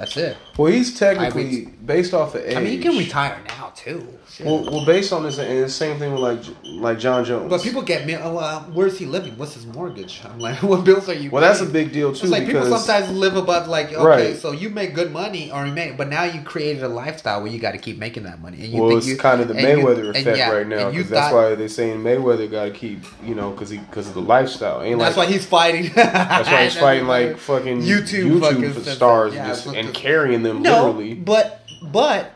that's 0.00 0.16
it. 0.16 0.34
Well, 0.56 0.72
he's 0.72 0.98
technically 0.98 1.66
I 1.66 1.70
based 1.84 2.14
off 2.14 2.34
of 2.34 2.42
age. 2.42 2.56
I 2.56 2.60
mean, 2.60 2.72
he 2.72 2.78
can 2.78 2.96
retire 2.96 3.38
now 3.48 3.70
too. 3.76 4.08
Shit. 4.32 4.46
Well, 4.46 4.64
well, 4.64 4.86
based 4.86 5.12
on 5.12 5.24
this, 5.24 5.36
and 5.36 5.62
the 5.62 5.68
same 5.68 5.98
thing 5.98 6.12
with 6.12 6.22
like 6.22 6.40
like 6.64 6.98
Jon 6.98 7.22
Jones. 7.24 7.50
but 7.50 7.62
people 7.62 7.82
get 7.82 8.06
me. 8.06 8.16
Oh, 8.16 8.38
uh, 8.38 8.60
where's 8.62 8.96
he 8.98 9.04
living? 9.04 9.36
What's 9.36 9.52
his 9.54 9.66
mortgage? 9.66 10.22
I'm 10.24 10.38
like, 10.38 10.62
what 10.62 10.84
bills 10.84 11.08
are 11.10 11.14
you? 11.14 11.30
well, 11.30 11.42
that's 11.42 11.60
a 11.60 11.66
big 11.66 11.92
deal 11.92 12.14
too 12.14 12.22
It's 12.22 12.30
like 12.32 12.46
people 12.46 12.64
sometimes 12.64 13.10
live 13.10 13.36
above 13.36 13.68
like 13.68 13.92
okay, 13.92 14.02
Right. 14.02 14.36
so 14.36 14.52
you 14.52 14.70
make 14.70 14.94
good 14.94 15.12
money 15.12 15.52
or 15.52 15.66
you 15.66 15.72
make, 15.72 15.98
but 15.98 16.08
now 16.08 16.24
you 16.24 16.40
created 16.42 16.82
a 16.82 16.88
lifestyle 16.88 17.42
where 17.42 17.52
you 17.52 17.58
got 17.58 17.72
to 17.72 17.78
keep 17.78 17.98
making 17.98 18.22
that 18.22 18.40
money. 18.40 18.58
And 18.62 18.72
you 18.72 18.80
well, 18.80 18.90
think 18.90 18.98
it's 19.00 19.08
you, 19.08 19.18
kind 19.18 19.42
of 19.42 19.48
the 19.48 19.54
and 19.54 19.80
you- 19.80 19.84
Mayweather 19.84 20.08
effect 20.10 20.38
yeah, 20.38 20.50
right 20.50 20.66
now 20.66 20.90
because 20.90 21.10
that's 21.10 21.34
why 21.34 21.54
they're 21.54 21.68
saying 21.68 21.98
Mayweather 21.98 22.50
got 22.50 22.64
to 22.64 22.70
keep 22.70 23.00
you 23.22 23.34
know 23.34 23.50
because 23.50 23.68
he 23.68 23.76
because 23.76 24.08
of 24.08 24.14
the 24.14 24.22
lifestyle. 24.22 24.80
Ain't 24.82 24.98
That's 24.98 25.16
like 25.16 25.26
why 25.28 25.32
he's 25.32 25.44
fighting. 25.44 25.90
that's 25.94 26.48
why 26.48 26.64
he's 26.64 26.76
fighting 26.86 27.06
like 27.06 27.36
fucking 27.36 27.82
YouTube 27.82 28.40
YouTube, 28.40 28.40
fucking 28.40 28.82
stars 28.94 29.34
Yeah, 29.34 29.40
and, 29.46 29.48
just, 29.54 29.66
and 29.66 29.89
at- 29.90 29.94
carrying 30.02 30.42
them 30.42 30.62
No, 30.62 30.86
literally. 30.86 31.14
but 31.14 31.60
but 31.82 32.32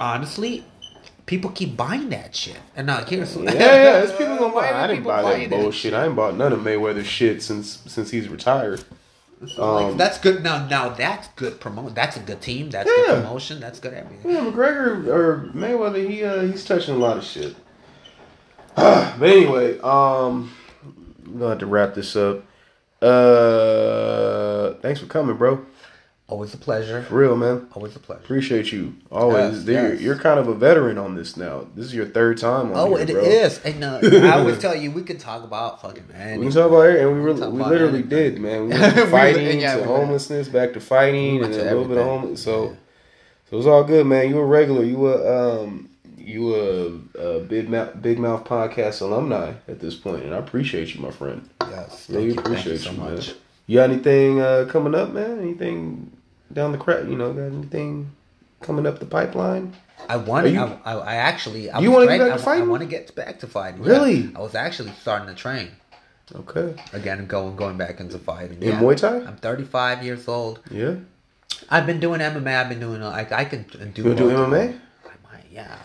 honestly, 0.00 0.64
people 1.26 1.50
keep 1.50 1.76
buying 1.76 2.08
that 2.10 2.34
shit. 2.34 2.58
And 2.76 2.86
now 2.86 3.04
here's 3.04 3.36
Yeah, 3.36 3.52
yeah, 3.52 3.98
it's 4.02 4.12
people 4.12 4.36
gonna 4.38 4.52
buy. 4.54 4.72
I 4.72 4.86
didn't 4.86 5.04
buy 5.04 5.22
buying 5.22 5.48
that 5.50 5.56
that 5.56 5.62
bullshit. 5.62 5.94
I 5.94 6.06
ain't 6.06 6.16
bought 6.16 6.36
none 6.36 6.52
of 6.52 6.60
Mayweather's 6.60 7.06
shit 7.06 7.42
since 7.42 7.82
since 7.86 8.10
he's 8.10 8.28
retired. 8.28 8.84
Like, 9.42 9.58
Um, 9.58 9.96
that's 9.96 10.18
good. 10.18 10.42
Now, 10.42 10.66
now 10.66 10.90
that's 10.90 11.28
good 11.36 11.60
promotion. 11.60 11.94
That's 11.94 12.16
a 12.18 12.20
good 12.20 12.42
team. 12.42 12.68
That's 12.68 12.90
Yeah. 12.90 13.14
good 13.14 13.22
promotion. 13.22 13.58
That's 13.58 13.78
good 13.80 13.94
everything. 13.94 14.30
Yeah, 14.30 14.40
McGregor 14.40 15.06
or 15.06 15.50
Mayweather, 15.54 16.06
he 16.08 16.22
uh, 16.22 16.42
he's 16.42 16.62
touching 16.64 16.94
a 16.94 16.98
lot 16.98 17.16
of 17.16 17.24
shit. 17.24 17.56
but 18.76 19.22
anyway, 19.22 19.78
um, 19.80 20.52
I'm 21.24 21.38
gonna 21.38 21.48
have 21.50 21.58
to 21.60 21.66
wrap 21.66 21.94
this 21.94 22.14
up. 22.16 22.44
Uh, 23.00 24.74
thanks 24.82 25.00
for 25.00 25.06
coming, 25.06 25.36
bro. 25.36 25.64
Always 26.30 26.54
a 26.54 26.58
pleasure. 26.58 27.02
For 27.02 27.16
real, 27.16 27.36
man. 27.36 27.66
Always 27.74 27.96
a 27.96 27.98
pleasure. 27.98 28.22
Appreciate 28.22 28.70
you 28.70 28.94
always. 29.10 29.58
Yes, 29.58 29.66
You're, 29.66 29.92
yes. 29.94 30.00
you're 30.00 30.16
kind 30.16 30.38
of 30.38 30.46
a 30.46 30.54
veteran 30.54 30.96
on 30.96 31.16
this 31.16 31.36
now. 31.36 31.66
This 31.74 31.86
is 31.86 31.94
your 31.94 32.06
third 32.06 32.38
time 32.38 32.70
on 32.70 32.76
Oh, 32.76 32.94
here, 32.94 33.00
it 33.04 33.08
bro. 33.10 33.20
is. 33.24 33.58
And 33.64 33.82
uh, 33.82 33.98
I 34.02 34.38
always 34.38 34.58
tell 34.58 34.76
you, 34.76 34.92
we 34.92 35.02
could 35.02 35.18
talk 35.18 35.42
about 35.42 35.82
fucking 35.82 36.06
man. 36.08 36.38
We 36.38 36.46
can 36.46 36.54
talk 36.54 36.68
about 36.70 36.82
it, 36.90 37.00
and 37.00 37.12
we 37.12 37.18
really, 37.20 37.40
we 37.48 37.62
literally 37.64 37.98
anything. 37.98 38.08
did, 38.08 38.40
man. 38.40 38.62
We 38.62 38.68
went 38.78 38.94
from 38.94 39.04
We 39.06 39.10
fighting 39.10 39.46
really- 39.46 39.60
yeah, 39.60 39.74
to 39.74 39.80
we 39.82 39.86
homelessness, 39.88 40.48
back 40.48 40.72
to 40.74 40.80
fighting, 40.80 41.38
We 41.40 41.44
and 41.46 41.52
to 41.54 41.62
a 41.62 41.64
little 41.64 41.82
bit 41.84 41.98
of 41.98 41.98
everything. 41.98 42.20
homeless. 42.20 42.42
So, 42.44 42.62
Yeah. 42.62 42.68
so 43.50 43.52
it 43.52 43.56
was 43.56 43.66
all 43.66 43.82
good, 43.84 44.06
man. 44.06 44.28
You 44.30 44.38
a 44.38 44.44
regular. 44.46 44.84
You 44.84 45.08
a 45.08 45.62
um, 45.64 45.88
you 46.16 46.54
a, 46.54 47.18
a 47.38 47.40
big 47.40 47.68
mouth, 47.68 48.00
big 48.00 48.20
mouth 48.20 48.44
podcast 48.44 49.00
alumni 49.00 49.54
at 49.66 49.80
this 49.80 49.96
point, 49.96 50.22
and 50.22 50.32
I 50.32 50.38
appreciate 50.38 50.94
you, 50.94 51.00
my 51.00 51.10
friend. 51.10 51.48
Yes. 51.68 52.08
Really 52.08 52.26
you, 52.26 52.32
appreciate 52.38 52.78
thank 52.78 52.78
you 52.78 52.78
so 52.78 52.90
you, 52.92 52.98
man. 52.98 53.14
much. 53.16 53.34
You 53.66 53.76
got 53.78 53.90
anything 53.90 54.40
uh, 54.40 54.66
coming 54.68 54.94
up, 54.96 55.10
man? 55.12 55.40
Anything 55.40 56.12
down 56.52 56.72
the 56.72 56.78
crack? 56.78 57.04
You 57.06 57.16
know, 57.16 57.32
got 57.32 57.42
anything 57.42 58.10
coming 58.60 58.86
up 58.86 58.98
the 58.98 59.06
pipeline? 59.06 59.74
I 60.08 60.16
want 60.16 60.46
to. 60.46 60.56
I, 60.56 60.92
I, 60.92 60.94
I 60.94 61.14
actually. 61.16 61.70
I 61.70 61.78
You 61.80 61.90
wanna 61.90 62.06
get 62.06 62.18
back 62.18 62.26
to 62.28 62.32
I, 62.32 62.34
I 62.34 62.38
fighting? 62.38 62.68
want 62.70 62.82
to 62.82 62.88
get 62.88 63.14
back 63.14 63.38
to 63.40 63.46
fighting. 63.46 63.82
Really? 63.82 64.14
Yeah. 64.14 64.38
I 64.38 64.40
was 64.40 64.54
actually 64.54 64.92
starting 65.00 65.28
to 65.28 65.34
train 65.34 65.68
Okay. 66.34 66.74
again, 66.92 67.26
going 67.26 67.56
going 67.56 67.76
back 67.76 68.00
into 68.00 68.18
fighting. 68.18 68.62
In 68.62 68.76
Muay 68.78 68.96
Thai? 68.96 69.16
I'm 69.26 69.36
35 69.36 70.02
years 70.04 70.26
old. 70.28 70.60
Yeah. 70.70 70.94
I've 71.68 71.86
been 71.86 72.00
doing 72.00 72.20
MMA. 72.20 72.54
I've 72.60 72.68
been 72.68 72.80
doing. 72.80 73.02
I 73.02 73.26
I 73.30 73.44
can 73.44 73.64
do. 73.94 74.02
You 74.04 74.14
do. 74.14 74.30
MMA? 74.30 74.78
I 75.04 75.32
might. 75.32 75.44
Yeah. 75.50 75.76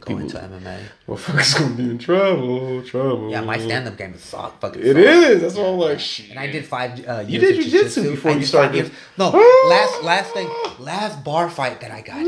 Going 0.00 0.26
to 0.28 0.36
MMA. 0.38 0.78
Motherfuckers 1.06 1.58
gonna 1.58 1.74
be 1.74 1.82
in 1.84 1.98
trouble, 1.98 2.82
trouble. 2.82 3.30
Yeah, 3.30 3.40
my 3.42 3.58
stand-up 3.58 3.96
game 3.96 4.14
is 4.14 4.22
so 4.22 4.52
fucking. 4.60 4.82
It 4.82 4.94
solid. 4.94 5.06
is. 5.06 5.42
That's 5.42 5.54
why 5.54 5.64
I'm 5.66 5.78
like, 5.78 6.00
shit. 6.00 6.30
And 6.30 6.38
I 6.38 6.46
did 6.50 6.64
five. 6.64 7.06
Uh, 7.06 7.24
You 7.26 7.38
did 7.38 7.64
jujitsu 7.64 8.10
before 8.10 8.32
you 8.32 8.44
started. 8.44 8.90
No, 9.16 9.30
Ah! 9.34 9.68
last 9.68 10.02
last 10.02 10.32
thing, 10.34 10.48
last 10.80 11.22
bar 11.22 11.48
fight 11.48 11.80
that 11.82 11.90
I 11.92 12.00
got 12.00 12.18
in, 12.18 12.26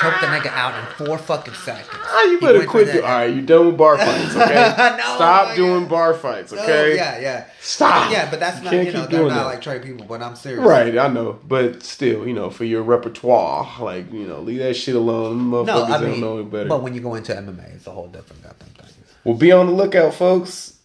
choked 0.00 0.20
the 0.22 0.26
nigga 0.28 0.46
out 0.52 0.74
in 0.78 1.06
four 1.06 1.18
fucking 1.18 1.54
seconds. 1.54 1.86
Ah, 1.92 2.24
you 2.24 2.40
better 2.40 2.64
quit. 2.66 2.92
Do- 2.92 3.02
All 3.02 3.08
right, 3.08 3.32
you 3.32 3.42
done 3.42 3.66
with 3.66 3.76
bar 3.76 3.96
fights, 3.98 4.34
okay? 4.36 4.54
No, 4.76 5.14
Stop 5.16 5.54
doing 5.54 5.86
bar 5.86 6.14
fights, 6.14 6.52
No, 6.52 6.62
okay? 6.62 6.96
yeah, 6.96 7.18
yeah, 7.20 7.44
Stop. 7.60 8.10
yeah. 8.10 8.28
But 8.30 8.40
that's 8.40 8.58
You 8.58 8.64
not 8.64 8.72
you 8.74 8.92
know 8.92 9.06
they're 9.06 9.22
not 9.22 9.28
that. 9.34 9.44
like 9.44 9.60
trade 9.62 9.82
people. 9.82 10.06
But 10.06 10.22
I'm 10.22 10.34
serious. 10.34 10.64
Right, 10.66 10.96
I 10.98 11.08
know, 11.08 11.38
but 11.46 11.82
still, 11.82 12.26
you 12.26 12.32
know, 12.34 12.50
for 12.50 12.64
your 12.64 12.82
repertoire, 12.82 13.68
like 13.80 14.10
you 14.12 14.26
know, 14.26 14.40
leave 14.40 14.58
that 14.60 14.74
shit 14.74 14.96
alone. 14.96 15.50
Motherfuckers 15.50 15.66
No, 15.66 15.84
I 15.84 16.00
don't 16.00 16.10
mean, 16.12 16.20
know 16.20 16.38
it 16.38 16.50
better. 16.50 16.68
but 16.68 16.82
when 16.82 16.93
you 16.94 17.00
go 17.00 17.14
into 17.14 17.32
MMA, 17.32 17.74
it's 17.74 17.86
a 17.86 17.90
whole 17.90 18.08
different 18.08 18.42
goddamn 18.42 18.68
thing. 18.68 19.04
Well, 19.24 19.34
be 19.34 19.52
on 19.52 19.66
the 19.66 19.72
lookout, 19.72 20.14
folks. 20.14 20.78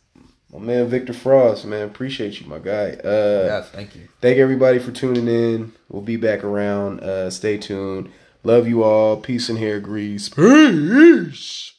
My 0.52 0.60
man 0.60 0.88
Victor 0.88 1.14
Frost, 1.14 1.66
man, 1.66 1.88
appreciate 1.88 2.42
you, 2.42 2.48
my 2.48 2.58
guy. 2.58 2.94
Uh, 3.04 3.46
yes, 3.46 3.70
thank 3.70 3.96
you. 3.96 4.08
Thank 4.20 4.38
everybody 4.40 4.80
for 4.80 4.92
tuning 4.92 5.28
in. 5.28 5.74
We'll 5.90 6.02
be 6.02 6.16
back 6.16 6.44
around. 6.44 7.02
Uh, 7.02 7.30
stay 7.30 7.58
tuned. 7.58 8.10
Love 8.44 8.68
you 8.68 8.84
all. 8.84 9.18
Peace 9.18 9.50
and 9.50 9.60
hair 9.60 9.80
grease. 9.80 10.30
Peace. 10.30 11.74